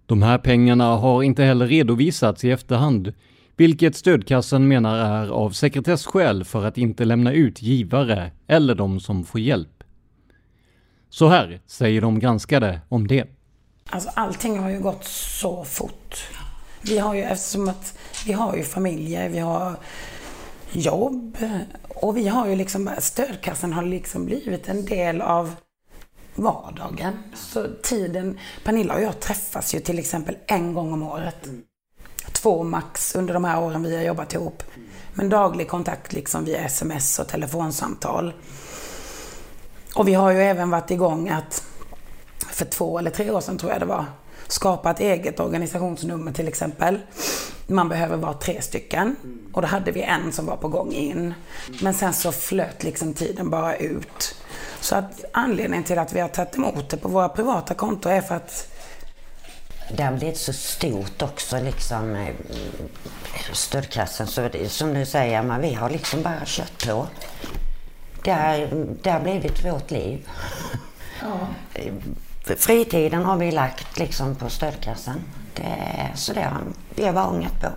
De 0.06 0.22
här 0.22 0.38
pengarna 0.38 0.84
har 0.84 1.22
inte 1.22 1.44
heller 1.44 1.66
redovisats 1.66 2.44
i 2.44 2.50
efterhand, 2.50 3.12
vilket 3.56 3.96
stödkassan 3.96 4.68
menar 4.68 4.96
är 4.98 5.28
av 5.28 5.50
sekretesskäl 5.50 6.44
för 6.44 6.64
att 6.64 6.78
inte 6.78 7.04
lämna 7.04 7.32
ut 7.32 7.62
givare 7.62 8.30
eller 8.46 8.74
de 8.74 9.00
som 9.00 9.24
får 9.24 9.40
hjälp. 9.40 9.84
Så 11.10 11.28
här 11.28 11.60
säger 11.66 12.00
de 12.00 12.18
granskade 12.18 12.80
om 12.88 13.06
det. 13.06 13.24
Alltså 13.90 14.10
allting 14.14 14.58
har 14.58 14.70
ju 14.70 14.80
gått 14.80 15.04
så 15.04 15.64
fort. 15.64 16.28
Vi 16.82 16.98
har 16.98 17.14
ju, 17.14 17.22
eftersom 17.22 17.68
att 17.68 17.98
vi 18.26 18.32
har 18.32 18.56
ju 18.56 18.62
familjer, 18.62 19.28
vi 19.28 19.38
har 19.38 19.76
jobb 20.72 21.36
och 21.88 22.16
vi 22.16 22.28
har 22.28 22.48
ju 22.48 22.56
liksom, 22.56 22.90
stödkassan 22.98 23.72
har 23.72 23.82
liksom 23.82 24.26
blivit 24.26 24.68
en 24.68 24.84
del 24.84 25.20
av 25.20 25.54
vardagen. 26.34 27.12
Så 27.34 27.66
tiden, 27.82 28.38
Pernilla 28.64 28.94
och 28.94 29.02
jag 29.02 29.20
träffas 29.20 29.74
ju 29.74 29.80
till 29.80 29.98
exempel 29.98 30.36
en 30.46 30.74
gång 30.74 30.92
om 30.92 31.02
året 31.02 31.48
två 32.36 32.62
max 32.64 33.14
under 33.14 33.34
de 33.34 33.44
här 33.44 33.62
åren 33.62 33.82
vi 33.82 33.96
har 33.96 34.02
jobbat 34.02 34.34
ihop. 34.34 34.62
Men 35.14 35.28
daglig 35.28 35.68
kontakt 35.68 36.12
liksom 36.12 36.44
via 36.44 36.64
sms 36.64 37.18
och 37.18 37.28
telefonsamtal. 37.28 38.32
Och 39.94 40.08
vi 40.08 40.14
har 40.14 40.30
ju 40.30 40.42
även 40.42 40.70
varit 40.70 40.90
igång 40.90 41.28
att 41.28 41.64
för 42.50 42.64
två 42.64 42.98
eller 42.98 43.10
tre 43.10 43.30
år 43.30 43.40
sedan 43.40 43.58
tror 43.58 43.72
jag 43.72 43.80
det 43.80 43.86
var 43.86 44.04
skapa 44.48 44.90
ett 44.90 45.00
eget 45.00 45.40
organisationsnummer 45.40 46.32
till 46.32 46.48
exempel. 46.48 47.00
Man 47.66 47.88
behöver 47.88 48.16
vara 48.16 48.34
tre 48.34 48.62
stycken. 48.62 49.16
Och 49.52 49.62
då 49.62 49.68
hade 49.68 49.92
vi 49.92 50.02
en 50.02 50.32
som 50.32 50.46
var 50.46 50.56
på 50.56 50.68
gång 50.68 50.92
in. 50.92 51.34
Men 51.82 51.94
sen 51.94 52.12
så 52.12 52.32
flöt 52.32 52.84
liksom 52.84 53.14
tiden 53.14 53.50
bara 53.50 53.76
ut. 53.76 54.34
Så 54.80 54.96
att 54.96 55.24
anledningen 55.32 55.84
till 55.84 55.98
att 55.98 56.12
vi 56.12 56.20
har 56.20 56.28
tagit 56.28 56.56
emot 56.56 56.88
det 56.88 56.96
på 56.96 57.08
våra 57.08 57.28
privata 57.28 57.74
konton 57.74 58.12
är 58.12 58.20
för 58.20 58.34
att 58.34 58.75
det 59.90 60.02
har 60.02 60.16
blivit 60.16 60.36
så 60.36 60.52
stort 60.52 61.22
också, 61.22 61.60
liksom 61.60 62.14
eh, 62.14 62.34
stödklassen. 63.52 64.26
Så 64.26 64.48
det, 64.52 64.68
som 64.68 64.94
du 64.94 65.06
säger, 65.06 65.42
men 65.42 65.60
vi 65.60 65.74
har 65.74 65.90
liksom 65.90 66.22
bara 66.22 66.40
kört 66.44 66.86
på. 66.86 67.06
Det 68.24 68.32
har, 68.32 68.86
det 69.02 69.10
har 69.10 69.20
blivit 69.20 69.64
vårt 69.64 69.90
liv. 69.90 70.28
Ja. 71.22 71.48
Fritiden 72.56 73.24
har 73.24 73.36
vi 73.36 73.50
lagt 73.52 73.98
liksom 73.98 74.34
på 74.34 74.48
stödklassen. 74.48 75.20
Det, 75.54 76.10
så 76.14 76.32
det 76.32 76.40
har 76.40 76.62
vi 76.96 77.04
har 77.04 77.12
bara 77.12 77.28
ångat 77.28 77.60
på. 77.60 77.68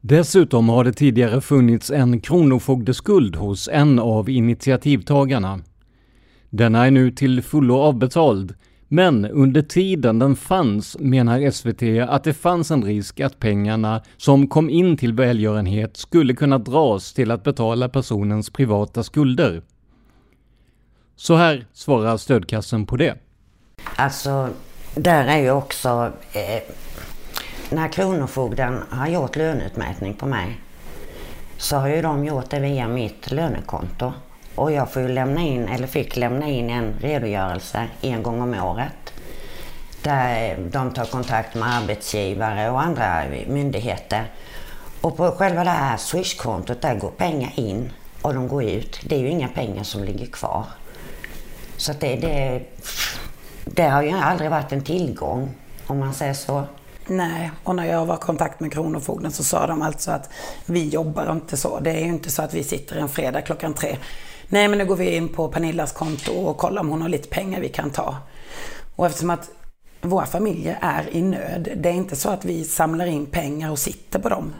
Dessutom 0.00 0.68
har 0.68 0.84
det 0.84 0.92
tidigare 0.92 1.40
funnits 1.40 1.90
en 1.90 2.20
kronofogdeskuld 2.20 3.36
hos 3.36 3.68
en 3.68 3.98
av 3.98 4.30
initiativtagarna. 4.30 5.60
Denna 6.50 6.86
är 6.86 6.90
nu 6.90 7.10
till 7.10 7.42
fullo 7.42 7.78
avbetald 7.78 8.54
men 8.92 9.24
under 9.24 9.62
tiden 9.62 10.18
den 10.18 10.36
fanns 10.36 10.96
menar 10.98 11.50
SVT 11.50 12.10
att 12.10 12.24
det 12.24 12.34
fanns 12.34 12.70
en 12.70 12.84
risk 12.84 13.20
att 13.20 13.38
pengarna 13.38 14.02
som 14.16 14.46
kom 14.46 14.70
in 14.70 14.96
till 14.96 15.12
välgörenhet 15.12 15.96
skulle 15.96 16.34
kunna 16.34 16.58
dras 16.58 17.12
till 17.12 17.30
att 17.30 17.44
betala 17.44 17.88
personens 17.88 18.50
privata 18.50 19.02
skulder. 19.02 19.62
Så 21.16 21.34
här 21.34 21.66
svarar 21.72 22.16
stödkassen 22.16 22.86
på 22.86 22.96
det. 22.96 23.14
Alltså, 23.96 24.48
där 24.94 25.26
är 25.26 25.38
ju 25.38 25.50
också... 25.50 26.12
Eh, 26.32 26.74
när 27.70 27.88
Kronofogden 27.88 28.82
har 28.90 29.08
gjort 29.08 29.36
löneutmätning 29.36 30.14
på 30.14 30.26
mig 30.26 30.60
så 31.56 31.76
har 31.76 31.88
ju 31.88 32.02
de 32.02 32.24
gjort 32.24 32.50
det 32.50 32.60
via 32.60 32.88
mitt 32.88 33.30
lönekonto. 33.30 34.12
Och 34.60 34.72
jag 34.72 34.92
får 34.92 35.00
lämna 35.00 35.40
in, 35.40 35.68
eller 35.68 35.86
fick 35.86 36.16
lämna 36.16 36.48
in 36.48 36.70
en 36.70 36.94
redogörelse 37.00 37.88
en 38.00 38.22
gång 38.22 38.42
om 38.42 38.54
året. 38.54 39.12
Där 40.02 40.58
de 40.72 40.90
tar 40.90 41.04
kontakt 41.04 41.54
med 41.54 41.76
arbetsgivare 41.76 42.70
och 42.70 42.82
andra 42.82 43.24
myndigheter. 43.46 44.24
Och 45.00 45.16
på 45.16 45.30
själva 45.30 45.64
det 45.64 45.70
här 45.70 45.96
Swish-kontot 45.96 46.82
där 46.82 46.94
går 46.94 47.10
pengar 47.10 47.52
in 47.54 47.92
och 48.22 48.34
de 48.34 48.48
går 48.48 48.64
ut. 48.64 49.00
Det 49.04 49.14
är 49.14 49.18
ju 49.18 49.28
inga 49.28 49.48
pengar 49.48 49.82
som 49.82 50.04
ligger 50.04 50.26
kvar. 50.26 50.64
Så 51.76 51.92
det, 51.92 52.16
det, 52.16 52.62
det 53.64 53.88
har 53.88 54.02
ju 54.02 54.10
aldrig 54.10 54.50
varit 54.50 54.72
en 54.72 54.84
tillgång 54.84 55.54
om 55.86 55.98
man 55.98 56.14
säger 56.14 56.34
så. 56.34 56.64
Nej, 57.06 57.50
och 57.64 57.76
när 57.76 57.84
jag 57.84 58.06
var 58.06 58.14
i 58.14 58.18
kontakt 58.18 58.60
med 58.60 58.72
Kronofogden 58.72 59.32
så 59.32 59.44
sa 59.44 59.66
de 59.66 59.82
alltså 59.82 60.10
att 60.10 60.30
vi 60.66 60.88
jobbar 60.88 61.32
inte 61.32 61.56
så. 61.56 61.80
Det 61.80 61.90
är 61.90 62.00
ju 62.00 62.08
inte 62.08 62.30
så 62.30 62.42
att 62.42 62.54
vi 62.54 62.64
sitter 62.64 62.96
en 62.96 63.08
fredag 63.08 63.42
klockan 63.42 63.74
tre. 63.74 63.96
Nej, 64.52 64.68
men 64.68 64.78
nu 64.78 64.84
går 64.84 64.96
vi 64.96 65.16
in 65.16 65.28
på 65.28 65.48
Pernillas 65.48 65.92
konto 65.92 66.32
och 66.32 66.56
kollar 66.56 66.82
om 66.82 66.88
hon 66.88 67.02
har 67.02 67.08
lite 67.08 67.28
pengar 67.28 67.60
vi 67.60 67.68
kan 67.68 67.90
ta. 67.90 68.16
Och 68.96 69.06
eftersom 69.06 69.30
att 69.30 69.50
våra 70.00 70.26
familjer 70.26 70.78
är 70.80 71.16
i 71.16 71.22
nöd, 71.22 71.68
det 71.76 71.88
är 71.88 71.92
inte 71.92 72.16
så 72.16 72.30
att 72.30 72.44
vi 72.44 72.64
samlar 72.64 73.06
in 73.06 73.26
pengar 73.26 73.70
och 73.70 73.78
sitter 73.78 74.18
på 74.18 74.28
dem. 74.28 74.54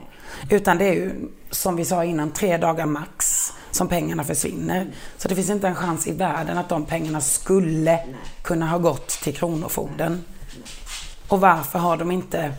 Utan 0.51 0.78
det 0.78 0.84
är 0.84 0.93
ju, 0.93 1.28
som 1.51 1.76
vi 1.76 1.84
sa 1.84 2.05
innan, 2.05 2.30
tre 2.30 2.57
dagar 2.57 2.86
max 2.86 3.53
som 3.70 3.88
pengarna 3.88 4.24
försvinner. 4.24 4.86
Så 5.16 5.28
det 5.28 5.34
finns 5.34 5.51
inte 5.51 5.68
en 5.68 5.74
chans 5.74 6.07
i 6.07 6.12
världen 6.12 6.59
att 6.59 6.68
de 6.68 6.84
pengarna 6.84 7.20
skulle 7.20 8.01
kunna 8.43 8.66
ha 8.66 8.78
gått 8.78 9.09
till 9.09 9.34
Kronofogden. 9.34 10.24
Och 11.28 11.41
varför 11.41 11.78
har 11.78 11.97
de 11.97 12.11
inte 12.11 12.53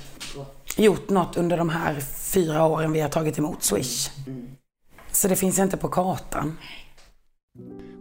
gjort 0.75 1.09
något 1.09 1.37
under 1.37 1.57
de 1.57 1.69
här 1.69 1.99
fyra 2.15 2.65
åren 2.65 2.91
vi 2.91 2.99
har 2.99 3.09
tagit 3.09 3.37
emot 3.37 3.63
Swish? 3.63 4.09
Så 5.11 5.27
det 5.27 5.35
finns 5.35 5.59
inte 5.59 5.77
på 5.77 5.87
kartan. 5.87 6.57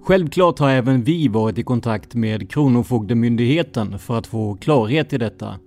Självklart 0.03 0.59
har 0.59 0.71
även 0.71 1.03
vi 1.03 1.29
varit 1.29 1.59
i 1.59 1.63
kontakt 1.63 2.15
med 2.15 2.51
Kronofogdemyndigheten 2.51 3.99
för 3.99 4.19
att 4.19 4.27
få 4.27 4.55
klarhet 4.55 5.13
i 5.13 5.19
detta. 5.19 5.59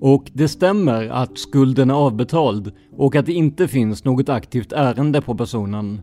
Och 0.00 0.30
det 0.32 0.48
stämmer 0.48 1.08
att 1.08 1.38
skulden 1.38 1.90
är 1.90 1.94
avbetald 1.94 2.72
och 2.96 3.16
att 3.16 3.26
det 3.26 3.32
inte 3.32 3.68
finns 3.68 4.04
något 4.04 4.28
aktivt 4.28 4.72
ärende 4.72 5.22
på 5.22 5.34
personen. 5.34 6.02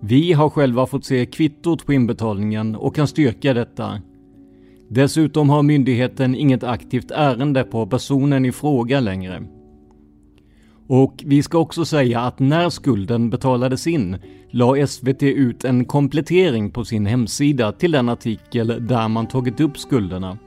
Vi 0.00 0.32
har 0.32 0.50
själva 0.50 0.86
fått 0.86 1.04
se 1.04 1.26
kvittot 1.26 1.86
på 1.86 1.92
inbetalningen 1.92 2.76
och 2.76 2.94
kan 2.94 3.06
styrka 3.06 3.54
detta. 3.54 4.00
Dessutom 4.88 5.50
har 5.50 5.62
myndigheten 5.62 6.34
inget 6.34 6.64
aktivt 6.64 7.10
ärende 7.10 7.64
på 7.64 7.86
personen 7.86 8.44
i 8.44 8.52
fråga 8.52 9.00
längre. 9.00 9.42
Och 10.92 11.24
vi 11.26 11.42
ska 11.42 11.58
också 11.58 11.84
säga 11.84 12.20
att 12.20 12.38
när 12.38 12.70
skulden 12.70 13.30
betalades 13.30 13.86
in 13.86 14.16
la 14.50 14.86
SVT 14.86 15.22
ut 15.22 15.64
en 15.64 15.84
komplettering 15.84 16.70
på 16.70 16.84
sin 16.84 17.06
hemsida 17.06 17.72
till 17.72 17.92
den 17.92 18.08
artikel 18.08 18.86
där 18.86 19.08
man 19.08 19.26
tagit 19.26 19.60
upp 19.60 19.78
skulderna. 19.78 20.38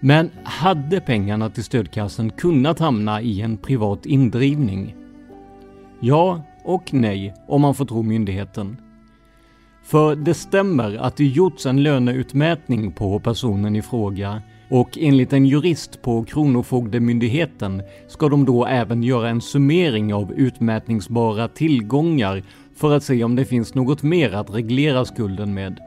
Men 0.00 0.30
hade 0.44 1.00
pengarna 1.00 1.50
till 1.50 1.64
stödkassen 1.64 2.30
kunnat 2.30 2.78
hamna 2.78 3.22
i 3.22 3.40
en 3.40 3.56
privat 3.56 4.06
indrivning? 4.06 4.94
Ja 6.00 6.42
och 6.64 6.94
nej, 6.94 7.34
om 7.48 7.60
man 7.60 7.74
får 7.74 7.84
tro 7.84 8.02
myndigheten. 8.02 8.76
För 9.84 10.16
det 10.16 10.34
stämmer 10.34 10.96
att 10.96 11.16
det 11.16 11.24
gjorts 11.24 11.66
en 11.66 11.82
löneutmätning 11.82 12.92
på 12.92 13.20
personen 13.20 13.76
i 13.76 13.82
fråga 13.82 14.42
och 14.72 14.98
enligt 15.00 15.32
en 15.32 15.46
jurist 15.46 16.02
på 16.02 16.24
Kronofogdemyndigheten 16.24 17.82
ska 18.08 18.28
de 18.28 18.44
då 18.44 18.66
även 18.66 19.02
göra 19.02 19.28
en 19.28 19.40
summering 19.40 20.14
av 20.14 20.32
utmätningsbara 20.32 21.48
tillgångar 21.48 22.42
för 22.76 22.96
att 22.96 23.04
se 23.04 23.24
om 23.24 23.36
det 23.36 23.44
finns 23.44 23.74
något 23.74 24.02
mer 24.02 24.32
att 24.32 24.54
reglera 24.54 25.04
skulden 25.04 25.54
med. 25.54 25.80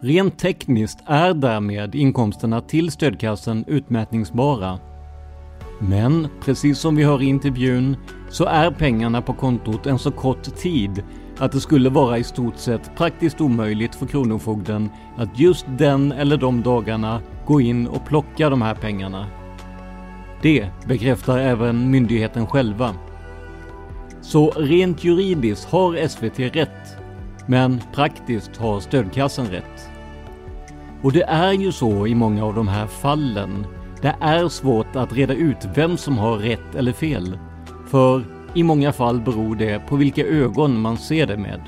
Rent 0.00 0.38
tekniskt 0.38 0.98
är 1.06 1.34
därmed 1.34 1.94
inkomsterna 1.94 2.60
till 2.60 2.90
stödkassen 2.90 3.64
utmätningsbara. 3.66 4.78
Men 5.80 6.28
precis 6.44 6.78
som 6.78 6.96
vi 6.96 7.04
hör 7.04 7.22
i 7.22 7.26
intervjun 7.26 7.96
så 8.30 8.44
är 8.44 8.70
pengarna 8.70 9.22
på 9.22 9.32
kontot 9.32 9.86
en 9.86 9.98
så 9.98 10.10
kort 10.10 10.56
tid 10.56 11.02
att 11.42 11.52
det 11.52 11.60
skulle 11.60 11.90
vara 11.90 12.18
i 12.18 12.24
stort 12.24 12.56
sett 12.56 12.96
praktiskt 12.96 13.40
omöjligt 13.40 13.94
för 13.94 14.06
Kronofogden 14.06 14.90
att 15.16 15.38
just 15.38 15.66
den 15.68 16.12
eller 16.12 16.36
de 16.36 16.62
dagarna 16.62 17.20
gå 17.46 17.60
in 17.60 17.86
och 17.86 18.06
plocka 18.06 18.50
de 18.50 18.62
här 18.62 18.74
pengarna. 18.74 19.26
Det 20.42 20.66
bekräftar 20.86 21.38
även 21.38 21.90
myndigheten 21.90 22.46
själva. 22.46 22.94
Så 24.20 24.50
rent 24.50 25.04
juridiskt 25.04 25.64
har 25.70 26.08
SVT 26.08 26.38
rätt, 26.38 26.96
men 27.46 27.80
praktiskt 27.94 28.56
har 28.56 28.80
stödkassan 28.80 29.46
rätt. 29.46 29.90
Och 31.02 31.12
det 31.12 31.22
är 31.22 31.52
ju 31.52 31.72
så 31.72 32.06
i 32.06 32.14
många 32.14 32.44
av 32.44 32.54
de 32.54 32.68
här 32.68 32.86
fallen. 32.86 33.66
Det 34.02 34.16
är 34.20 34.48
svårt 34.48 34.96
att 34.96 35.12
reda 35.12 35.34
ut 35.34 35.68
vem 35.74 35.96
som 35.96 36.18
har 36.18 36.36
rätt 36.36 36.74
eller 36.74 36.92
fel. 36.92 37.38
För 37.86 38.24
i 38.54 38.62
många 38.62 38.92
fall 38.92 39.20
beror 39.20 39.56
det 39.56 39.86
på 39.88 39.96
vilka 39.96 40.26
ögon 40.26 40.80
man 40.80 40.96
ser 40.96 41.26
det 41.26 41.36
med. 41.36 41.60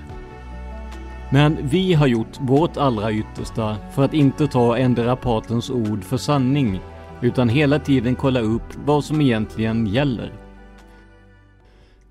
Men 1.31 1.57
vi 1.63 1.95
har 1.95 2.07
gjort 2.07 2.41
vårt 2.41 2.77
allra 2.77 3.13
yttersta 3.13 3.77
för 3.95 4.05
att 4.05 4.15
inte 4.15 4.47
ta 4.47 4.77
endera 4.77 5.17
partens 5.17 5.71
ord 5.71 6.05
för 6.05 6.17
sanning, 6.17 6.81
utan 7.21 7.49
hela 7.49 7.79
tiden 7.79 8.15
kolla 8.15 8.41
upp 8.41 8.77
vad 8.85 9.05
som 9.05 9.21
egentligen 9.21 9.87
gäller. 9.87 10.33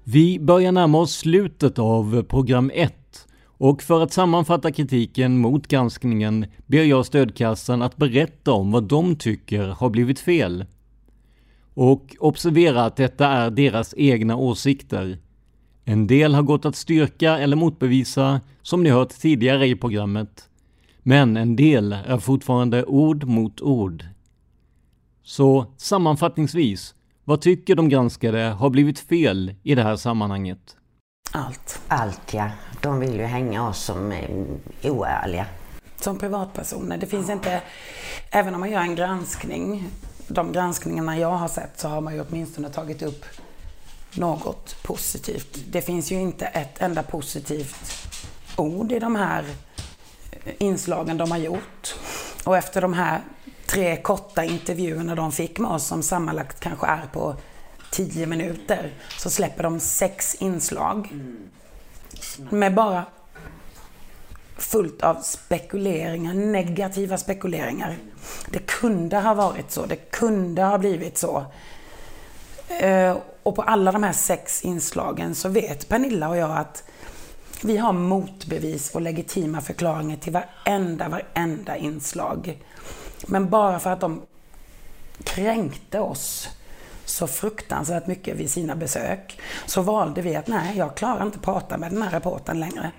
Vi 0.04 0.40
börjar 0.40 0.72
närma 0.72 0.98
oss 0.98 1.16
slutet 1.16 1.80
av 1.80 2.24
program 2.24 2.72
1 2.74 2.94
och 3.46 3.82
för 3.82 4.02
att 4.02 4.14
sammanfatta 4.14 4.72
kritiken 4.72 5.38
mot 5.38 5.68
granskningen 5.68 6.46
ber 6.66 6.84
jag 6.84 7.06
stödkassan 7.06 7.82
att 7.82 7.98
berätta 7.98 8.52
om 8.52 8.72
vad 8.72 8.84
de 8.84 9.16
tycker 9.16 9.68
har 9.68 9.90
blivit 9.90 10.20
fel. 10.20 10.66
Och 11.74 12.16
observera 12.20 12.86
att 12.86 12.96
detta 12.96 13.28
är 13.28 13.50
deras 13.50 13.94
egna 13.98 14.36
åsikter. 14.36 15.18
En 15.86 16.08
del 16.08 16.36
har 16.36 16.44
gått 16.44 16.66
att 16.66 16.76
styrka 16.76 17.38
eller 17.38 17.56
motbevisa, 17.56 18.42
som 18.62 18.84
ni 18.84 18.90
hört 18.90 19.10
tidigare 19.10 19.68
i 19.68 19.76
programmet. 19.76 20.50
Men 21.00 21.38
en 21.38 21.56
del 21.56 21.94
är 21.94 22.18
fortfarande 22.18 22.86
ord 22.86 23.24
mot 23.24 23.62
ord. 23.62 24.06
Så 25.24 25.66
sammanfattningsvis, 25.78 26.96
vad 27.24 27.42
tycker 27.42 27.76
de 27.76 27.90
granskade 27.90 28.40
har 28.44 28.70
blivit 28.70 29.00
fel 29.00 29.56
i 29.64 29.76
det 29.76 29.84
här 29.84 29.96
sammanhanget? 29.96 30.78
Allt. 31.32 31.82
Allt 31.88 32.34
ja. 32.34 32.50
De 32.82 33.00
vill 33.00 33.14
ju 33.14 33.24
hänga 33.24 33.68
oss 33.68 33.84
som 33.84 34.12
eh, 34.12 34.92
oärliga. 34.92 35.46
Som 35.96 36.20
privatpersoner. 36.20 36.98
Det 36.98 37.08
finns 37.08 37.30
inte, 37.30 37.62
även 38.32 38.54
om 38.54 38.60
man 38.60 38.72
gör 38.72 38.82
en 38.82 38.96
granskning, 38.96 39.90
de 40.28 40.52
granskningarna 40.52 41.18
jag 41.18 41.32
har 41.32 41.48
sett 41.48 41.80
så 41.80 41.88
har 41.88 42.02
man 42.02 42.14
ju 42.14 42.22
åtminstone 42.30 42.70
tagit 42.70 43.02
upp 43.02 43.26
något 44.16 44.84
positivt. 44.84 45.60
Det 45.70 45.82
finns 45.82 46.12
ju 46.12 46.16
inte 46.16 46.46
ett 46.46 46.82
enda 46.82 47.04
positivt 47.04 48.08
ord 48.56 48.92
i 48.92 49.00
de 49.00 49.16
här 49.16 49.46
inslagen 50.58 51.18
de 51.18 51.32
har 51.32 51.38
gjort. 51.38 51.96
Och 52.44 52.58
efter 52.58 52.82
de 52.82 52.94
här 52.94 53.22
tre 53.66 53.98
korta 53.98 54.44
intervjuerna 54.44 55.16
de 55.16 55.32
fick 55.32 55.60
med 55.60 55.72
oss 55.72 55.88
som 55.88 56.04
sammanlagt 56.04 56.60
kanske 56.60 56.88
är 56.88 57.08
på 57.14 57.36
tio 57.92 58.26
minuter 58.26 58.94
så 59.18 59.30
släpper 59.30 59.64
de 59.64 59.80
sex 59.80 60.36
inslag. 60.36 61.10
Med 62.50 62.74
bara 62.74 63.06
fullt 64.64 65.04
av 65.04 65.22
spekuleringar, 65.22 66.34
negativa 66.34 67.18
spekuleringar. 67.18 67.98
Det 68.50 68.60
kunde 68.60 69.20
ha 69.20 69.34
varit 69.34 69.72
så, 69.72 69.86
det 69.86 69.96
kunde 69.96 70.64
ha 70.64 70.78
blivit 70.78 71.18
så. 71.18 71.46
Eh, 72.68 73.18
och 73.44 73.56
på 73.56 73.62
alla 73.62 73.92
de 73.92 74.04
här 74.04 74.14
sex 74.14 74.62
inslagen 74.62 75.36
så 75.36 75.50
vet 75.50 75.90
Pernilla 75.90 76.30
och 76.30 76.38
jag 76.38 76.58
att 76.58 76.84
vi 77.64 77.78
har 77.78 77.94
motbevis 77.94 78.96
och 78.96 79.02
legitima 79.02 79.62
förklaringar 79.62 80.18
till 80.18 80.34
varenda, 80.34 81.10
varenda 81.10 81.78
inslag. 81.78 82.64
Men 83.28 83.50
bara 83.50 83.80
för 83.80 83.90
att 83.90 84.02
de 84.02 84.22
kränkte 85.24 86.00
oss 86.00 86.50
så 87.06 87.28
fruktansvärt 87.28 88.08
mycket 88.08 88.38
vid 88.38 88.52
sina 88.52 88.76
besök 88.76 89.40
så 89.66 89.82
valde 89.82 90.22
vi 90.22 90.36
att 90.36 90.48
nej, 90.48 90.78
jag 90.78 90.96
klarar 90.96 91.26
inte 91.26 91.40
prata 91.40 91.78
med 91.78 91.92
den 91.92 92.02
här 92.02 92.12
reportern 92.12 92.60
längre. 92.60 92.92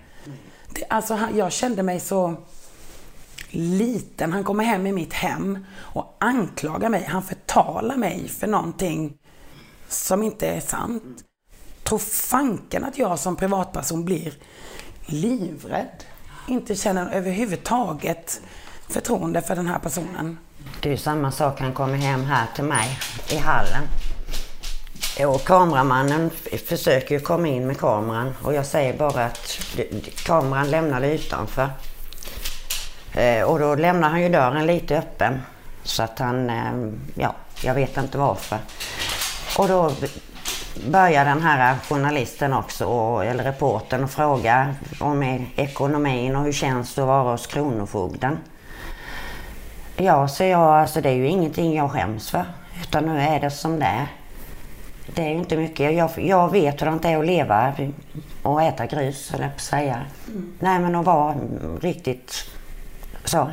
Det, 0.74 0.84
alltså, 0.88 1.18
jag 1.34 1.52
kände 1.52 1.82
mig 1.82 2.00
så 2.00 2.36
liten. 3.50 4.32
Han 4.32 4.44
kommer 4.44 4.64
hem 4.64 4.86
i 4.86 4.92
mitt 4.92 5.12
hem 5.12 5.66
och 5.76 6.16
anklagar 6.20 6.88
mig. 6.88 7.04
Han 7.04 7.22
förtalar 7.22 7.96
mig 7.96 8.28
för 8.28 8.46
någonting 8.46 9.16
som 9.88 10.22
inte 10.22 10.46
är 10.46 10.60
sant. 10.60 11.24
Tror 11.82 11.98
fanken 11.98 12.84
att 12.84 12.98
jag 12.98 13.18
som 13.18 13.36
privatperson 13.36 14.04
blir 14.04 14.34
livrädd. 15.06 16.04
Inte 16.48 16.74
känner 16.74 17.10
överhuvudtaget 17.10 18.40
förtroende 18.88 19.42
för 19.42 19.56
den 19.56 19.66
här 19.66 19.78
personen. 19.78 20.38
Det 20.80 20.88
är 20.88 20.90
ju 20.90 20.98
samma 20.98 21.32
sak, 21.32 21.60
han 21.60 21.72
kommer 21.72 21.96
hem 21.96 22.24
här 22.24 22.46
till 22.54 22.64
mig 22.64 22.98
i 23.30 23.36
hallen. 23.36 23.82
Och 25.26 25.44
kameramannen 25.44 26.30
försöker 26.68 27.14
ju 27.14 27.20
komma 27.20 27.48
in 27.48 27.66
med 27.66 27.78
kameran 27.78 28.34
och 28.42 28.54
jag 28.54 28.66
säger 28.66 28.98
bara 28.98 29.24
att 29.24 29.58
kameran 30.26 30.70
lämnar 30.70 31.02
utanför. 31.02 31.68
Eh, 33.14 33.42
och 33.42 33.58
då 33.58 33.74
lämnar 33.74 34.08
han 34.08 34.22
ju 34.22 34.28
dörren 34.28 34.66
lite 34.66 34.98
öppen. 34.98 35.40
Så 35.82 36.02
att 36.02 36.18
han, 36.18 36.50
ehm, 36.50 37.00
ja, 37.14 37.34
jag 37.62 37.74
vet 37.74 37.96
inte 37.96 38.18
varför. 38.18 38.58
Och 39.58 39.68
då 39.68 39.92
börjar 40.88 41.24
den 41.24 41.42
här 41.42 41.76
journalisten 41.88 42.52
också, 42.52 42.84
eller 43.26 43.44
reporten, 43.44 44.04
och 44.04 44.10
fråga 44.10 44.74
om 45.00 45.22
e- 45.22 45.46
ekonomin 45.56 46.36
och 46.36 46.44
hur 46.44 46.52
känns 46.52 46.94
det 46.94 47.02
att 47.02 47.08
vara 47.08 47.32
hos 47.32 47.46
Kronofogden. 47.46 48.38
Ja, 49.96 50.28
så 50.28 50.44
jag, 50.44 50.60
alltså 50.60 51.00
det 51.00 51.08
är 51.08 51.14
ju 51.14 51.28
ingenting 51.28 51.76
jag 51.76 51.90
skäms 51.90 52.30
för. 52.30 52.44
Utan 52.82 53.06
nu 53.06 53.20
är 53.20 53.40
det 53.40 53.50
som 53.50 53.78
det 53.78 53.86
är. 53.86 54.06
Det 55.06 55.22
är 55.22 55.30
inte 55.30 55.56
mycket. 55.56 55.94
Jag, 55.94 56.10
jag 56.16 56.52
vet 56.52 56.82
hur 56.82 56.98
det 57.02 57.08
är 57.08 57.18
att 57.18 57.26
leva 57.26 57.72
och 58.42 58.62
äta 58.62 58.86
grus, 58.86 59.34
eller 59.34 59.48
på 59.48 59.60
säga. 59.60 60.00
Mm. 60.28 60.52
Nej, 60.58 60.78
men 60.78 60.94
att 60.94 61.06
vara 61.06 61.34
riktigt 61.80 62.50
så. 63.24 63.50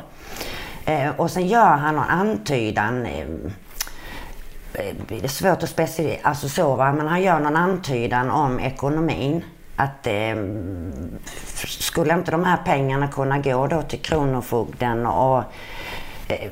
Eh, 0.84 1.10
och 1.16 1.30
sen 1.30 1.46
gör 1.46 1.76
han 1.76 1.94
någon 1.94 2.04
antydan. 2.04 3.06
Eh, 3.06 3.26
det 5.08 5.24
är 5.24 5.28
svårt 5.28 5.62
att 5.62 5.70
specificera, 5.70 6.28
alltså 6.28 6.48
så 6.48 6.76
va, 6.76 6.92
men 6.92 7.06
han 7.06 7.22
gör 7.22 7.40
någon 7.40 7.56
antydan 7.56 8.30
om 8.30 8.60
ekonomin. 8.60 9.44
Att 9.76 10.06
eh, 10.06 10.36
skulle 11.66 12.14
inte 12.14 12.30
de 12.30 12.44
här 12.44 12.58
pengarna 12.64 13.08
kunna 13.08 13.38
gå 13.38 13.66
då 13.66 13.82
till 13.82 13.98
Kronofogden 13.98 15.06
och, 15.06 15.44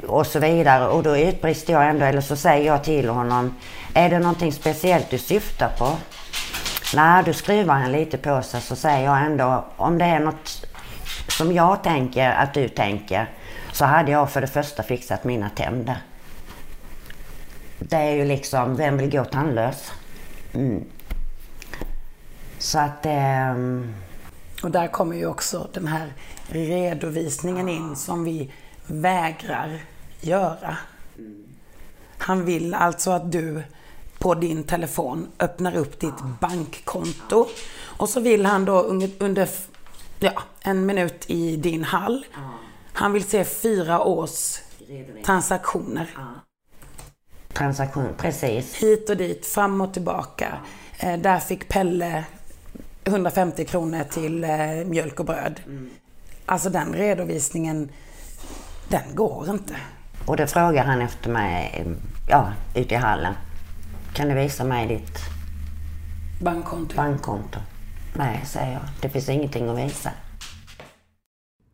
och 0.06 0.26
så 0.26 0.38
vidare. 0.38 0.88
Och 0.88 1.02
då 1.02 1.16
utbrister 1.16 1.72
jag 1.72 1.88
ändå, 1.88 2.04
eller 2.04 2.20
så 2.20 2.36
säger 2.36 2.66
jag 2.66 2.84
till 2.84 3.08
honom, 3.08 3.54
är 3.94 4.10
det 4.10 4.18
någonting 4.18 4.52
speciellt 4.52 5.10
du 5.10 5.18
syftar 5.18 5.68
på? 5.78 5.96
Nej, 6.94 7.22
du 7.24 7.32
skruvar 7.32 7.74
han 7.74 7.92
lite 7.92 8.18
på 8.18 8.42
sig 8.42 8.60
så 8.60 8.76
säger 8.76 9.04
jag 9.04 9.26
ändå, 9.26 9.64
om 9.76 9.98
det 9.98 10.04
är 10.04 10.20
något 10.20 10.66
som 11.28 11.52
jag 11.52 11.82
tänker 11.82 12.30
att 12.30 12.54
du 12.54 12.68
tänker, 12.68 13.30
så 13.72 13.84
hade 13.84 14.12
jag 14.12 14.30
för 14.30 14.40
det 14.40 14.46
första 14.46 14.82
fixat 14.82 15.24
mina 15.24 15.50
tänder. 15.50 16.02
Det 17.78 17.96
är 17.96 18.10
ju 18.10 18.24
liksom, 18.24 18.76
vem 18.76 18.98
vill 18.98 19.10
gå 19.10 19.24
tandlös? 19.24 19.92
Mm. 20.54 20.84
Så 22.58 22.78
att... 22.78 23.06
Eh... 23.06 23.54
Och 24.62 24.70
där 24.70 24.88
kommer 24.88 25.16
ju 25.16 25.26
också 25.26 25.68
den 25.72 25.86
här 25.86 26.12
redovisningen 26.48 27.68
in 27.68 27.96
som 27.96 28.24
vi 28.24 28.50
vägrar 28.90 29.80
göra. 30.20 30.76
Han 32.18 32.44
vill 32.44 32.74
alltså 32.74 33.10
att 33.10 33.32
du 33.32 33.62
på 34.18 34.34
din 34.34 34.64
telefon 34.64 35.28
öppnar 35.38 35.76
upp 35.76 36.00
ditt 36.00 36.20
bankkonto. 36.40 37.46
Och 37.82 38.08
så 38.08 38.20
vill 38.20 38.46
han 38.46 38.64
då 38.64 38.82
under 39.18 39.48
ja, 40.18 40.42
en 40.62 40.86
minut 40.86 41.24
i 41.26 41.56
din 41.56 41.84
hall. 41.84 42.26
Han 42.92 43.12
vill 43.12 43.24
se 43.24 43.44
fyra 43.44 44.04
års 44.04 44.58
transaktioner 45.24 46.10
transaktion, 47.60 48.14
precis. 48.16 48.74
Hit 48.74 49.10
och 49.10 49.16
dit, 49.16 49.46
fram 49.46 49.80
och 49.80 49.92
tillbaka. 49.92 50.58
Eh, 50.98 51.18
där 51.18 51.38
fick 51.38 51.68
Pelle 51.68 52.24
150 53.04 53.64
kronor 53.64 54.04
till 54.04 54.44
eh, 54.44 54.50
mjölk 54.84 55.20
och 55.20 55.26
bröd. 55.26 55.60
Mm. 55.66 55.90
Alltså 56.46 56.70
den 56.70 56.94
redovisningen, 56.94 57.88
den 58.90 59.14
går 59.14 59.50
inte. 59.50 59.76
Och 60.26 60.36
då 60.36 60.46
frågar 60.46 60.84
han 60.84 61.00
efter 61.00 61.30
mig, 61.30 61.84
ja, 62.28 62.52
ute 62.74 62.94
i 62.94 62.98
hallen. 62.98 63.34
Kan 64.14 64.28
du 64.28 64.34
visa 64.34 64.64
mig 64.64 64.88
ditt 64.88 65.18
bankkonto? 66.42 66.96
bankkonto? 66.96 67.58
Nej, 68.14 68.40
säger 68.44 68.72
jag. 68.72 68.82
Det 69.02 69.08
finns 69.08 69.28
ingenting 69.28 69.68
att 69.68 69.78
visa. 69.78 70.10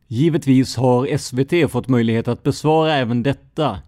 Givetvis 0.07 0.77
har 0.77 1.17
SVT 1.17 1.73
fått 1.73 1.89
möjlighet 1.89 2.29
att 2.29 2.43
besvara 2.43 2.95
även 2.95 3.23
detta 3.23 3.79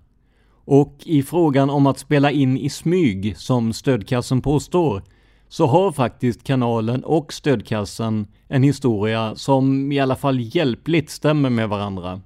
och 0.64 0.96
i 1.04 1.22
frågan 1.22 1.70
om 1.70 1.86
att 1.86 1.98
spela 1.98 2.30
in 2.30 2.58
i 2.58 2.70
smyg, 2.70 3.36
som 3.36 3.72
stödkassen 3.72 4.42
påstår, 4.42 5.02
så 5.48 5.66
har 5.66 5.92
faktiskt 5.92 6.44
kanalen 6.44 7.04
och 7.04 7.32
stödkassan 7.32 8.26
en 8.48 8.62
historia 8.62 9.34
som 9.36 9.92
i 9.92 10.00
alla 10.00 10.16
fall 10.16 10.40
hjälpligt 10.40 11.10
stämmer 11.10 11.50
med 11.50 11.68
varandra. 11.68 12.20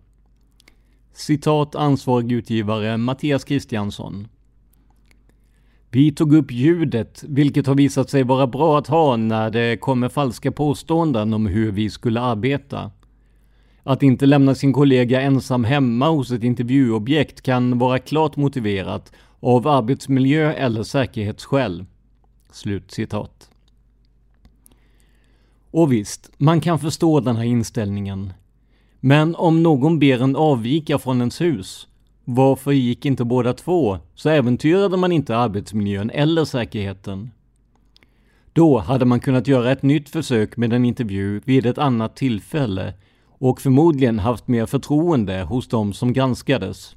Citat 1.13 1.75
ansvarig 1.75 2.33
utgivare 2.33 2.97
Mattias 2.97 3.45
Kristiansson. 3.45 4.29
Vi 5.91 6.13
tog 6.13 6.35
upp 6.35 6.51
ljudet, 6.51 7.25
vilket 7.29 7.67
har 7.67 7.75
visat 7.75 8.11
sig 8.11 8.23
vara 8.23 8.47
bra 8.47 8.79
att 8.79 8.87
ha 8.87 9.17
när 9.17 9.51
det 9.51 9.77
kommer 9.81 10.09
falska 10.09 10.53
påståenden 10.53 11.35
om 11.35 11.47
hur 11.47 11.73
vi 11.73 11.91
skulle 11.91 12.21
arbeta. 12.21 12.91
Att 13.83 14.03
inte 14.03 14.27
lämna 14.27 14.55
sin 14.55 14.73
kollega 14.73 15.21
ensam 15.21 15.65
hemma 15.65 16.09
hos 16.09 16.31
ett 16.31 16.43
intervjuobjekt 16.43 17.43
kan 17.43 17.79
vara 17.79 17.99
klart 17.99 18.37
motiverat 18.37 19.13
av 19.41 19.69
arbetsmiljö 19.69 20.53
eller 20.53 20.83
säkerhetsskäl. 20.83 21.85
Slut 22.53 22.91
citat. 22.91 23.51
Och 25.71 25.93
visst, 25.93 26.31
man 26.37 26.61
kan 26.61 26.79
förstå 26.79 27.21
den 27.21 27.37
här 27.37 27.45
inställningen. 27.45 28.33
Men 29.05 29.35
om 29.35 29.63
någon 29.63 29.99
ber 29.99 30.23
en 30.23 30.37
avvika 30.37 30.99
från 30.99 31.19
ens 31.19 31.41
hus, 31.41 31.89
varför 32.25 32.73
gick 32.73 33.07
inte 33.07 33.25
båda 33.25 33.53
två? 33.53 33.99
Så 34.15 34.29
äventyrade 34.29 34.97
man 34.97 35.13
inte 35.13 35.37
arbetsmiljön 35.37 36.11
eller 36.11 36.45
säkerheten. 36.45 37.31
Då 38.53 38.79
hade 38.79 39.05
man 39.05 39.21
kunnat 39.21 39.49
göra 39.49 39.73
ett 39.73 39.83
nytt 39.83 40.09
försök 40.09 40.57
med 40.57 40.73
en 40.73 40.85
intervju 40.85 41.41
vid 41.45 41.67
ett 41.67 41.79
annat 41.79 42.17
tillfälle 42.17 42.95
och 43.27 43.61
förmodligen 43.61 44.19
haft 44.19 44.49
mer 44.49 44.67
förtroende 44.67 45.43
hos 45.43 45.69
de 45.69 45.93
som 45.93 46.13
granskades. 46.13 46.97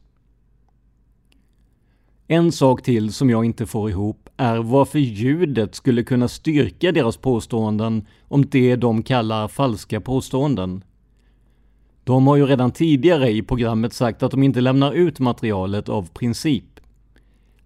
En 2.27 2.51
sak 2.51 2.81
till 2.81 3.13
som 3.13 3.29
jag 3.29 3.45
inte 3.45 3.65
får 3.65 3.89
ihop 3.89 4.29
är 4.37 4.57
varför 4.57 4.99
ljudet 4.99 5.75
skulle 5.75 6.03
kunna 6.03 6.27
styrka 6.27 6.91
deras 6.91 7.17
påståenden 7.17 8.07
om 8.27 8.45
det 8.45 8.75
de 8.75 9.03
kallar 9.03 9.47
falska 9.47 10.01
påståenden. 10.01 10.83
De 12.05 12.27
har 12.27 12.35
ju 12.35 12.45
redan 12.45 12.71
tidigare 12.71 13.31
i 13.31 13.41
programmet 13.41 13.93
sagt 13.93 14.23
att 14.23 14.31
de 14.31 14.43
inte 14.43 14.61
lämnar 14.61 14.93
ut 14.93 15.19
materialet 15.19 15.89
av 15.89 16.09
princip. 16.09 16.79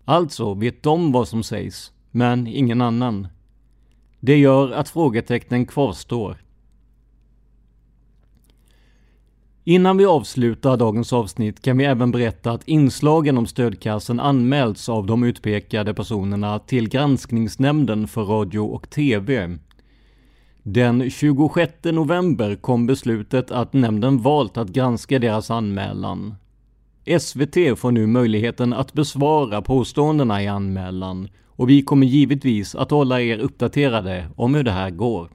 Alltså 0.06 0.54
vet 0.54 0.84
de 0.84 1.12
vad 1.12 1.28
som 1.28 1.44
sägs, 1.44 1.92
men 2.12 2.48
ingen 2.48 2.82
annan. 2.82 3.28
Det 4.20 4.38
gör 4.38 4.72
att 4.72 4.90
frågetecknen 4.90 5.66
kvarstår. 5.66 6.38
Innan 9.64 9.98
vi 9.98 10.06
avslutar 10.06 10.78
dagens 10.78 11.14
avsnitt 11.14 11.62
kan 11.62 11.78
vi 11.78 11.86
även 11.86 12.12
berätta 12.12 12.52
att 12.52 12.68
inslagen 12.68 13.38
om 13.38 13.48
stödkassen 13.48 14.20
anmälts 14.20 14.90
av 14.90 15.06
de 15.06 15.24
utpekade 15.24 15.94
personerna 15.94 16.60
till 16.60 16.90
Granskningsnämnden 16.90 18.08
för 18.08 18.24
radio 18.24 18.60
och 18.60 18.90
TV. 18.90 19.58
Den 20.72 21.10
26 21.10 21.74
november 21.84 22.56
kom 22.56 22.88
beslutet 22.88 23.52
att 23.52 23.74
nämnden 23.74 24.22
valt 24.22 24.58
att 24.58 24.70
granska 24.70 25.20
deras 25.20 25.52
anmälan. 25.52 26.36
SVT 27.20 27.80
får 27.80 27.92
nu 27.92 28.08
möjligheten 28.08 28.74
att 28.74 28.94
besvara 28.94 29.62
påståendena 29.62 30.44
i 30.44 30.48
anmälan 30.48 31.30
och 31.48 31.70
vi 31.70 31.82
kommer 31.82 32.08
givetvis 32.08 32.76
att 32.76 32.92
hålla 32.92 33.22
er 33.22 33.38
uppdaterade 33.38 34.28
om 34.36 34.56
hur 34.56 34.64
det 34.64 34.72
här 34.72 34.90
går. 34.90 35.30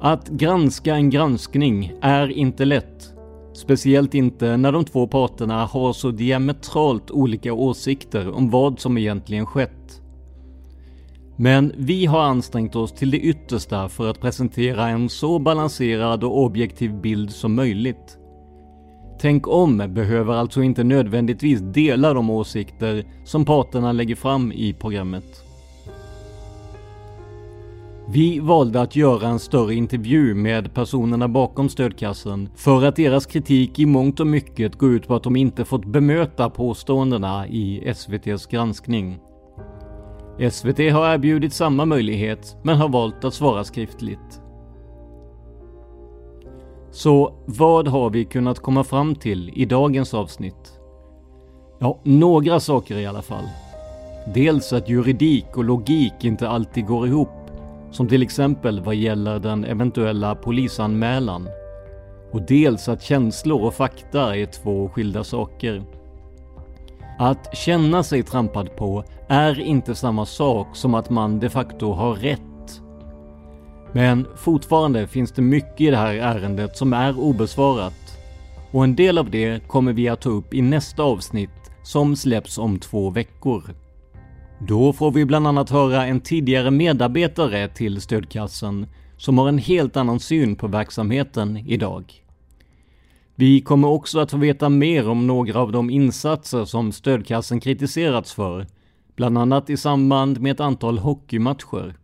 Att 0.00 0.28
granska 0.28 0.94
en 0.94 1.10
granskning 1.10 1.92
är 2.00 2.28
inte 2.28 2.64
lätt. 2.64 3.14
Speciellt 3.54 4.14
inte 4.14 4.56
när 4.56 4.72
de 4.72 4.84
två 4.84 5.06
parterna 5.06 5.66
har 5.66 5.92
så 5.92 6.10
diametralt 6.10 7.10
olika 7.10 7.52
åsikter 7.52 8.30
om 8.30 8.50
vad 8.50 8.80
som 8.80 8.98
egentligen 8.98 9.46
skett. 9.46 10.02
Men 11.36 11.72
vi 11.76 12.06
har 12.06 12.22
ansträngt 12.22 12.76
oss 12.76 12.92
till 12.92 13.10
det 13.10 13.18
yttersta 13.18 13.88
för 13.88 14.10
att 14.10 14.20
presentera 14.20 14.88
en 14.88 15.08
så 15.08 15.38
balanserad 15.38 16.24
och 16.24 16.44
objektiv 16.44 17.00
bild 17.00 17.30
som 17.30 17.54
möjligt. 17.54 18.18
Tänk 19.20 19.48
om 19.48 19.78
behöver 19.88 20.34
alltså 20.34 20.62
inte 20.62 20.84
nödvändigtvis 20.84 21.60
dela 21.60 22.14
de 22.14 22.30
åsikter 22.30 23.04
som 23.24 23.44
parterna 23.44 23.92
lägger 23.92 24.16
fram 24.16 24.52
i 24.52 24.72
programmet. 24.72 25.42
Vi 28.08 28.38
valde 28.38 28.80
att 28.80 28.96
göra 28.96 29.28
en 29.28 29.38
större 29.38 29.74
intervju 29.74 30.34
med 30.34 30.74
personerna 30.74 31.28
bakom 31.28 31.68
stödkassen 31.68 32.48
för 32.56 32.84
att 32.84 32.96
deras 32.96 33.26
kritik 33.26 33.78
i 33.78 33.86
mångt 33.86 34.20
och 34.20 34.26
mycket 34.26 34.74
går 34.74 34.90
ut 34.90 35.08
på 35.08 35.14
att 35.14 35.22
de 35.22 35.36
inte 35.36 35.64
fått 35.64 35.84
bemöta 35.84 36.50
påståendena 36.50 37.48
i 37.48 37.88
SVTs 37.94 38.46
granskning. 38.46 39.18
SVT 40.50 40.78
har 40.78 41.14
erbjudit 41.14 41.52
samma 41.52 41.84
möjlighet 41.84 42.56
men 42.62 42.76
har 42.76 42.88
valt 42.88 43.24
att 43.24 43.34
svara 43.34 43.64
skriftligt. 43.64 44.40
Så 46.90 47.32
vad 47.44 47.88
har 47.88 48.10
vi 48.10 48.24
kunnat 48.24 48.58
komma 48.58 48.84
fram 48.84 49.14
till 49.14 49.52
i 49.54 49.64
dagens 49.64 50.14
avsnitt? 50.14 50.80
Ja, 51.78 52.00
några 52.02 52.60
saker 52.60 52.96
i 52.98 53.06
alla 53.06 53.22
fall. 53.22 53.44
Dels 54.34 54.72
att 54.72 54.88
juridik 54.88 55.56
och 55.56 55.64
logik 55.64 56.24
inte 56.24 56.48
alltid 56.48 56.86
går 56.86 57.06
ihop, 57.06 57.50
som 57.90 58.08
till 58.08 58.22
exempel 58.22 58.80
vad 58.80 58.94
gäller 58.94 59.38
den 59.38 59.64
eventuella 59.64 60.34
polisanmälan. 60.34 61.48
Och 62.32 62.42
dels 62.42 62.88
att 62.88 63.02
känslor 63.02 63.62
och 63.62 63.74
fakta 63.74 64.36
är 64.36 64.46
två 64.46 64.88
skilda 64.88 65.24
saker. 65.24 65.84
Att 67.18 67.56
känna 67.56 68.02
sig 68.02 68.22
trampad 68.22 68.76
på 68.76 69.04
är 69.28 69.60
inte 69.60 69.94
samma 69.94 70.26
sak 70.26 70.76
som 70.76 70.94
att 70.94 71.10
man 71.10 71.40
de 71.40 71.48
facto 71.48 71.92
har 71.92 72.14
rätt. 72.14 72.40
Men 73.92 74.26
fortfarande 74.36 75.06
finns 75.06 75.32
det 75.32 75.42
mycket 75.42 75.80
i 75.80 75.90
det 75.90 75.96
här 75.96 76.14
ärendet 76.14 76.76
som 76.76 76.92
är 76.92 77.18
obesvarat. 77.18 78.18
Och 78.70 78.84
en 78.84 78.96
del 78.96 79.18
av 79.18 79.30
det 79.30 79.68
kommer 79.68 79.92
vi 79.92 80.08
att 80.08 80.20
ta 80.20 80.30
upp 80.30 80.54
i 80.54 80.62
nästa 80.62 81.02
avsnitt 81.02 81.50
som 81.82 82.16
släpps 82.16 82.58
om 82.58 82.78
två 82.78 83.10
veckor. 83.10 83.62
Då 84.58 84.92
får 84.92 85.10
vi 85.10 85.24
bland 85.24 85.46
annat 85.46 85.70
höra 85.70 86.06
en 86.06 86.20
tidigare 86.20 86.70
medarbetare 86.70 87.68
till 87.68 88.00
stödkassen 88.00 88.86
som 89.16 89.38
har 89.38 89.48
en 89.48 89.58
helt 89.58 89.96
annan 89.96 90.20
syn 90.20 90.56
på 90.56 90.66
verksamheten 90.66 91.56
idag. 91.56 92.25
Vi 93.38 93.60
kommer 93.60 93.88
också 93.88 94.18
att 94.18 94.30
få 94.30 94.36
veta 94.36 94.68
mer 94.68 95.08
om 95.08 95.26
några 95.26 95.60
av 95.60 95.72
de 95.72 95.90
insatser 95.90 96.64
som 96.64 96.92
stödkassen 96.92 97.60
kritiserats 97.60 98.34
för, 98.34 98.66
bland 99.16 99.38
annat 99.38 99.70
i 99.70 99.76
samband 99.76 100.40
med 100.40 100.52
ett 100.52 100.60
antal 100.60 100.98
hockeymatcher. 100.98 101.94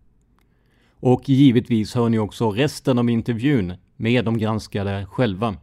Och 1.01 1.28
givetvis 1.28 1.95
hör 1.95 2.09
ni 2.09 2.18
också 2.18 2.51
resten 2.51 2.99
av 2.99 3.11
intervjun 3.11 3.74
med 3.97 4.24
de 4.24 4.39
granskade 4.39 5.07
själva. 5.07 5.57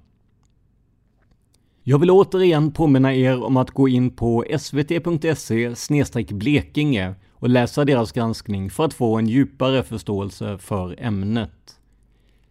Jag 1.84 2.00
vill 2.00 2.12
återigen 2.12 2.72
påminna 2.72 3.14
er 3.14 3.44
om 3.44 3.58
att 3.58 3.72
gå 3.72 3.88
in 3.88 4.10
på 4.10 4.46
svt.se 4.60 6.26
blekinge 6.30 7.16
och 7.32 7.50
läsa 7.50 7.86
deras 7.86 8.12
granskning 8.12 8.70
för 8.70 8.86
att 8.86 8.94
få 8.94 9.18
en 9.18 9.28
djupare 9.28 9.84
förståelse 9.84 10.58
för 10.58 10.96
ämnet. 11.00 11.79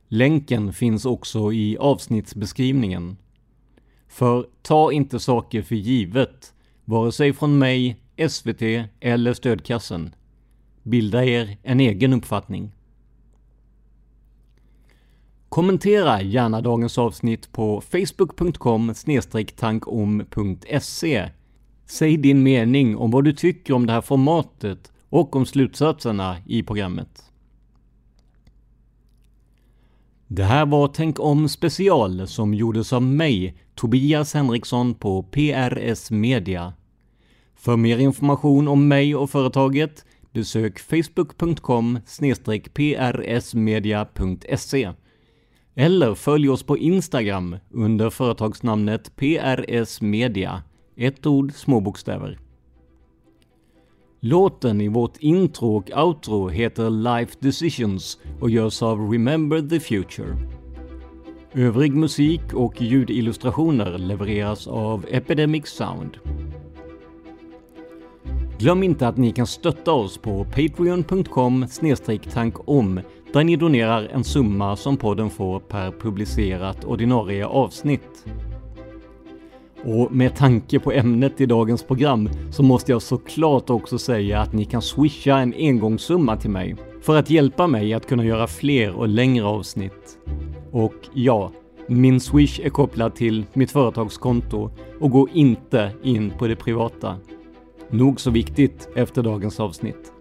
Länken 0.09 0.73
finns 0.73 1.05
också 1.05 1.53
i 1.53 1.79
avsnittsbeskrivningen. 1.79 3.17
För 4.09 4.47
ta 4.63 4.93
inte 4.93 5.21
saker 5.21 5.63
för 5.63 5.75
givet, 5.75 6.55
vare 6.85 7.13
sig 7.13 7.33
från 7.33 7.59
mig, 7.59 7.97
SVT 8.29 8.63
eller 9.01 9.33
stödkassen. 9.33 10.15
Bilda 10.83 11.25
er 11.25 11.57
en 11.63 11.81
egen 11.81 12.13
uppfattning. 12.13 12.73
Kommentera 15.49 16.23
gärna 16.23 16.61
dagens 16.61 16.99
avsnitt 16.99 17.53
på 17.53 17.81
facebook.com 17.81 18.95
tankom.se. 19.57 21.29
Säg 21.87 22.17
din 22.17 22.43
mening 22.43 22.97
om 22.97 23.11
vad 23.11 23.25
du 23.25 23.33
tycker 23.33 23.75
om 23.75 23.87
det 23.87 23.93
här 23.93 24.01
formatet 24.01 24.93
och 25.09 25.37
om 25.37 25.47
slutsatserna 25.47 26.37
i 26.47 26.63
programmet. 26.63 27.28
Det 30.31 30.45
här 30.45 30.66
var 30.66 30.89
Tänk 30.89 31.20
om 31.20 31.49
special 31.49 32.26
som 32.26 32.55
gjordes 32.55 32.93
av 32.93 33.03
mig, 33.03 33.57
Tobias 33.74 34.35
Henriksson 34.35 34.95
på 34.95 35.22
PRS 35.22 36.11
Media. 36.11 36.72
För 37.57 37.76
mer 37.76 37.99
information 37.99 38.68
om 38.68 38.89
mig 38.89 39.16
och 39.16 39.31
företaget 39.31 40.05
besök 40.33 40.79
facebook.com 40.79 41.99
prsmedia.se 43.18 44.93
eller 45.74 46.14
följ 46.14 46.49
oss 46.49 46.62
på 46.62 46.79
Instagram 46.79 47.57
under 47.70 48.11
företagsnamnet 48.11 49.16
PRS 49.16 50.01
Media. 50.01 50.62
Ett 50.97 51.26
ord, 51.26 51.53
små 51.53 51.81
bokstäver. 51.81 52.39
Låten 54.21 54.81
i 54.81 54.89
vårt 54.89 55.16
intro 55.19 55.77
och 55.77 55.91
outro 55.97 56.49
heter 56.49 56.91
Life 56.91 57.37
Decisions 57.41 58.19
och 58.41 58.51
görs 58.51 58.83
av 58.83 59.11
Remember 59.12 59.61
the 59.61 59.81
Future. 59.81 60.37
Övrig 61.53 61.95
musik 61.95 62.55
och 62.55 62.83
ljudillustrationer 62.83 63.99
levereras 63.99 64.66
av 64.66 65.07
Epidemic 65.09 65.66
Sound. 65.66 66.16
Glöm 68.59 68.83
inte 68.83 69.09
att 69.09 69.16
ni 69.16 69.33
kan 69.33 69.47
stötta 69.47 69.93
oss 69.93 70.19
på 70.19 70.45
patreon.com 70.45 71.66
tankom 72.33 73.01
där 73.33 73.45
ni 73.45 73.57
donerar 73.57 74.09
en 74.12 74.25
summa 74.25 74.77
som 74.77 74.97
podden 74.97 75.31
får 75.31 75.61
per 75.61 75.91
publicerat 75.91 76.85
ordinarie 76.85 77.47
avsnitt. 77.47 78.25
Och 79.85 80.12
med 80.12 80.37
tanke 80.37 80.79
på 80.79 80.93
ämnet 80.93 81.41
i 81.41 81.47
dagens 81.47 81.83
program 81.83 82.29
så 82.51 82.62
måste 82.62 82.93
jag 82.93 83.03
såklart 83.03 83.70
också 83.70 83.99
säga 83.99 84.41
att 84.41 84.53
ni 84.53 84.64
kan 84.64 84.83
swisha 84.83 85.39
en 85.39 85.55
engångssumma 85.57 86.37
till 86.37 86.51
mig 86.51 86.76
för 87.03 87.16
att 87.16 87.31
hjälpa 87.31 87.66
mig 87.66 87.95
att 87.95 88.07
kunna 88.07 88.24
göra 88.24 88.47
fler 88.47 88.95
och 88.95 89.09
längre 89.09 89.45
avsnitt. 89.45 90.18
Och 90.70 90.95
ja, 91.14 91.53
min 91.87 92.20
swish 92.20 92.61
är 92.61 92.68
kopplad 92.70 93.14
till 93.14 93.45
mitt 93.53 93.70
företagskonto 93.70 94.70
och 95.01 95.11
går 95.11 95.29
inte 95.33 95.91
in 96.03 96.33
på 96.39 96.47
det 96.47 96.57
privata. 96.57 97.16
Nog 97.91 98.20
så 98.20 98.31
viktigt 98.31 98.89
efter 98.95 99.22
dagens 99.22 99.61
avsnitt. 99.61 100.12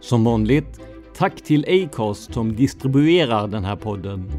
Som 0.00 0.24
vanligt, 0.24 0.80
tack 1.16 1.42
till 1.42 1.84
Acast 1.84 2.34
som 2.34 2.56
distribuerar 2.56 3.46
den 3.48 3.64
här 3.64 3.76
podden. 3.76 4.30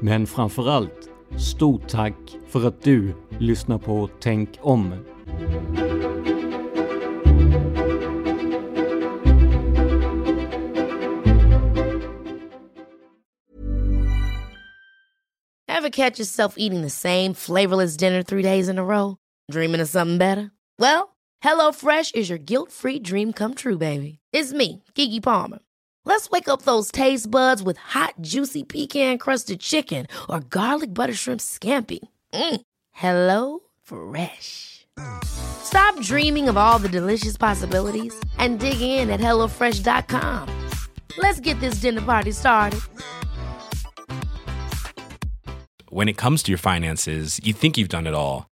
Men 0.00 0.26
framförallt, 0.26 1.09
stort 1.38 1.88
tack 1.88 2.14
för 2.48 2.68
att 2.68 2.82
du 2.82 3.14
lyssnar 3.38 3.78
på 3.78 4.08
Tänk 4.20 4.58
om. 4.60 4.94
Ever 15.68 15.90
catch 15.90 16.18
yourself 16.18 16.54
eating 16.58 16.82
the 16.82 16.90
same 16.90 17.34
flavorless 17.34 17.96
dinner 17.96 18.22
three 18.22 18.42
days 18.42 18.68
in 18.68 18.78
a 18.78 18.84
row? 18.84 19.16
Dreaming 19.50 19.80
of 19.80 19.88
something 19.88 20.18
better? 20.18 20.50
Well, 20.78 21.16
HelloFresh 21.42 22.14
is 22.14 22.28
your 22.28 22.38
guilt-free 22.38 23.00
dream 23.00 23.32
come 23.32 23.54
true, 23.54 23.78
baby. 23.78 24.18
It's 24.32 24.52
me, 24.52 24.82
Kiki 24.94 25.20
Palmer. 25.20 25.60
Let's 26.04 26.30
wake 26.30 26.48
up 26.48 26.62
those 26.62 26.90
taste 26.90 27.30
buds 27.30 27.62
with 27.62 27.76
hot, 27.76 28.14
juicy 28.20 28.64
pecan 28.64 29.18
crusted 29.18 29.60
chicken 29.60 30.06
or 30.28 30.40
garlic 30.40 30.92
butter 30.92 31.14
shrimp 31.14 31.40
scampi. 31.40 32.00
Mm. 32.34 32.60
Hello 32.92 33.60
Fresh. 33.82 34.86
Stop 35.24 35.98
dreaming 36.00 36.48
of 36.48 36.56
all 36.56 36.78
the 36.78 36.88
delicious 36.88 37.36
possibilities 37.36 38.14
and 38.38 38.58
dig 38.58 38.80
in 38.80 39.08
at 39.10 39.20
HelloFresh.com. 39.20 40.68
Let's 41.16 41.40
get 41.40 41.58
this 41.60 41.76
dinner 41.76 42.02
party 42.02 42.32
started. 42.32 42.80
When 45.88 46.08
it 46.08 46.16
comes 46.16 46.42
to 46.44 46.52
your 46.52 46.58
finances, 46.58 47.40
you 47.42 47.52
think 47.52 47.76
you've 47.76 47.88
done 47.88 48.06
it 48.06 48.14
all. 48.14 48.49